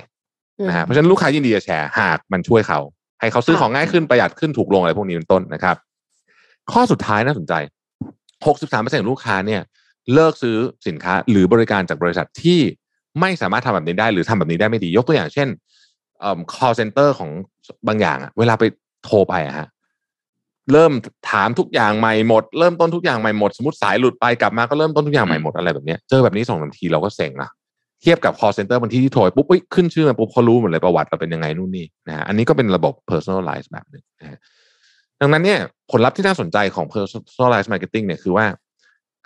[0.68, 2.80] นะฮะเพราะฉะนั้นลูกค้ายินดีจะแชร์หากมันช่วยเขา
[3.20, 5.76] ให้เขาซื้อของง่ายขึ้นประหยัดขึ้นถูกลงอะไรพวกนี้เป็นต้นนะครับ
[6.72, 7.54] ข้อสุดท้ายน่าสนใจ
[8.44, 9.62] 63%ของลูกค้าเนี่ย
[10.14, 10.56] เลิกซื้อ
[10.86, 12.60] สินค้าหรือบริการจากบริษัทที่
[13.20, 15.48] ไม่สามารถทำแบบนี้ได้หรือทำแบบนี้ได้ไม่ดียกตัวอย่างเช่น
[16.20, 17.30] เอ่อ call center ของ
[17.88, 18.64] บางอย่างอะเวลาไป
[19.04, 19.66] โทรไปอะฮะ
[20.72, 20.92] เริ่ม
[21.30, 27.50] ถามทุกอย่างใหม่หมด เริ่มต้นทุกอย่างใหม่หมด สมมติสายหลุดไปกลับมาก็เริ่มต้นทุกอย่างใหม่หมดอะไรแบบนี้เจอแบบนี้สองนาทีเราก็เซ็งนะ
[28.02, 34.38] เทียบกับ call center บางที่ที่โทรไปปุ๊บเอ้ยขึ้นชื่อมาปุ๊บเขารู้หมดเลยประวัติเราเป็นยังไงนู่นนี่นะฮะอันนี้ก็เป็นระบบ personalize แบบหนึ่งนะฮะ
[35.20, 35.58] ดังนั้นเนี่ย
[35.90, 38.46] ผลลัพธ์ที่น่าสนใจของ personalize marketing เนี่ยคือว่า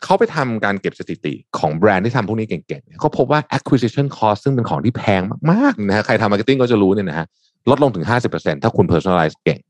[0.02, 7.26] เขาไปทำการเก็บสถิติของแบรนด์ที่ทำพวกนี้เก่งๆเนี่ยเขาพบว่า acquisition cost ซึ่งเป็นของที่แพงมากๆนะฮะใครทำ marketing ก็จะรู้เนี่ยนะฮะ
[7.70, 8.04] ลดลงถึง
[8.34, 9.60] 50%ถ้าคุณ personalize เก่ง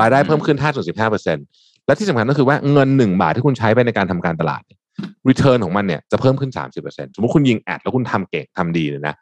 [0.00, 0.58] รายได้เพิ่มขึ้น
[1.22, 4.78] 5-15%และที่สำคัญก็คือว่าเงิน 1 บาทที่คุณใช้ไปในการทำการตลาดเนี่ย
[5.28, 9.14] return ของมันเนี่ยจะเพิ่มขึ้น 30%สมมติคุณยิงแอดแล้วคุณทำเก่งทำดีเลยนะ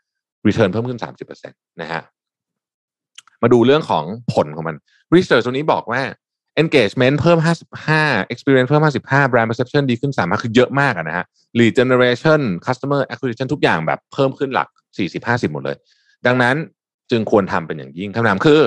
[0.46, 1.00] return เพิ่มขึ้น
[1.40, 2.02] 30%นะฮะ
[3.42, 4.76] มาดูเรื่องของผลของมัน
[5.14, 6.02] research ตัวนี้บอกว่า
[6.62, 7.38] engagement เพิ่ม
[7.84, 11.24] 55 experience เพิ่ม 55 brand perception ดีขึ้น 3 คือเยอะมากะนะฮะ
[11.58, 14.68] lead generation customer acquisition ทุกอย่างแบบเพิ่มขึ้นหลัก
[15.10, 15.76] 40-50 หมดเลย
[16.26, 16.56] ดังนั้น
[17.10, 18.60] จึงควรทำเป็นอย่างยิ่งคำถามคือ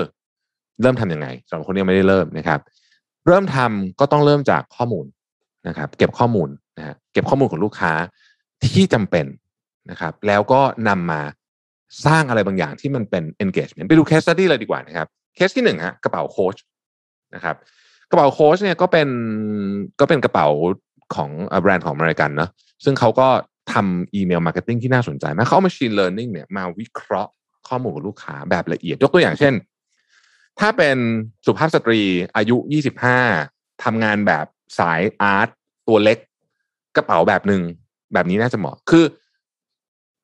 [0.82, 2.60] เริ่มทำยังไงสำหรับคนที่ยังไม่ได้เริ่มนะครับ
[3.26, 5.06] เริ่มทำก็ต้องเริ่มจากข้อมูล
[5.68, 6.48] นะครับ เก็บข้อมูล
[6.78, 7.92] นะฮะเก็บข้อมูลของลูกค้า
[8.64, 9.26] ที่จำเป็น
[9.90, 11.22] นะครับ แล้วก็นำมา
[12.06, 16.56] สร้างอะไรบางอย่างที่มันเป็น engagement ไปดู case study เลยดีกว่านะครับ เคสที่หนึ่งฮะกระเป๋าโค้ช
[17.34, 17.56] นะครับ
[18.10, 19.08] กระเป๋าโค้ชเนี่ยก็เป็น
[20.00, 20.48] ก็เป็นกระเป๋า
[21.14, 21.30] ของ
[21.62, 22.50] แบรนด์ของอเมริกันเนาะ
[22.84, 23.28] ซึ่งเขาก็
[23.72, 27.32] ทำ email marketing ที่น่าสนใจมากเขาเอา machine learning เนี่ยมาวิเคราะห์
[27.68, 29.54] ข้อมูลของลูกค้าแบบละเอียด ยกตัวอย่างเช่น
[30.60, 30.96] ถ้าเป็น
[31.46, 32.00] สุภาพสตรี
[32.36, 32.56] อายุ
[33.20, 34.46] 25ทำงานแบบ
[34.78, 35.48] สายอาร์ต
[35.88, 36.18] ตัวเล็ก
[36.96, 37.62] กระเป๋าแบบหนึ่ง
[38.14, 39.04] แบบนี้น่าจะเหมาะ คือ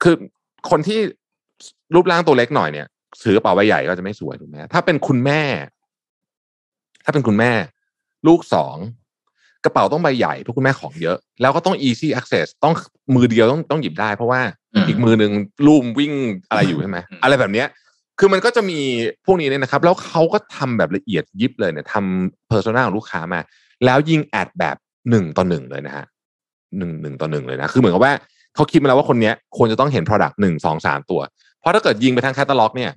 [0.03, 0.15] คือ
[0.69, 0.99] คนที่
[1.95, 2.87] รูปร่างตัวเล็กหน่อยเนี่ย
[3.23, 5.41] ถือกระเป๋าใบใหญ่ก็จะไม่สวยถูกไหมถ้าเป็นคุณแม่
[7.05, 7.51] ถ้าเป็นคุณแม่
[8.27, 8.77] ลูกสอง
[9.65, 12.73] กระเป๋าต้องใบใหญ่เพราะคุณแม่ของเยอะ แล้วก็ต้อง easy access ต้อง
[13.15, 14.41] มือเดียวต้องต้องหยิบได้ เพราะว่า
[14.73, 15.31] อืมอีกมือหนึ่ง
[15.65, 16.13] ลูมวิ่ง
[16.49, 17.67] อะไรอยู่ใช่ไหมอืมอะไรแบบเนี้ย
[18.19, 18.79] คือมันก็จะมี
[19.25, 23.39] พวกนี้เนี่ยนะครับ แล้วเขาก็ทำแบบละเอียดยิบเลยเนี่ยทำเพอร์ซนาของลูกค้ามา
[23.85, 24.77] แล้วยิงแอดแบบ
[25.09, 26.05] หนึ่งต่อหนึ่งเลยนะฮะ
[26.77, 28.13] หนึ่งหนึ่งต่อหนึ่งเลยนะ คือเหมือนกับว่า
[28.55, 31.21] เขาคิดมาแล้วว่าคนเนี้ยควรจะต้องเห็น Product หนึ่งสองสามตัว
[31.59, 32.91] เพราะถ้าเกิดยิงไปทางแคตตาล็อกเนี่ย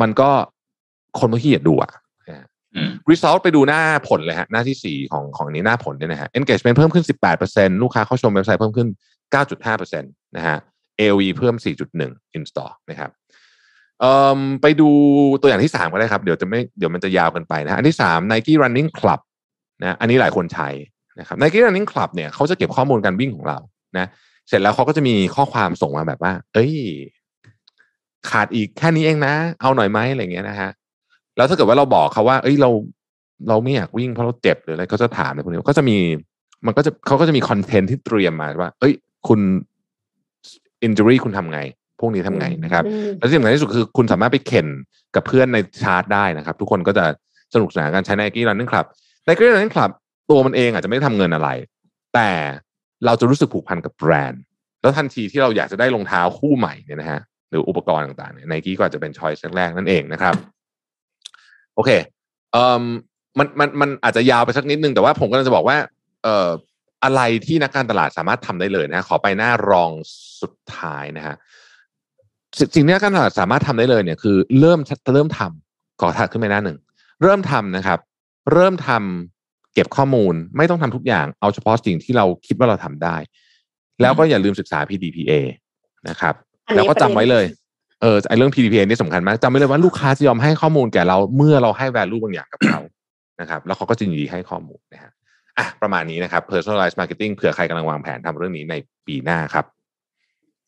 [0.00, 0.30] มันก็
[1.18, 1.92] คนไม่ขี้เกียจดูอะ
[2.76, 7.04] อืม result ไปดูหน้าผลเลยฮะ หน้าที่สี่ของของอันนี้หน้าผลเนี่ยนะฮะ engagement เพิ่มขึ้น
[7.42, 8.88] 18%ลูกค้าเข้าชมเว็บไซต์เพิ่มขึ้น
[9.42, 10.56] 9.5%นะฮะ
[11.00, 11.54] AOV เพิ่ม
[11.96, 13.10] 4.1 in store นะครับ
[14.00, 14.88] เอ่อไปดู
[15.40, 19.20] ตัวอย่างที่สามก็ได้ครับ เดี๋ยวจะไม่เดี๋ยวมันจะยาวเกันไปนะฮะอันที่สาม Nike Running Club
[19.82, 20.68] นะอันนี้หลายคนใช้
[21.20, 23.58] นะครับ Nike Running Club เนี่ยเขาจะเก็บข้อมูลการวิ่งของเรา
[23.98, 24.06] นะ
[24.48, 26.72] เสร็จแล้วเขาก็จะมีข้อความส่งมาแบบว่า เอ้ย
[28.30, 30.70] ขาดอีกแค่นี้เองนะ เอาหน่อยไหมอะไรเงี้ยนะฮะ
[31.36, 32.70] แล้วถ้าเกิดว่าเราบอกเขาว่า เอ้ยเรา
[33.48, 35.96] เราไม่อยากวิ่งเพราะเราเจ็บหรืออะไรเขาจะถามในพวกนี้ก็จะมี
[36.66, 38.94] มันก็จะเขาก็จะมีคอนเทนต์ที่เตรียมมาว่า เอ้ย
[39.28, 39.40] คุณ
[40.82, 41.60] injury คุณทำไง
[42.00, 44.66] พวกนี้ทำไงนะครับอืมและที่สำคัญที่สุดคือคุณสามารถไปแข่ง
[45.14, 47.04] กับเพื่อนในชาร์ตได้นะครับ ทุกคนก็จะ
[47.54, 48.86] สนุกสนานกันใช้ Nike Running Club
[49.26, 49.90] Nike Running Club
[50.30, 51.48] ตัวมันเองอาจจะไม่ได้ทำเงินอะไร
[52.14, 52.30] แต่
[53.06, 54.42] เราจะรู้สึกผูกพันกับแบรนด์
[54.80, 57.20] แล้วทันทีที่เราอยากจะได้รองเท้าคู่ใหม่เนี่ยนะฮะ
[57.50, 60.34] หรืออุปกรณ์ต่างๆเนี่ยไนกี้ก็อาจจะเป็น choice แรกๆนั่นเองนะครับ
[61.74, 61.90] โอเค
[62.52, 62.84] เอ่อ
[63.38, 65.76] มันมันมันอาจจะยาวไปสักนิดนึง แต่ว่าผมก็จะบอกว่า
[66.24, 66.48] เอ่อ
[67.04, 69.90] อะไรที่นักการตลาดสามารถทำได้เลยนะขอไปหน้ารอง
[70.40, 71.34] สุดท้ายนะฮะ
[72.58, 74.80] สิ่งสิ่งที่นักการตลาดสามารถทำได้เลยเนี่ยคือ เริ่ม
[75.14, 76.78] เริ่มทำขอถัดขึ้นไปหน้าหนึ่ง
[77.22, 77.98] เริ่มทำนะครับ
[78.52, 79.37] เริ่มทำ
[79.74, 83.16] เก็บข้อมูลไม่ต้องทำทุกอย่างเอาเฉพาะสิ่งที่เราคิดว่าเราทำได้
[84.00, 85.32] แล้วก็อย่าลืมศึกษา PDPA
[86.08, 86.34] นะครับ
[86.66, 92.80] อันนี้แล้วก็จำไว้เลยประเด็นเออไอเรื่อง PDPA นี่สำคัญมากจำไว้เลยว่าลูกค้าจะยอมให้ข้อมูลแก่เราเมื่อเราให้ value บางอย่างกับเขา
[93.40, 95.12] นะครับ แล้วเขาก็จะยินดีให้ข้อมูลนะฮะ
[95.58, 98.74] อะประมาณนี้นะครับ personalized marketing เผื่อใครกำลังวางแผนทำเรื่องนี้ใน
[99.06, 99.64] ปีหน้าครับ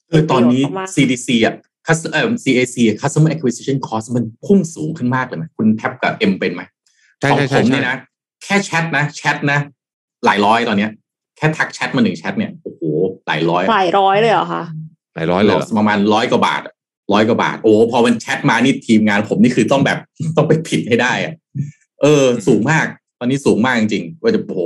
[0.08, 1.54] เออตอนนี้ประโยชน์มาก CDC อะ
[1.88, 6.62] cus- เอ่อ CAC อะ customer acquisition cost มันพุ่งสูงขึ้นมากเลยไหมคุณแท็บกับเอ็มเป็นไหม
[7.20, 7.96] ใช่ของใช่ผใช่มใช่เนี่ยนะ
[8.44, 9.58] แค่แชทนะแชทนะ
[10.24, 10.90] หลายร้อยตอนเนี้ย
[11.36, 12.82] แค่ทักแชทมาหนึ่งแชทเนี่ยโอ้โห
[13.26, 14.62] หลายร้อยหลายร้อยเลยเหรอคะ
[15.14, 16.62] หลายร้อยเลยเหรอประมาณร้อยกว่าบาท
[17.12, 19.98] ร้อยกว่าบาท โอ้พอมันแชทมานี่ทีมงานผมนี่คือต้องแบบ
[20.36, 21.34] ต้องไปผิดให้ได้อะ
[22.02, 22.86] เออ สูงมาก
[23.18, 24.62] ตอนนี้สูงมากจริงๆว่าจะโอ้โห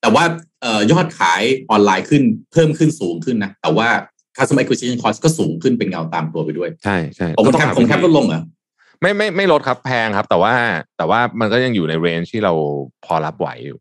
[0.00, 0.24] แต่ว่า
[0.62, 3.88] เอ่อยอดขายออนไลน์ขึ้นเพิ่มขึ้นสูงขึ้นนะ แต่ว่า
[4.36, 8.42] customer acquisition cost ก็สูงขึ้นเป็นเงาตามตัวไปด้วย ใช่ใช่ผมก็ต้แคองปหาผมแคปวิลธีดลงเหรอ
[9.00, 10.54] ไม่ไม่ไม่ลดครับแพงครับ แต่ว่า
[10.96, 12.52] แต่ว่ามันก็ยังอยู่ในเรนจ์ที่เรา
[13.04, 13.78] พอรับไหวอยู่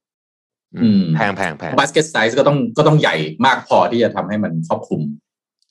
[0.76, 5.02] อืมแพงแพงแพง basket size ก็ต้องก็ต้องใหญ่มากพอที่จะทำให้มันครอบคลุม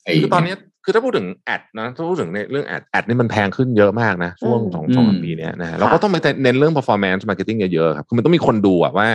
[0.03, 9.07] ไอ้คือตอนนี้คือถ้าพูดถึงแอดนะถ้าพูดถึงในเรื่องแอดแอดนี่มันแพงขึ้นเยอะมากนะ ช่วงอืมสองสองสามปีเนี้ยนะฮะเราก็ต้องไปเน้นเรื่อง performance marketing เยอะๆครับคือมันต้องมีคนดูอะว่า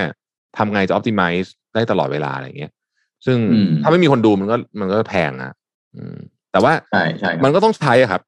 [0.56, 2.72] ทำไงจะ optimize ได้ตลอดเวลาอะไรเงี้ย
[3.26, 5.52] ซึ่งอืมถ้าไม่มีคนดูมันก็มันก็แพงอะ
[5.96, 6.16] อืม
[6.52, 8.27] แต่ว่าใช่ใช่ครับมันก็ต้องใช้อะครับอ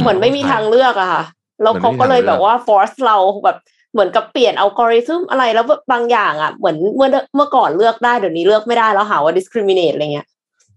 [0.00, 1.24] เหมือนไม่มีทางเลือกอะค่ะ
[1.62, 3.56] แล้วเหมือนเขาไม่มีก็เลยทางเลือกแบบว่า force เราแบบ
[3.92, 10.26] เหมือนกับเปลี่ยนอัลกอริทึมอะไรแล้วบางอย่างอะเหมือนเมื่อเมื่อก่อนเลือกได้เดี๋ยวนี้เลือกไม่ได้แล้วหาว่า discriminate อะไรเงี้ย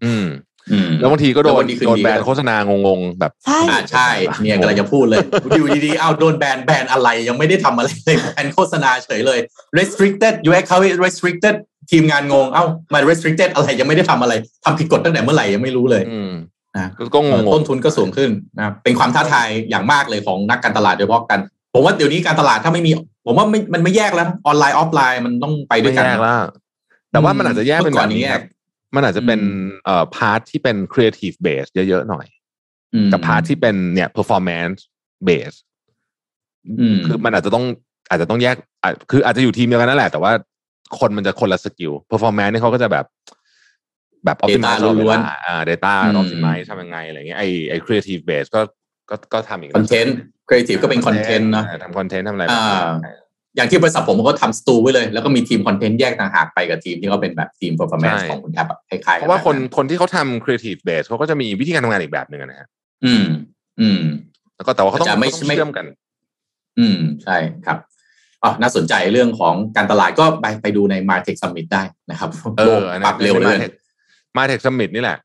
[0.05, 0.27] อืม
[0.71, 4.09] อืมแล้วบางทีก็โดแล้วนวันดีคืนโดนดีแบนก็โฆษณางงๆแบบใช่อ่าใช่
[4.41, 5.19] เนี่ยกำลังจะพูดเลย
[5.57, 9.39] อยู่ดีๆเอาโดนแบนแบนอะไรยังไม่ได้ทำอะไรเลยแบนโฆษณาเฉยเลย
[9.77, 11.55] restricted UX เขา restricted
[11.91, 12.63] ทีมงานงงเอ้า
[12.93, 14.33] มา restricted อะไรยังไม่ได้ทำอะไร
[14.65, 16.31] ทำผิดกฎตั้งแต่เมื่อไหร่ยังไม่รู้เลยอืม
[16.80, 21.39] นะก็ก็งงๆต้นทุนก็สูงขึ้นนะครับเป็นความท้าทายอย่างมากเลยของนักการตลาดโดยเฉพาะกัน
[21.73, 22.91] ผมว่าเดี๋ยวนี้การตลาดถ้าไม่มี
[23.25, 26.41] ผมว่าไม่มันไม่แยกแล้วออนไลน์ออฟไลน์มันต้องไปด้วยกันไม่แยกแล้ว
[27.11, 28.43] แต่ว่ามันอาจจะแยกเป็นเมื่อก่แบอนบนี้นี้ครับ
[28.95, 32.25] มันอาจจะเป็นอืมเอ่อ part ที่เป็น creative base เยอะๆหน่อย
[32.93, 34.80] อืมกับ part ที่เป็นเนี่ย performance
[35.28, 35.57] base
[36.80, 37.65] อืมคือมันอาจจะต้อง
[38.09, 40.32] อาจจะต้องแยกอะคืออาจจะอยู่ทีมเดียวกันนั่นแหละ แต่ว่า
[40.99, 43.05] คนมันจะคนละ skill performance นี่เขาก็จะแบบ
[44.26, 48.61] แบบ optimize ตลอดเวล้วนลาอ่า data อืม optimize ทำยังไงอะไรเงี้ยไอไอ creative base ก็
[49.09, 50.15] ก็ก็ทำอีกคอนเทนต์
[50.47, 52.88] ครีเอทีฟก็เป็นคอนเทนต์นะทำคอนเทนต์ทำอะไรอ่า
[53.55, 62.68] อย่างที่บริษัทผมก็ทำสตูไว้เลย แล้วก็มีทีมคอนเทนต์แยกต่างหากไปกับทีมที่เขาเป็นแบบทีม performance ของคุณแทบอะคล้ายๆเพกันราะว่าคนแบบคนที่เขาทำ creative base เขาก็จะมีวิธีการทำงานอีกแบบหนึ่งนะฮะ
[63.05, 63.26] อืม
[63.82, 64.01] อืม
[64.55, 65.86] แล้วก็แต่ว่าเขาต้องอาจจะไม่เขาต้องไม่เชื่อมกัน
[66.80, 67.78] อืม ใช่ครับ
[68.43, 73.57] อ๋อน่าสนใจเรื่องของการตลาดก็ไปไปดูใน Martech Summit ได้นะครับเอโลอกอันปนั้รับนเร็วเลย
[74.38, 75.17] มาเทคสมิธนี่แหละ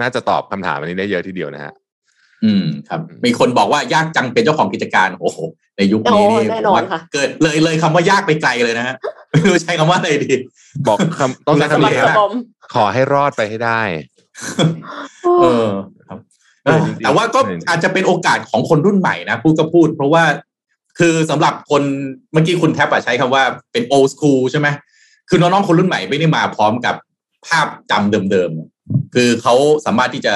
[0.00, 1.72] น่าจะตอบคำถามอันนี้ได้เยอะทีเดียวนะฮะ
[2.44, 5.38] อืมครับ มีคนบอกว่ายากจังเป็นเจ้าของกิจการโอ้โห
[5.76, 8.94] ในยุคนี้นี่โอ้แน่นอนค่ะเกิดเลยเลยคำว่ายากไปไกลเลยนะฮะ
[9.30, 10.34] ไม่รู้ใช้คำว่าอะไรดี
[10.86, 12.32] บอกคำต้องใช้สคำมัคนี้รสครับบอม
[12.74, 13.80] ขอให้รอดไปให้ได้
[15.40, 15.68] เออ
[16.08, 16.18] ครับ
[16.64, 20.24] เออจริงๆแต่ว่าก็จริงๆอาจจะเป็นโอกาสของคนรุ่นใหม่นะพูดก็พูด เพราะว่า
[20.98, 21.82] คือสำหรับคน
[22.32, 23.42] เมื่อกี้คุณแท็บอะใช้คำว่า
[23.72, 24.68] เป็น old school ใช่ไหม
[25.28, 26.94] คือน้องๆคนรุ่นใหม่ไม่ได้มาพร้อมกับ
[27.46, 29.54] ภาพจำเดิมๆ คือเขา
[29.86, 30.34] สามารถที่จะ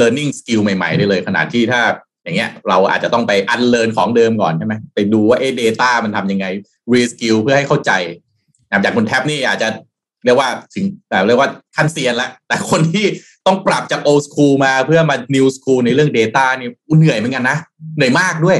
[0.00, 1.82] learning skill ใหม่ๆ ได้เลย ขนาดที่ถ้า
[2.24, 6.46] อย่างเงี้ยเราอาจจะต้องไป unlearn ของเดิมก่อนใช่ไหมไปดูว่าเอ๊ะ data มันทำยังไง
[6.92, 7.92] reskill เพื่อให้เข้าใจ
[8.68, 9.68] นะครับอย่างคุณแท็บนี่อาจจะ
[10.24, 13.06] เรียกว่าถึงแต่เรียกว่าขั้นเซียนแล้วแต่คนที่
[13.46, 17.58] ต้องปรับจาก old school มาเพื่อมา new school ในเรื่อง data นี่อุ๊ยเหนื่อยเหมือนกันนะ
[17.96, 18.58] เหนื่อยมากด้วย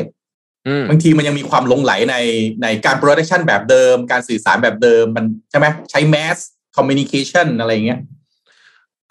[0.66, 2.16] อืมบางทีมันยังมีความหลงไหลใน
[2.62, 6.38] ในการ production แบบเดิม การสื่อสารแบบเดิมมันใช่ไหมใช้ mass
[6.76, 8.00] communication อะไรอย่างเงี้ย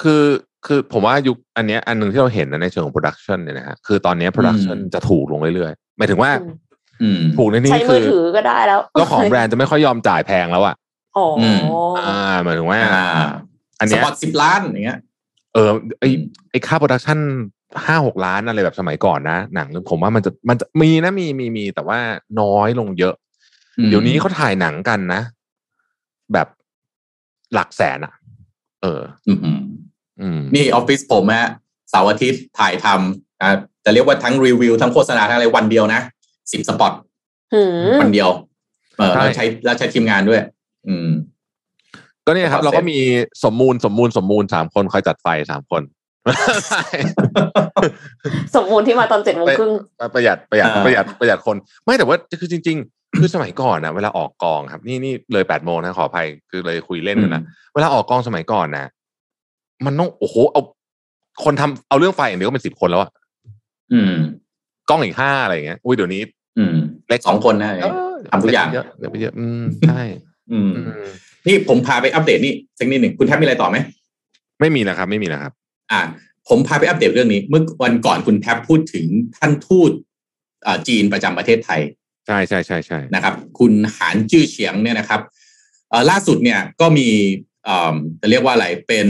[0.02, 0.24] คือ
[0.66, 6.32] คือผมว่ายุคอันเนี้ยอันหนึ่งที่เราเห็นนะในเชิงของ production เนี่ยนะฮะคือตอนเนี้ย production จะถูกลงเรื่อยๆหมายถึงว่า
[7.02, 10.76] อืมถูกในใช้นี้มืคืออถือก็ได้แล้วเจ้าของแบรนด์จะไม่ค่อยยอมจ่ายแพงแล้วอะ
[11.18, 11.60] อ๋ออม
[12.08, 13.06] อ่าหมายถึงว่าอ่า
[13.80, 15.00] อันสเนี้ยปอตสิบล้านอย่างเงี้ย
[15.54, 16.06] เออไอ
[16.52, 17.20] ไอค่า production
[17.86, 22.00] ห้าหกล้านอะไรแบบสมัยก่อนนะ หนังผมว่ามันจะมันจะมีนะมีมีมีแต่ว่า
[22.42, 23.16] น้อยลงเยอะ
[23.78, 25.22] อืมเดี๋ยวนี้เขาถ่ายหนังกันนะ
[26.34, 26.48] แบบ
[27.54, 28.14] หลักแสนอะ
[28.82, 29.60] เอออืมอืม
[30.22, 31.50] อืมนี่ออฟฟิศผมฮะ
[31.90, 36.02] เสาร์อาทิตย์ถ่ายทำอ่าจะเรียกว่าทั้งรีวิวทั้งโฆษณาทั้งอะไรวันเดียวนะ
[36.52, 36.94] สิบสปอต
[37.54, 38.30] หืมวันเดียว
[38.98, 40.42] เออใช่แล้วใช้แล้วใช้ทีมงานด้วย
[40.88, 41.10] อืม
[42.26, 43.00] ก็เนี่ยครับขอเราก็เซฟมี
[43.44, 45.82] สมมูลสมมูลสมมูลสามคนคอยจัดไฟสามคน
[48.56, 49.72] สมมูลที่มาตอนเจ็ดโมงครึ่ง
[50.16, 57.44] ประหยัดประหยัดอ่าประหยัดประหยัดคน ไม่แต่ว่าคือจริงๆ คือสมัยก่อนนะเวลาออกกองครับ นี่นี่เลยแปดโมงนะขออภัยคือเลยคุยเล่นกันนะ
[57.74, 58.86] เวลาออกกองสมัยก่อนนะ
[59.86, 60.62] มันต้องโอ้โหเอา
[61.44, 63.12] คนทำเอาเรื่องไฟอย่างเดียวก็เป็นสิบคนแล้วอะ
[63.94, 64.14] อืม
[64.90, 66.22] กล้องอีกห้าอะไรอย่างเงี้ยอุ้ยเดี๋ยวนี้
[66.58, 66.76] อืม
[67.10, 70.02] เล็กสองคนนะเออทำทุกอย่างเยอะเดี๋ยวไปเยอะอืมใช่
[70.52, 71.08] อืมอืม
[71.48, 73.78] นี่ผมพาไปอัปเดตนี่สักนิดหนึ่งคุณแทบมีอะไรต่อไหม
[74.60, 75.52] ไม่มีนะครับ ไม่มีนะครับ
[75.92, 76.02] อ่า
[76.50, 79.06] ผมพาไปอัปเดตเรื่องนี้ เมื่อวันก่อนคุณแทบพูดถึง
[79.38, 79.92] ท่านทูต
[80.66, 81.82] อ่าจีนประจำประเทศไทย
[82.28, 85.22] ใช่ใช่ใช่ใช่นะครับ คุณหานจื้อเฉียงเนี่ยนะครับ
[86.10, 87.10] ล่าสุดเนี่ยก็มี
[87.66, 89.08] เออจะเรียกว่าอะไรเป็น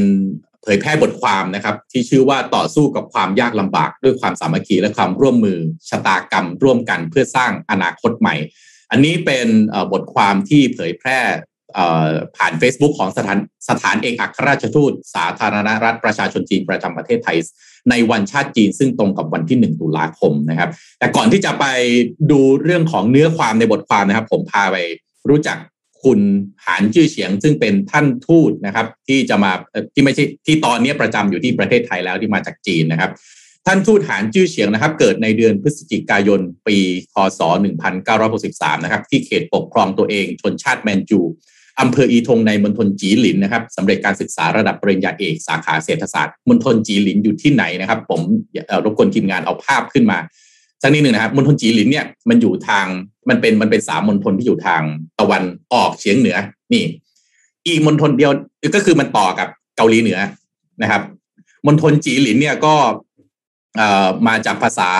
[0.64, 5.60] เผยแพร่บทความนะครับ ที่ชื่อว่าต่อสู้กับความยากลำบาก ด้วยความสามัคคีและความร่วมมือ
[5.90, 8.36] ชะตากรรม ร่วมกันเพื่อสร้างอนาคตใหม่
[8.92, 9.48] อันนี้เป็น
[9.94, 11.20] บทความที่เผยแพร่
[12.38, 13.38] ผ่าน Facebook ของสถาน
[13.70, 17.38] สถานเอกอัครราชทูต สาธารณรัฐประชาชนจีนประจำประเทศไทย
[17.90, 20.70] ในวันชาติจีนซึ่งตรงกับวันที่ 1 ตุลาคมนะครับ
[21.00, 21.66] แต่ก่อนที่จะไป
[22.32, 24.78] ดูเรื่องของเนื้อความในบทความนะครับ ผมพาไป
[25.30, 25.58] รู้จัก
[26.04, 26.20] คุณ
[26.66, 29.52] หานจื้อเฉียง ซึ่งเป็นท่านทูตนะครับ ที่จะมา
[29.94, 33.12] ที่ไม่ใช่ที่ตอนนี้ประจำอยู่ที่ประเทศไทยแล้วที่มาจากจีนนะครับ
[33.68, 36.78] ท่านทูตหานจื้อเฉียงนะครับ เกิดในเดือนพฤศจิกายน ปี
[37.14, 37.42] คศ
[38.14, 41.22] 1963 นะครับ ที่เขตปกครองตัวเองชนชาติแมนจู
[41.82, 48.22] อำเภออีทงในมณฑลจีหลินนะครับสำเร็จการศึกษาระดับปริญญาเอกสาขาเศรษฐศาสตร์มณฑลจีหลินอยู่ที่ไหนนะครับ ผม
[48.86, 50.18] รบกวนทีมงานเอาภาพขึ้นมา
[50.82, 52.86] สักนิดหนึ่งนะครับมณฑลจีหลินเนี่ยมันอยู่ทาง
[53.30, 54.82] มันเป็นมันเป็นสามมณฑลที่อยู่ทาง
[55.20, 55.44] ตะวัน
[55.74, 56.38] ออกเฉียงเหนือ
[56.74, 56.84] นี่
[57.68, 58.32] อีกมณฑลเดียว
[58.76, 59.48] ก็คือมันต่อกับ
[59.78, 60.20] เกาหลีเหนือ
[60.82, 61.02] นะครับ
[61.68, 62.76] มณฑลจีหลินเนี่ยก็
[64.28, 64.92] มาจากภาษา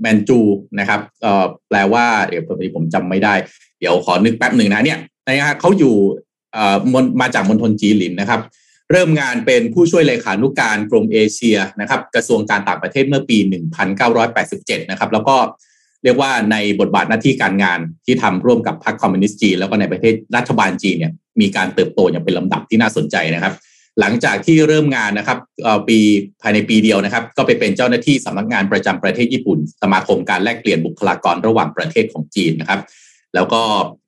[0.00, 0.40] แมนจู
[0.78, 1.00] นะครับ
[1.68, 2.42] แปลว่าเดี๋ยว
[2.74, 3.34] ผมจำไม่ได้
[3.78, 5.94] เดี๋ยวขอนึกแป๊บหนึ่งนะเนี่ย นะฮะเขาอยู่
[7.20, 8.40] มาจากมณฑลจีหลินนะครับ
[8.90, 13.38] เริ่มงานเป็นผู้ช่วยเลขานุการกรมเอเชียนะครับ กระทรวงการต่างประเทศเมื่อปี
[14.14, 15.36] 1987 นะครับ แล้วก็
[16.04, 23.54] เรียกว่าในบทบาทหน้าที่การงานที่ทำร่วมกับพรรคคอมมิวนิสต์จีนแล้วก็ในประเทศรัฐบาลจีนเนี่ยมีการเติบโตอย่างเป็นลำดับที่น่าสนใจนะครับ
[24.00, 25.38] หลังจากที่เริ่มงานนะครับ
[25.88, 25.98] ปี
[26.42, 32.80] ภายในปีเดียวนะครับ ก็ไปเป็นเจ้าหน้าที่สำนักงานประจำประเทศญี่ปุ่น สมาคมการแลกเปลี่ยนบุคลากรระหว่างประเทศของจีนนะครับ
[33.34, 33.62] แล้วก็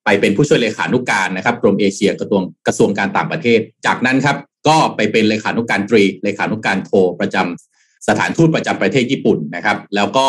[0.04, 4.36] ไปเป็นผู้ช่วยเลขานุการนะครับกรมเอเชียกระทรวงกระทรวงการต่างประเทศ จากนั้นครับ
[4.68, 10.26] ก็ไปเป็นเลขานุการตรีเลขานุการโทประจำสถานทูตประจำประเทศญี่ปุ่นนะครับ แล้วก็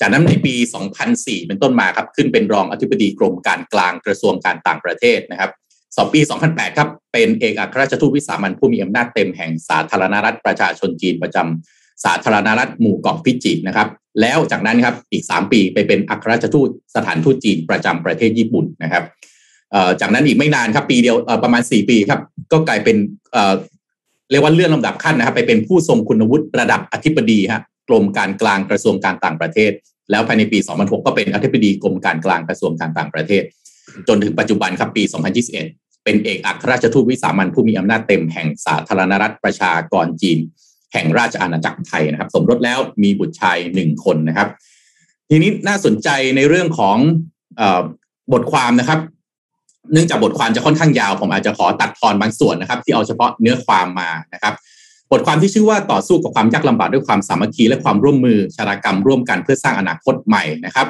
[0.00, 0.54] จากนั้นในปี
[1.00, 5.50] 2004 เป็นต้นมาครับขึ้นเป็นรองอธิบดีกรมการกลางกระทรวงการต่างประเทศนะครับ
[5.96, 6.20] สอบปี
[6.50, 13.88] 2008 ครับ เป็นเอกอัครราชทูตวิสามันผู้มีอำนาจเต็มแห่งสาธารณรัฐประชาชนจีนประจำสาธารณรัฐหมู่เกาะฟิจินะครับ
[14.20, 19.04] แล้วจากนั้นครับอีก 3 ปีไปเป็นอัครราชทูตสถานทูตจีนประจำประเทศญี่ปุ่นนะครับ
[20.00, 22.20] จากนั้นอีกไม่นานครับปีเดียวประมาณ 4 ปีครับ
[22.52, 22.96] ก็กลายเป็น
[24.30, 29.72] เรียกว่าเลื่อนลำดับขั้นนะครับ ไปเป็นผู้ทรงคุณวุฒิระดับอธิบดีฮะกรมการกลางกระทรวงการต่างประเทศ
[30.10, 33.42] แล้วภายในปี 2006 ก็เป็นอธิบดีกรมการกลางกระทรวงการต่างประเทศ
[34.08, 35.02] จนถึงปัจจุบันครับปี
[35.54, 40.38] 2021 เป็นเอกอัครราชทูตวิสามันผู้มีอำนาจเต็มแห่งสาธารณรัฐประชากรจีน
[40.94, 44.48] แห่งราชอาณาจักรไทยนะครับ สมรสแล้วมีบุตรชายหนึ่งคนนะครับ
[45.30, 46.96] ทีนี้น่าสนใจในเรื่องของ
[48.32, 48.98] บทความนะครับ
[49.92, 54.54] เนื่องจากบทความจะค่อนข้างยาว ผมอาจจะขอตัดทอนบางส่วนนะครับ ที่เอาเฉพาะเนื้อความมานะครับ
[55.12, 60.86] บทความที่ชื่อว่าต่อสู้กับความยากลำบากด้วยความสามัคคีและความร่วมมือชาตกรรมร่วมกันเพื่อสร้างอนาคตใหม่นะครับ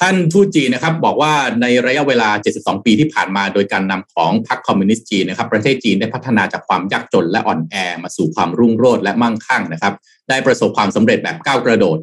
[0.00, 1.32] ท่านทูตจีนนะครับบอกว่า
[1.62, 2.28] ในระยะเวลา
[2.58, 9.94] 72 ปีที่ผ่านมาโดยการนำของพรรคคอมมิวนิสต์จีนนะครับประเทศจีนได้พัฒนาจากความยากจนและอ่อนแอมาสู่ความรุ่งโรจน์และมั่งคั่งนะครับ
[10.28, 11.98] ได้ประสบความสำเร็จแบบก้าวกระโดด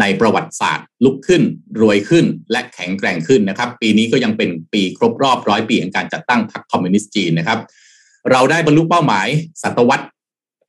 [0.00, 1.42] ในประวัติศาสตร์ ลุกขึ้น
[1.80, 7.58] รวยขึ้น และแข็งแกร่งขึ้นนะครับ ปีนี้ก็ยังเป็นปีครบรอบร้อยปีแห่งการจัดตั้งพรรคคอมมิวนิสต์จีนนะครับ
[8.30, 9.28] เราได้บรรลุเป้าหมาย
[9.62, 10.06] ศตวรรษ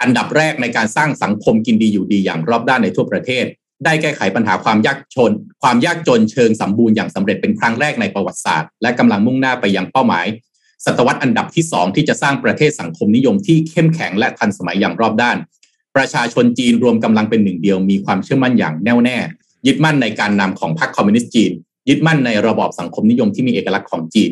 [0.01, 3.45] อันดับแรกในการสร้างสังคมกินดีอยู่ดีอย่างรอบด้านในทั่วประเทศ
[3.83, 5.31] ได้แก้ไขปัญหาความยากจน
[5.63, 10.25] ความยากจนเชิงสมบูรณ์อย่างสำเร็จเป็นครั้งแรกในประวัติศาสตร์ และกำลังมุ่งหน้าไปยังเป้าหมาย
[10.85, 15.37] ศตวรรษอันดับที่ 2 ที่จะสร้างประเทศสังคมนิยมที่เข้มแข็งและทันสมัยอย่างรอบด้าน
[15.95, 19.17] ประชาชนจีนรวมกำลังเป็นหนึ่งเดียวมีความเชื่อมั่นอย่างแน่วแน่
[19.67, 21.51] ยึดมั่นในการนำของพรรคคอมมิวนิสต์จีน
[21.89, 24.31] ยึดมั่นในระบอบสังคมนิยมที่มีเอกลักษณ์ของจีน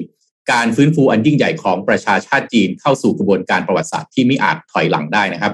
[0.51, 5.53] การฟื้นฟูอันยิ่งใหญ่ของประชาชาติจีนเข้าสู่กระบวนการประวัติศาสตร์ที่ไม่อาจถอยหลังได้นะครับ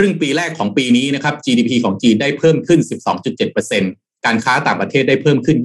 [0.00, 2.80] ครึ่งปีแรกของปีนี้นะครับ GDP ของจีนได้เพิ่มขึ้น
[3.52, 5.58] 12.7%การค้าต่างประเทศได้เพิ่มขึ้น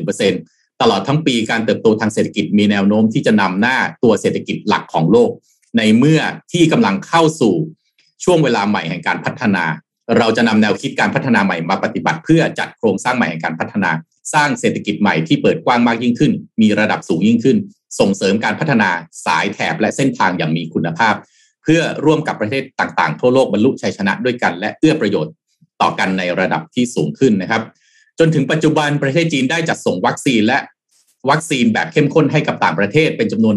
[0.00, 5.30] 27.1%ตลอดทั้งปีการเติบโตทางเศรษฐกิจมีแนวโน้มที่จะนำหน้าตัวเศรษฐกิจหลักของโลก
[5.78, 6.20] ในเมื่อ
[6.52, 7.54] ที่กำลังเข้าสู่
[8.24, 9.64] ช่วงเวลาใหม่แห่งการพัฒนา
[10.18, 13.90] เราจะนำแนวคิดการพัฒนาใหม่มาปฏิบัติ เพื่อจัดโครงสร้างใหม่แห่งการพัฒนา
[14.34, 16.32] สร้างเศรษฐกิจใหม่ที่เปิดกว้างมากยิ่งขึ้น
[16.62, 17.56] มีระดับสูงยิ่งขึ้น
[18.00, 18.90] ส่งเสริมการพัฒนา
[19.26, 21.14] สายแถบและเส้นทางอย่างมีคุณภาพ
[21.62, 25.32] เพื่อร่วมกับประเทศต่างๆ ทั่วโลกบรรลุชัยชนะด้วยกัน และเอื้อประโยชน์
[25.82, 27.62] ต่อกันในระดับที่สูงขึ้นนะครับ
[28.18, 30.58] จนถึงปัจจุบันประเทศจีนได้จัดส่งวัคซีนและ
[31.30, 33.56] วัคซีนแบบเข้มข้นให้กับต่างประเทศเป็นจำนวน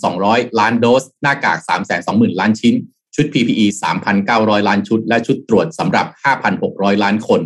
[0.00, 1.58] 1,200 ล้านโดส หน้ากาก
[1.98, 2.74] 320,000 ล้านชิ้น
[3.14, 3.66] ชุด PPE
[4.16, 6.06] 3,900 ล้านชุด และชุดตรวจสำหรับ
[6.54, 7.40] 5,600 ล้านคน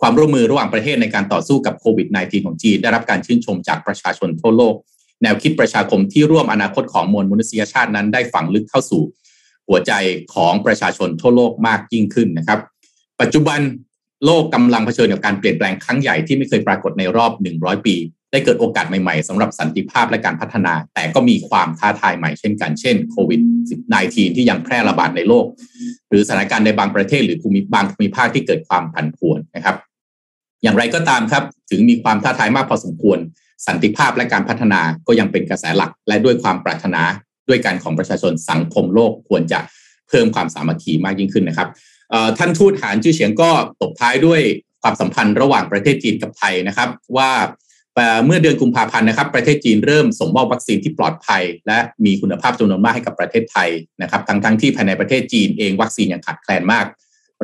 [0.00, 4.74] ความร่วมมือระหว่างประเทศในการต่อสู้กับโควิด -19 ของจีน ได้รับการชื่นชมจากประชาชนทั่วโลก
[5.22, 9.02] แนวคิดประชาคมที่ร่วมอนาคตของมวลมนุษยชาตินั้นได้ฝังลึกเข้าสู่
[9.68, 9.92] หัวใจ
[10.34, 12.60] ของประชาชนทั่วโลกมากยิ่งขึ้นนะครับ
[13.20, 13.60] ปัจจุบัน
[14.24, 17.96] โลกกำลังเผชิญกับการเปลี่ยนแปลงครั้งใหญ่ที่ไม่เคยปรากฏในรอบ 100 ปี
[18.32, 23.40] ได้เกิดโอกาสใหม่ๆสำหรับสันติภาพและการพัฒนา แต่ก็มีความท้าทายใหม่เช่นกัน เช่นโควิด
[23.88, 25.44] -19 ที่ยังแพร่ระบาดในโลก
[26.08, 29.76] หรือสถานการณ์ในบางประเทศหรือภูมิบางภูมิภาคที่เกิดความผันผวนนะครับ
[30.62, 33.18] อย่างไรก็ตามครับ ถึงมีความท้าทายมากพอสมควร
[33.66, 37.02] สันติภาพและการพัฒนาก็ยังเป็นกระแสหลักและด้วยความปรารถนา
[37.48, 39.60] ด้วยการของประชาชนสังคมโลกควรจะ
[40.08, 41.68] เพิ่มความสามัคคีมากยิ่งขึ้นนะครับ
[42.38, 43.50] ท่านทูตหานชื่อเฉียงก็
[43.80, 44.40] ตบท้ายด้วย
[44.82, 47.30] ความสัมพันธ์ระหว่างประเทศจีนกับไทยนะครับ ว่า
[48.26, 53.70] เมื่อเดือนกุมภาพันธ์นะครับ ประเทศจีนเริ่มส่งมอบวัคซีนที่ปลอดภัย และมีคุณภาพจำนวนมากให้กับประเทศไทย
[54.02, 56.86] นะครับ ทั้งทั้งที่ภายในประเทศจีนเองวัคซีนยังขาดแคลนมาก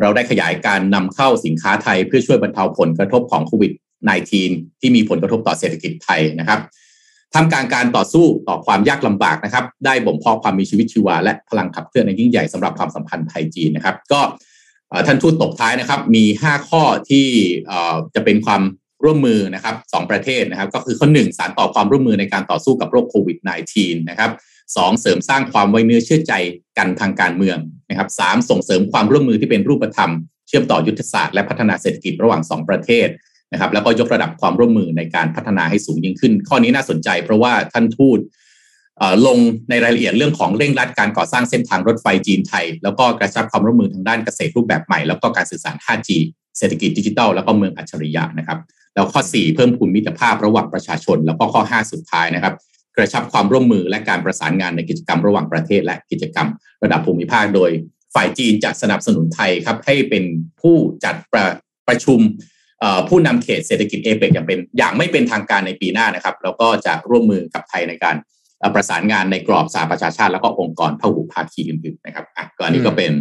[0.00, 3.72] เราได้ขยายการนำเข้าสินค้าไทยเพื่อช่วยบรรเทาผลกระทบของโควิด
[4.26, 6.60] -19 ที่มีผลกระทบต่อเศรษฐกิจไทยนะครับ
[7.34, 14.20] ทำการการต่อสู้ต่อความยากลำบากนะครับ ได้บ่มเพาะความมีชีวิตชีวา และพลังขับเคลื่อนในยิ่งใหญ่สำหรับความสัมพันธ์ไทยจีนนะครับ ก็
[15.06, 17.28] ท่านทูตตบท้ายนะครับ มี 5 ข้อที่
[18.14, 18.62] จะเป็นความ
[19.04, 23.38] ร่วมมือนะครับสประเทศนะครับ ก็คือข้อหนึ่งสารต่อความร่วมมือในการต่อสู้กับโรคโควิด
[23.74, 24.30] -19 นะครับ
[24.76, 26.32] สองเสริมสร้างความไว้เนื้อเชื่อใจ
[26.78, 27.58] กันทางการเมือง
[27.90, 30.10] นะครับสามส่งเสริมความร่วมมือที่เป็นรูปธรรม
[30.48, 33.08] เชื่อมต่อยุทธศาสตร์และพัฒนาเศรษฐกิจระหว่าง 2 ประเทศ
[33.54, 38.18] นะครับแล้วก็ยกระดับความร่วมมือในการพัฒนาให้สูงยิ่งขึ้น ข้อนี้น่าสนใจ เพราะว่าท่านทูต
[39.26, 39.38] ลง
[39.70, 46.08] ในรายละเอียดเรื่องของเร่งรัดการก่อสร้างเส้นทางรถไฟจีนไทย แล้วก็กระชับความร่วมมือทางด้านเกษตรรูปแบบใหม่ แล้วก็การสื่อสาร 5G
[46.58, 48.58] เศรษฐกิจดิจิทัลแล้วก็เมืองอัจฉริยะนะครับ
[48.94, 52.54] แล้วข้อ 4 เพิ่มพูนมิตรภาพระหว่างประชาชน แล้วก็ข้อ 5 สุดท้ายนะครับ
[52.96, 56.48] กระชับความร่วมมือและการประสานงานในกิจกรรมระหว่างประเทศ และกิจกรรม
[56.82, 57.70] ระดับภูมิภาคโดย
[58.14, 60.24] ฝ่ายจีนจะสนับสนุนไทยครับให้เป็น
[60.60, 61.44] ผู้จัดประ
[61.88, 62.20] ประชุม
[63.08, 68.16] ผู้นำเขตเศรษฐกิจเอเปกอย่างเป็นอย่างไม่เป็นทางการในปีหน้านะครับ แล้วก็จะร่วมมือกับไทยในการ
[68.74, 73.12] ประสานงานในกรอบสาประชาชาติ แล้วก็องค์กรพหุภาคีอื่นๆนะครับอะก็อันนี้ก็เป็น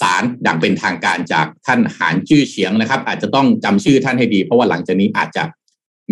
[0.00, 5.44] สารอย่างเป็นทางการจากท่านหานชื่อเฉียงนะครับ อาจจะต้องจำชื่อท่านให้ดี เพราะว่าหลังจากนี้อาจจะ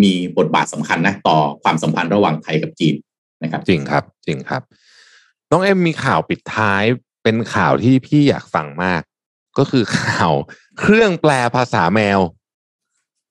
[0.02, 2.94] มีบทบาทสำคัญนะต่อความสัมพันธ์ระหว่างไทยกับจีน
[3.42, 4.62] นะครับ จริงครับ จริงครับ
[5.50, 6.84] น้องเอ็มมีข่าวปิดท้าย
[7.22, 9.02] เป็นข่าวที่พี่อยากฟังมาก
[9.58, 10.32] ก็คือข่าว
[10.78, 12.18] เครื่องแปลภาษาแมว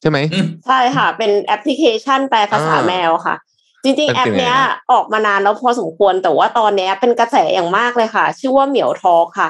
[0.01, 0.17] ใช่ไหม
[0.65, 3.35] ใช่ค่ะ เป็นแอปพลิเคชันแปลภาษาแมวค่ะ
[3.83, 4.57] จริง ๆ แอปเนี้ย
[4.91, 9.49] ออกมานานแล้วพอสมควรแต่ว่าตอนนี้เป็นกระแสอย่างมากเลยค่ะ ชื่อว่าเหมียวทอค่ะ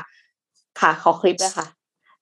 [0.80, 1.66] ค่ะ ขอคลิปเลยค่ะ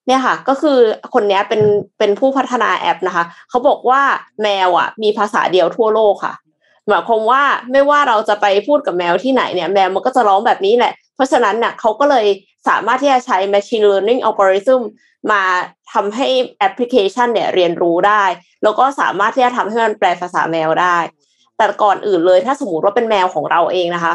[0.08, 0.78] เนี่ยค่ะ ก็คือ
[1.14, 1.62] คนนี้เป็น
[2.00, 4.02] เป็นผู้พัฒนาแอปนะคะ เขาบอกว่า
[4.44, 6.34] แมวอะ มีภาษาเดียวทั่วโลกค่ะ
[6.88, 12.26] หมายความว่าไม่ว่าเราจะไปพูดกับแมวที่ไหนเนี่ย แมวมันก็จะร้องแบบนี้แหละ เพราะฉะนั้นเนี่ยเขาก็เลย
[12.68, 14.82] สามารถที่จะใช้ machine learning algorithm
[15.32, 15.44] มา
[15.94, 16.28] ทำให้
[16.60, 18.24] แอปพลิเคชันเนี่ยเรียนรู้ได้
[18.64, 20.98] แล้วก็สามารถที่จะทำให้มันแปลภาษาแมวได้
[21.58, 24.14] แต่ก่อนอื่นเลยถ้าสมมติว่าเป็นแมวของเราเองนะคะ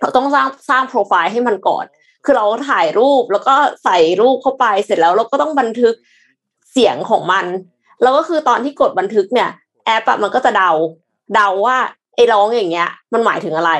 [0.00, 1.84] เราต้องสร้างสร้างโปรไฟล์ให้มันก่อน
[2.24, 3.54] คือเราถ่ายรูปแล้วก็
[3.84, 5.94] ใส่รูปเข้าไปเสร็จแล้วเราก็ต้องบันทึก
[6.72, 7.46] เสียงของมัน
[8.02, 9.50] แล้วก็คือตอนที่กดบันทึกเนี่ย
[9.86, 10.70] แอปอะมันก็จะเดา
[11.34, 11.76] เดาว่า
[12.14, 13.72] ไอ้ร้องอย่างเงี้ย มันหมายถึงอะไร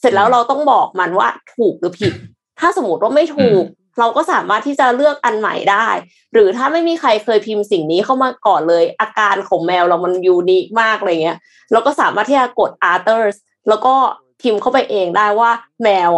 [0.00, 2.12] เสร็จแล้วเราต้องบอกมันว่าถูกหรือผิด
[2.62, 3.64] ถ้าสมมติว่าไม่ถูก
[3.98, 5.86] เราก็สามารถที่จะเลือกอันใหม่ได้
[6.32, 11.38] หรือถ้าไม่มีใครเคยพิมพ์สิ่งนี้เข้ามาก่อนเลย อาการของแมวเรามันยูนิคมากอะไรเงี้ย
[11.72, 13.36] เราก็สามารถที่จะกด others
[13.68, 13.94] แล้วก็
[14.42, 15.50] พิมพ์เข้าไปเองได้ว่า
[15.82, 16.10] แมว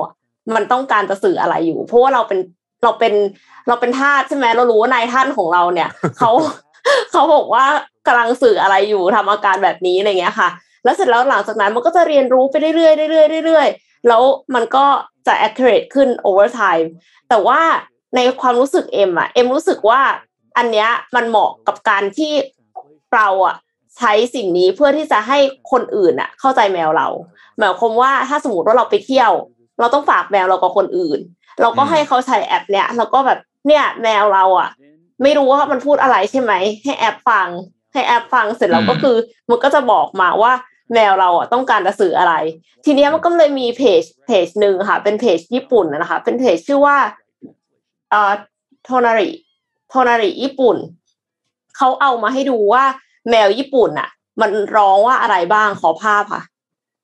[0.55, 2.39] มันต้องการจะสื่ออะไรอยู่ เพราะว่าเราเป็น
[2.83, 3.15] เราเป็น
[3.69, 5.89] เราเป็นทาสใช่ไหมเรารู้ว่านายท่านของเราเนี่ย
[6.19, 6.31] เขา
[7.13, 7.65] เขาบอกว่า
[8.07, 10.49] กำลังสื่ออะไรอยู่ทำอาการแบบนี้อะไรเงี้ยค่ะ
[10.85, 14.23] แล้วเสร็จแล้วหลังจากนั้นมันก็จะเรียนรู้ไปเรื่อยๆเรื่อยๆเรื่อยๆ แล้ว
[14.55, 14.87] มันก็
[15.27, 16.87] จะ accurate ขึ้น over time
[17.29, 17.61] แต่ว่า
[18.17, 20.01] ในความรู้สึกเอ็มอะเอ็มรู้สึกว่า
[20.57, 22.33] อันเนี้ยมันเหมาะกับการที่
[23.15, 23.57] เราอะ
[23.97, 25.39] ใช้สิ่งนี้เพื่อที่จะให้
[25.73, 27.09] คนอื่นอะเข้าใจแมวเรา
[27.59, 29.33] หมายความว่าถ้าสมมติว่าเราไปเที่ยว
[29.81, 31.21] เราต้องฝากแมวเรากับคนอื่น
[31.61, 34.71] เราก็ให้เขาใช้แอปเนี้ยเราก็แบบเนี่ยแมวเราอะ
[35.23, 36.53] ไม่รู้ว่ามันพูดอะไรใช่ไหม
[36.85, 37.49] ให้แอปฟัง
[37.93, 39.17] ให้แอปฟังเสร็จแล้วก็คือ
[39.49, 40.53] มันก็จะบอกมาว่า
[40.93, 42.35] แมวเราอะต้องการจะสื่ออะไร
[42.85, 46.99] ทีนี้มันก็เลยมีเพจเพจหนึ่งค่ะ เป็นเพจญี่ปุ่นนะคะ เป็นเพจชื่อว่า
[48.11, 48.33] เอ่อ
[48.85, 49.31] โทนาริ
[49.89, 50.77] โทนาริญี่ปุ่น
[51.77, 52.85] เขาเอามาให้ดูว่า
[53.31, 54.09] แมวญี่ปุ่นอะ
[54.41, 56.43] มันร้องว่าอะไรบ้างขอภาพค่ะ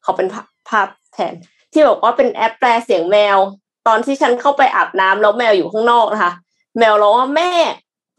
[0.03, 0.27] เขาเป็น
[0.69, 1.35] ภาพแทน
[1.73, 3.39] ที่บอกว่าเป็นแอปแปลเสียงแมว
[3.87, 6.33] ตอนที่ฉันเข้าไปอาบน้ำแล้วแมวอยู่ข้างนอกนะคะ
[6.79, 7.51] แมวร้องว่าแม่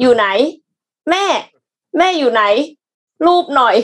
[0.02, 0.28] อยู่ไหน
[1.10, 1.24] แม่
[1.98, 2.44] แม่อยู่ไหน
[3.28, 3.76] รูปหน่อย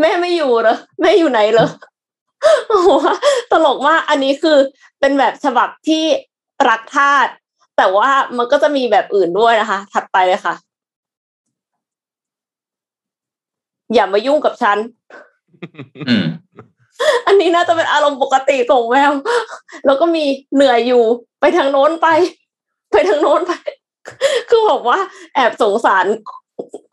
[0.00, 1.68] แม่ไม่อยู่เหรอแม่อยู่ไหนเหรอ
[2.68, 2.90] โอ้โห
[3.50, 4.58] ตลกมากอันนี้คือ
[5.00, 6.04] เป็นแบบฉบับที่
[6.68, 7.28] รักทาส
[7.76, 10.54] แต่ว่ามันก็จะมีแบบอื่นด้วยนะคะ ถัดไปเลยค่ะ
[13.94, 14.78] อย่ามายุ่งกับฉัน
[17.26, 19.12] อันนี้น่าจะเป็นอารมณ์ปกติของแมว
[19.86, 20.24] แล้วก็มี
[20.54, 21.04] เหนื่อยอยู่
[21.40, 22.08] ไปทางโน้นไป
[22.92, 23.52] ไปทางโน้นไป
[24.48, 24.98] คือบอกว่า
[25.34, 26.06] แอบสงสาร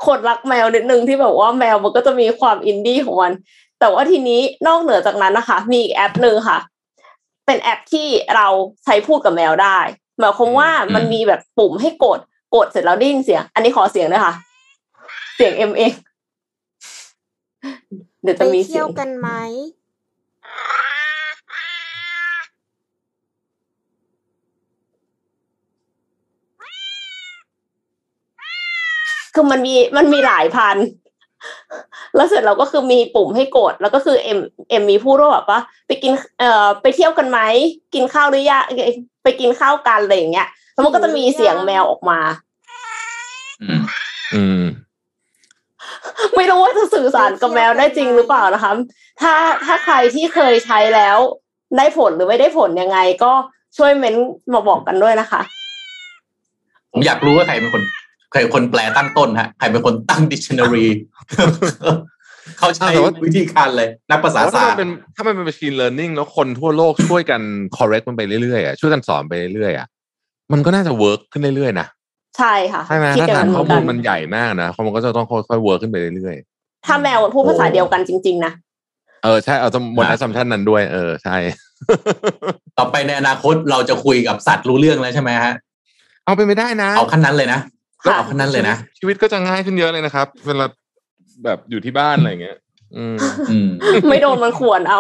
[0.05, 3.31] คนรักแมวนิดนึงที่แบบว่าแมวมันก็จะมีความอินดี้ของมัน
[3.79, 6.59] แต่ว่าทีนี้นอกเหนือจากนั้นนะคะ มีอีกแอปหนึ่งค่ะ
[7.45, 8.47] เป็นแอปที่เรา
[8.85, 9.79] ใช้พูดกับแมวได้
[10.19, 12.19] หมายความว่ามันมีแบบปุ่มให้กด
[12.55, 14.33] กดเสร็จแล้วได้ยินเสียง อันนี้ขอเสียงเลยค่ะ
[15.35, 15.91] เสียงเอ็มเอง
[18.23, 19.29] เดี๋ยวจะมีเสียงกันไหม
[29.39, 30.77] คือมันมีมันมีหลายพัน
[32.15, 34.39] แล้วเสร็จเราก็คือมีปุ่มให้กด แล้วก็คือเอ็ม
[34.69, 37.39] เอ็มมีพูดว่าแบบว่าไปกินเอ่อไปเที่ยวกันไหม
[37.93, 38.63] กินข้าวหรือยัง
[39.23, 42.19] ไปกินข้าวกันอะไรอย่างเงี้ยแล้วมันก็จะมีเสียงแมวออกมา
[43.61, 43.81] อืม
[44.33, 44.63] อืม
[46.35, 48.71] ไม่รู้ว่าจะสื่อสารกับแมวได้จริงหรือเปล่านะคะ
[49.21, 49.33] ถ้า
[49.65, 51.17] ถ้าใครที่เคยใช้แล้ว
[51.77, 53.31] ได้ผลหรือไม่ได้ผลยังไง ก็
[53.77, 54.15] ช่วยเม้น
[54.53, 55.41] มาบอกกันด้วยนะคะ
[56.91, 57.83] ผมอยากรู้ว่าใครเป็นคน
[58.31, 60.87] ใครเป็นคนแปลตั้งต้นฮะใครเป็นคนตั้ง dictionary
[62.59, 67.41] เขาใช้แต่ว่าวิธีการเลย นักภาษาถ้าศามัสตนร์เป็นถ้ามันเป็น machine learning แล้วคนทั่วโลกช่วยกัน
[67.77, 69.87] correct มันไปเรื่อยๆอะช่วยกันสอนไปเรื่อยๆอะ
[70.53, 71.87] มันก็น่าจะ work ขึ้นเรื่อยๆนะ
[72.37, 76.35] ใช่ค่ะใช่ไหมคิดถ้าอย่างฐานนั้นเหข้มืออนมูกัลนมันใหญ่มากนะมันก็จะต้องค่อยๆ work ขึ้นไปเรื่อย
[76.85, 81.37] ถ้าแมวมันพูดภาษาเดียวกันจริง ๆ นะๆเออใช่เอาหมด assumption นั้นด้วย เออใช่
[82.77, 85.53] ต่อไปในอนาคตเราจะคุยกับสัตว์รู้เรื่องแล้วใช่ไหมฮะ
[86.25, 87.59] เอาไปไม่ได้นะ เอาขั้นนั้นเลยนะ
[88.03, 90.65] ค่ะเอาขั้นนั้นเลยนะ ชีวิตก็จะง่ายขึ้นเยอะเลยนะครับ เวลา
[91.43, 92.57] แบบอยู่ที่บ้านอะไรอย่างเงี้ย
[92.95, 93.15] อืม
[93.49, 93.69] อืม
[94.09, 94.99] ไม่โดนมันขวนเอา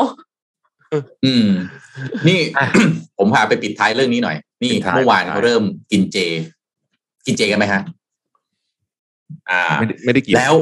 [1.25, 1.47] อืม
[2.27, 2.65] นี่อะ
[3.17, 6.17] ผมพาไปปิดท้ายเรื่องนี้หน่อย นี่ปิดท้ายเมื่อวานปิดท้ายเขาเริ่มกินเจ
[7.25, 7.81] กินเจกันไหมฮะ
[9.49, 10.55] อ่า ไม่ได้ไม่ได้กินแล้ว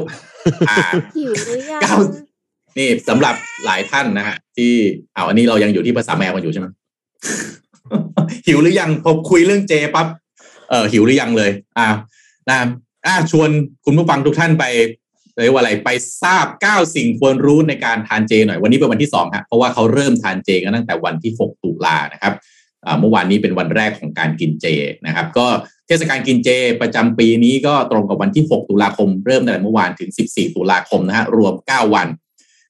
[0.70, 0.76] อ่า
[1.16, 1.96] หิวหรือยังเก้า
[2.78, 3.34] นี่สำหรับ
[3.64, 4.72] หลายท่านนะฮะที่
[5.14, 6.66] เอาอันนี้เรายังอยู่ที่ภาษาแมวกันอยู่ใช่ไหม
[8.46, 10.06] หิวหรือยังพอคุยเรื่องเจปั๊บ
[10.70, 11.86] เออหิวหรือยังเลย อ่า
[12.48, 12.66] นะ
[13.06, 13.48] อ่าชวน
[13.84, 14.64] คุณผู้ฟังทุกท่านไป
[15.42, 15.90] เรียกว่าอะไรไป
[16.22, 22.34] ทราบเก้าสิ่งควรรู้ในการทานเจหน่อยวันนี้เป็นวันที่สองฮะเพราะว่าเขาเริ่มทานเจกันตั้งแต่วันที่หกตุลานะครับ
[23.00, 24.66] เมื่อวานนี้เป็นวันแรกของการกินเจ
[25.06, 25.46] นะครับ ก็
[25.86, 26.48] เทศกาลกินเจ
[26.80, 32.08] ประจำปีนี้ก็ตรงกับวันที่ 6 ตุลาคม เริ่มตั้งแต่เมื่อวานถึง 14 ตุลาคมนะฮะรวม 9 วัน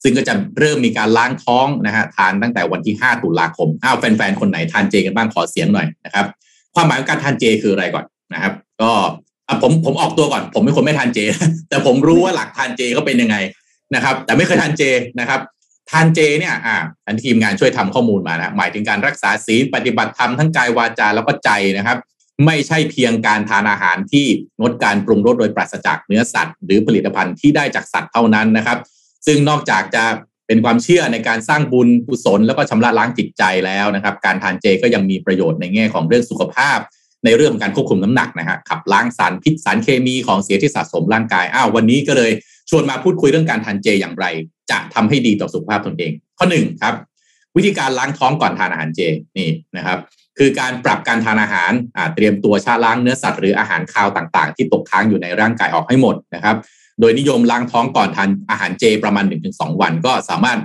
[0.02, 6.26] ซึ่งก็จะเริ่มมีการล้างท้องนะฮะทานตั้งแต่วันที่ 5 ตุลาคมอ้าวแฟนๆคนไหนทานเจกันบ้างขอเสียงหน่อยนะครับ
[6.74, 8.52] ความหมายของการทานเจคืออะไรก่อนนะครับ
[8.82, 8.92] ก็
[9.48, 11.18] อะผมผมออกตัวก่อน ผมเป็นคนไม่ทานเจ
[11.68, 13.36] แต่ผมรู้ว่าหลักทานเจเขาเป็นยังไง
[13.94, 14.82] นะครับ แต่ไม่เคยทานเจ
[15.20, 15.40] นะครับ
[15.90, 16.76] ทานเจเนี่ยอ่า
[17.06, 21.98] อันทีมงานช่วยทำข้อมูลมานะหมายถึงการรักษาศีลปฏิบัติธรรมทั้งกายวาจาแล้วก็ใจนะครับ
[22.46, 24.26] ไม่ใช่เพียงการทานอาหารที่
[24.60, 28.78] งดการปรุงรสโดยปราศจากเนื้อสัตว์ หรือผลิตภัณฑ์ที่ได้จากสัตว์เท่านั้นนะครับ
[29.26, 30.04] ซึ่งนอกจากจะ
[30.46, 36.78] เป็นความเชื่อในการสร้างบุญกุศลแล้วก็ชำระล้างจิตใจแล้วนะครับ การทานเจก็ยังมีประโยชน์ในแง่ของเรื่องสุขภาพ
[37.24, 42.30] ในเรื่องของการควบคุมน้ำหนักนะฮะขับล้างสารพิษสารเคมีของเสียที่สะสมร่างกายอ้าววันนี้ก็เลย
[42.70, 44.26] ชวนมาพูดคุยเรื่องการทานเจอย่างไร
[44.70, 46.94] จะทำให้ดีต่อสุขภาพตนเอง ข้อหนึ่งครับ
[47.56, 49.00] วิธีการล้างท้องก่อนทานอาหารเจ
[49.38, 49.98] นี่นะครับ
[50.38, 51.72] คือการปรับการทานอาหาร
[52.14, 56.56] เตรียมตัวชาล้างเนื้อสัตว์หรืออาหารคาวต่างๆ ที่ตกค้างอยู่ในร่างกายออกให้หมดนะครับ
[57.00, 60.58] โดยนิยมล้างท้องก่อนทานอาหารเจประมาณ 1-2 วัน ก็สามารถ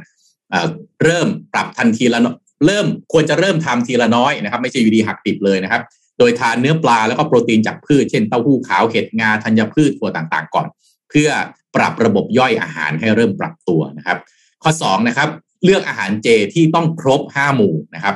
[1.03, 2.19] เริ่มปรับทันทีละ
[2.65, 5.81] เริ่มควรจะเริ่มทำทีละน้อยนะครับ ไม่ใช่อยู่ดีหักดิบเลยนะครับ
[6.19, 10.67] โดยทานเนื้อปลาแล้วก็โปรตีนจากพืช เช่นเต้าหู้ขาวเห็ดงาธัญพืชถั่วต่างๆ ก่อน
[11.09, 11.29] เพื่อ
[11.75, 14.17] ปรับระบบย่อยอาหารให้เริ่มปรับตัวนะครับ
[14.63, 15.29] ข้อ2นะครับ
[15.63, 18.15] เลือกอาหารเจที่ต้องครบ 5 หมู่นะครับ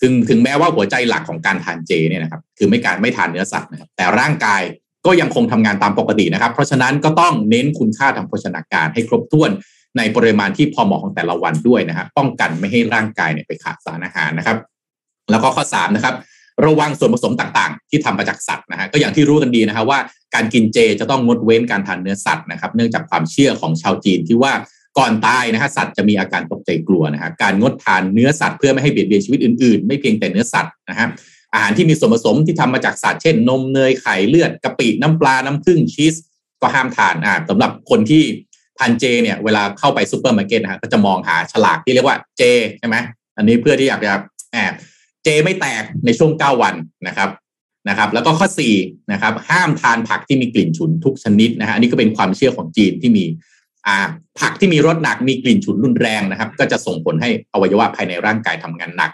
[0.00, 4.62] ซึ่งถึงแม้ว่าหัวใจหลักของการทานเจเนี่ยนะครับคือไม่การไม่ทานเนื้อสัตว์นะครับแต่ร่างกาย
[5.06, 9.50] ก็ยังคงทำงานตามปกตินะครับ เพราะฉะนั้นก็ต้องเน้นคุณค่าทางโภชนาการให้ครบถ้วน
[9.96, 14.58] ในปริมาณที่พอเหมาะของแต่ละวันด้วยนะฮะป้องกันไม่ให้ร่างกายเนี่ยไปขาดสารอาหารนะครับ
[15.30, 16.14] แล้วก็ข้อ3นะครับ
[16.66, 19.98] ระวังส่วนผสมต่างๆ ที่ทำมาจากสัตว์นะฮะก็อย่างที่รู้กันดีนะฮะว่า
[20.34, 24.52] การกินเจจะต้องงดเว้นการทานเนื้อสัตว์นะครับ เนื่องจากความเชื่อของชาวจีนที่ว่า
[24.98, 31.08] ก่อนตายนะฮะสัตว์จะมีอาการตกใจกลัวนะฮะการงดทานเนื้อสัตว์เพื่อไม่ให้เบียดเบียนชีวิตอื่นๆ ไม่เพียงแต่เนื้อสัตว์นะฮะ
[31.54, 36.14] อาหารที่มีส่วนผสมที่ทำมาจากสัตว์เช่น นมเนยไข่เลือดกะปิน้ำปลาน้ำผึ้งชีส
[36.60, 38.22] ก็ห้ามทานอ่าสำหรับคนที่
[38.78, 42.42] ทานเจเนี่ยเวลาเข้าไปซูเปอร์มาร์เก็ตนะฮะก็จะมองหาฉลากที่เรียกว่าเจ
[42.78, 42.96] ใช่ไหม
[43.36, 44.12] อันนี้เพื่อที่อยากจะ
[44.52, 44.72] แอบ
[45.28, 46.74] เจไม่แตกในช่วง 9 วัน
[47.06, 47.30] นะครับ
[47.88, 48.46] นะครับ แล้วก็ข้อ
[48.80, 53.24] 4นะครับห้ามทานผักที่มีกลิ่นฉุนทุกชนิดนะฮะอันนี้ก็เป็นความเชื่อของจีนที่มี
[53.86, 53.96] อ่า
[54.40, 59.10] ผักที่มีรสหนักมีกลิ่นฉุนรุนแรงนะครับ ก็จะส่งผลให้อวัยวะภายในร่างกายทำงานหนัก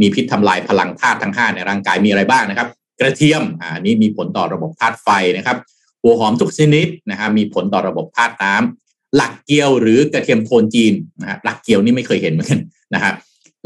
[0.00, 2.68] มีพิษทำลายพลังธาตุทั้ง 5 ในร่างกายมีอะไรบ้างนะครับ
[3.00, 5.58] กระเทียมอ่าอันนี้มีผลต่อระบบธาตุไฟนะครับ
[6.02, 12.60] หัวหอมทุกชนิดนะฮะมีผลต่อระบบธาตุน้ำหลักเกียวหรือกระเทียมโทนจีนนะฮะหลักเกียวนี่ไม่เคยเห็นเหมือนกัน
[12.94, 13.12] นะฮะ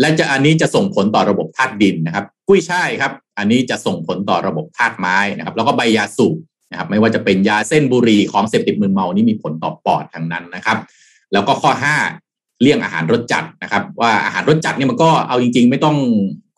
[0.02, 6.36] และจะอันนี้จะส่งผลต่อระบบธาตุดินนะครับ กุ้ยช่ายครับ อันนี้จะส่งผลต่อระบบธาตุไม้นะครับ แล้วก็ใบยาสูบ
[6.70, 10.78] นะครับ ไม่ว่าจะเป็นยาเส้นบุหรี่ของเสพติดมึนเมานี่มีผลต่อปอดทั้งนั้นนะครับ
[11.32, 11.70] แล้วก็ข้อ
[12.14, 15.96] 5 เลี่ยงอาหารรสจัดนะครับ ว่าอาหารรสจัดเนี่ยมันก็เอาจริง ๆ ไม่ต้อง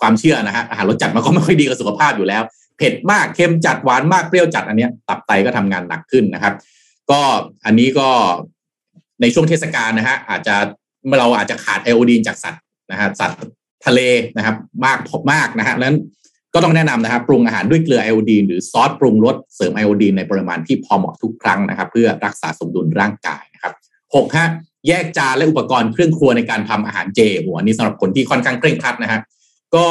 [0.01, 2.43] ความเชื่อนะฮะอาหารรสจัดมันก็ไม่ค่อยดีกับสุขภาพอยู่แล้ว
[2.77, 6.55] เผ็ดมากเค็มจัดหวานมากเปรี้ยวจัดอันเนี้ยตับไตก็ทำงานหนักขึ้นนะครับ
[7.11, 7.21] ก็
[7.65, 8.09] อันนี้ก็
[9.21, 10.55] ในช่วงเทศกาลนะฮะอาจจะ
[11.19, 13.43] เราอาจจะขาดไอโอดีนจากสัตว์ นะฮะสัตว์
[13.87, 14.01] ทะเล
[14.37, 15.97] นะครับมากพบมากนะฮะนั้น
[16.55, 23.73] ก็ต้องแนะนำนะครับปรุงอาหารด้วยเกลือไอโอดีนหรือซอสปรุงรสเสริมไอโอดีนในปริมาณที่พอเหมาะทุกครั้งนะครับ เพื่อรักษาสมดุลร่างกายนะครับ
[24.15, 24.49] หกฮะ
[24.89, 29.21] แยกจานและอุปกรณ์เครื่องครัวในการทำอาหารเจหัวนี้สำหรับคนที่ค่อนข้างเคร่งครัดนะฮะ
[29.75, 29.87] ก็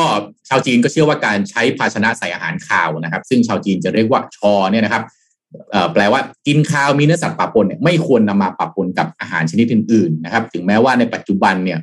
[0.49, 5.03] ชาวจีนก็เชื่อว่าการใช้ภาชนะใส่อาหารคาวนะครับ ซึ่งชาวจีนจะเรียกว่าชอเนี่ยนะครับ
[5.93, 11.79] แปลว่ากินข้าวมีเนื้อสัตว์ปะปนเนี่ยไม่ควรนำมาปะปนกับอาหารชนิดอื่นๆนะครับ ถึงแม้ว่าในปัจจุบันเนี่ย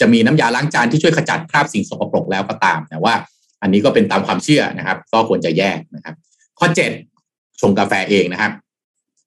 [0.00, 3.14] จะมีน้ำยาล้างจานที่ช่วยขจัดคราบสิ่งสกปรกแล้วก็ตาม แต่ว่า
[3.62, 6.14] อันนี้ก็เป็นตามความเชื่อนะครับ ก็ควรจะแยกนะครับ
[6.58, 6.66] ข้อ
[7.14, 8.52] 7ชงกาแฟเองนะครับ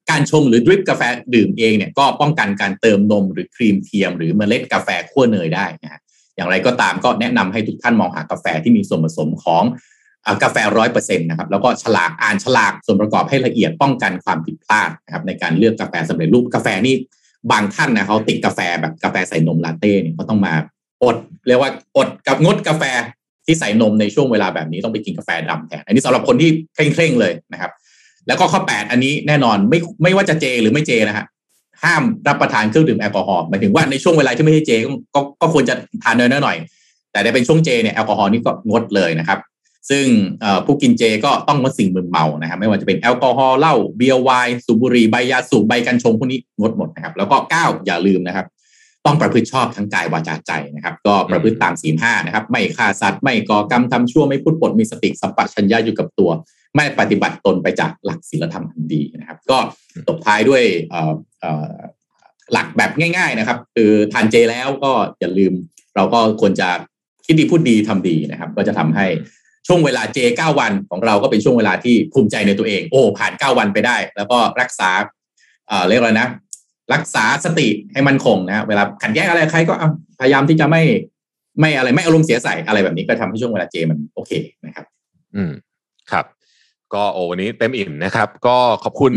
[0.10, 1.02] การชงหรือดริปกาแฟ
[1.36, 6.00] ดื่มเองเนี่ยก็ป้องกันการเติมนมหรือครีมเทียม หรือเมล็ดกาแฟขั้วเนยได้นะ
[6.36, 9.64] อย่างไรก็ตามก็แนะนำให้ทุกท่านมองหากาแฟที่มีส่วนผสมของ
[10.44, 16.96] กาแฟร้อยเปอร์เซ็นต์นะครับแล้วก็ฉลากอ่านฉลากส่วนประกอบให้ละเอียดป้องกันความผิดพลาดนะครับในการเลือกกาแฟสำเร็จรูปกาแฟนี่
[17.52, 20.54] บางท่านนะเขาติดกาแฟแบบกาแฟใส่นมลาเต้เนี่ยเขาต้องมา
[21.04, 22.84] อดเรียกว่าอดกับงดกาแฟ
[23.46, 27.72] ที่ใส่นมในช่วงเวลาแบบนี้ต้องไปกินกาแฟดำแทนอันนี้สำหรับคนที่เคร่งๆเลยนะครับ
[28.28, 31.26] แล้วก็ข้อ 8 อันนี้แน่นอนไม่ไม่ว่าจะเจหรือไม่เจนะฮะ
[31.84, 34.72] ห้ามรับประทานเครื่องดื่มแอลกอฮอล์หมายถึงว่าในช่วงเวลาที่ไม่ใช่เจ
[35.16, 36.58] ก็ก็ควรจะทานน้อยๆหน่อย
[37.12, 39.40] แต่ในเป็นช่วงเจเนี่ยแอลกอฮอล์นี่ก็งดเลยนะครับ
[39.90, 40.06] ซึ่ง
[40.66, 48.46] ผู้กินเจก็ต้องงดสิ่งมึนเมานะครับไม่ว่าจะเป็นแอลกอฮอล์เหล้าเบียร์ไวน์สูบบุหรี่ใบยาสูบใบกัญชงพวกนี้งดหมดนะครับ แล้วก็9อย่าลืมนะครับ
[49.06, 56.30] ต้องประพฤติชอบทั้งกายวาจาใจนะครับ ก็ประพฤติตามศีห้านะครับ ไม่ฆ่าสัตว์ไม่ก่อกรรมทำชั่วไม่พูดปดมีสติสัมปชัญญะอยู่กับตัว
[56.76, 59.58] ไม่ปฏิบัติตนไปจากหลักศีลธรรมอันดีนะครับ ก็
[60.08, 60.64] ตบท้ายด้วย
[62.54, 65.54] หลักแบบง่าย ๆนะครับ คือทานเจแล้วก็อย่าลืม
[65.96, 66.70] เราก็ควรจะ
[67.26, 69.06] คิดดีพูดดีทำดีนะครับ ก็จะทำให้
[69.68, 74.90] ช่วงเวลาเจเก้าวันของเราก็เป็นช่วงเวลาที่ภูมิใจในตัวเอง โอ้ ผ่านเก้าวันไปได้ แล้วก็รักษา
[75.90, 76.28] เรียกว่านะ
[76.94, 79.74] รักษาสติให้มันคงนะ เวลาขัดแย้งอะไรใครก็
[80.20, 80.84] พยายามที่จะไม่
[81.60, 84.32] ไม่อะไรไม่อารมณ์เสียใส่อะไรแบบนี้ก็ทำให้ช่วงเวลาเจมันโอเค
[84.66, 84.86] นะครับ
[85.36, 85.52] อืม
[86.12, 86.26] ครับ
[86.94, 89.14] ก็โอ้วันนี้เต็มอิ่มนะครับ ก็ขอบคุณ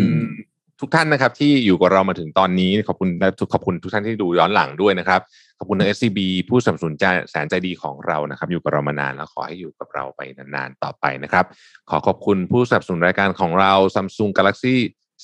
[0.81, 11.45] ทุกท่านนะครับ ที่อยู่กับเรามาถึงตอนนี้ขอบคุณและขอบคุณทุกท่านที่ดูย้อนหลังด้วยนะครับข อบคุณทาง SCB ผู้สนับสนุนใจแสนใจดีของเรานะครับ อยู่กับเรามานานแล้วขอให้อยู่กับเราไปนานๆต่อไปนะครับ
[11.91, 14.74] ขอขอบคุณผู้สนับสนุนรายการของเรา Samsung Galaxy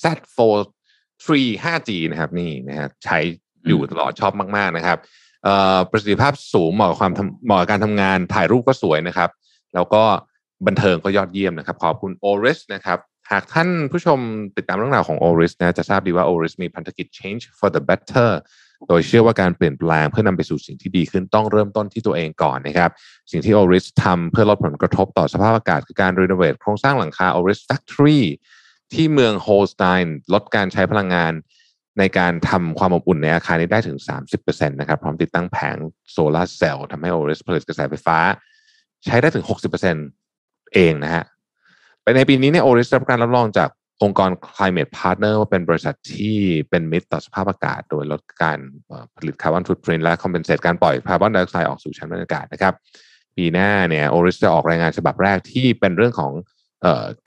[0.03, 0.05] Z
[0.35, 0.65] Fold
[1.25, 3.19] 3 5G นะครับนี่นะฮะใช้
[3.67, 4.97] อยู่ตลอดชอบมาก ๆนะครับ
[5.91, 7.11] ประสิทธิภาพสูงเหมาะกับความ
[7.45, 9.29] เหมาะกับการทำงานถ่ายรูปก็สวยนะครับ
[9.75, 10.03] แล้วก็
[10.67, 12.99] บันเทิงก็ยอดเยี่ยมนะครับ ขอบคุณ Oris นะครับ
[13.31, 14.19] หากท่านผู้ชม
[14.57, 18.29] ติดตามเรื่องราวของ Oris นะจะทราบดีว่า Oris มีพันธกิจ Change for the Better
[18.87, 22.91] โดยเชื่อว่าการเปลี่ยนแปลงเพื่อนำไปสู่สิ่งที่ดีขึ้นต้องเริ่มต้นที่ตัวเองก่อนนะครับ
[23.31, 28.21] สิ่งที่ Oris ทำเพื่อลดผลกระทบต่อสภาพอากาศ คือการ renovate โครงสร้างหลังคา Oris Factory
[28.93, 31.33] ที่เมืองโฮลสไตน์ลดการใช้พลังงาน
[31.99, 33.97] ในการทำความอบอุ่นในอาคารนี้ได้ถึง
[34.33, 35.77] 30%นะครับ พร้อมติดตั้งแผง
[36.11, 38.17] โซลาร์เซลล์ทำให้ Oris ผลิตกระแสไฟฟ้า
[39.05, 39.45] ใช้ได้ถึง
[40.09, 41.23] 60%เองนะฮะ
[42.03, 43.69] ไปในปีนี้เนี่ย Oris รับการรับรองจาก
[44.03, 46.37] องค์กร Climate Partner ว่าเป็นบริษัทที่
[46.69, 48.59] เป็นมิตรต่อสภาพอากาศ โดยลดการ
[49.17, 52.73] ผลิต carbon footprint และ compensate การปล่อยคาร์บอนไดออกไซด์ออกสู่ชั้นบรรยากาศนะครับ
[53.35, 56.33] ปีหน้าเนี่ย Oris จะออกรายงานฉบับแรกที่เป็นเรื่องของ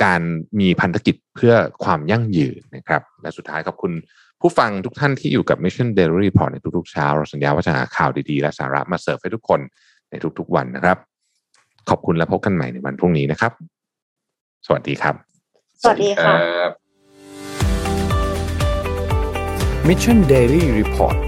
[0.05, 0.21] การ
[0.61, 3.93] มีพันธกิจเพื่อความยั่งยืนนะครับ และสุดท้ายขอบคุณ
[4.41, 9.61] ผู้ฟังทุกท่านที่อยู่กับ Mission Daily Report ในทุกๆเช้า เราสัญญาว่าจะหาข่าวดีๆ และสาระมาเสิร์ฟให้ทุกคน
[10.11, 10.99] ในทุกๆวันนะครับ
[11.91, 13.53] ขอบคุณและพบกันใหม่ในวันพรุ่งนี้นะครับ
[14.67, 15.34] สวัสดีครับ
[15.87, 16.35] สวัสดีค่ะ
[19.89, 21.19] Mission Daily Report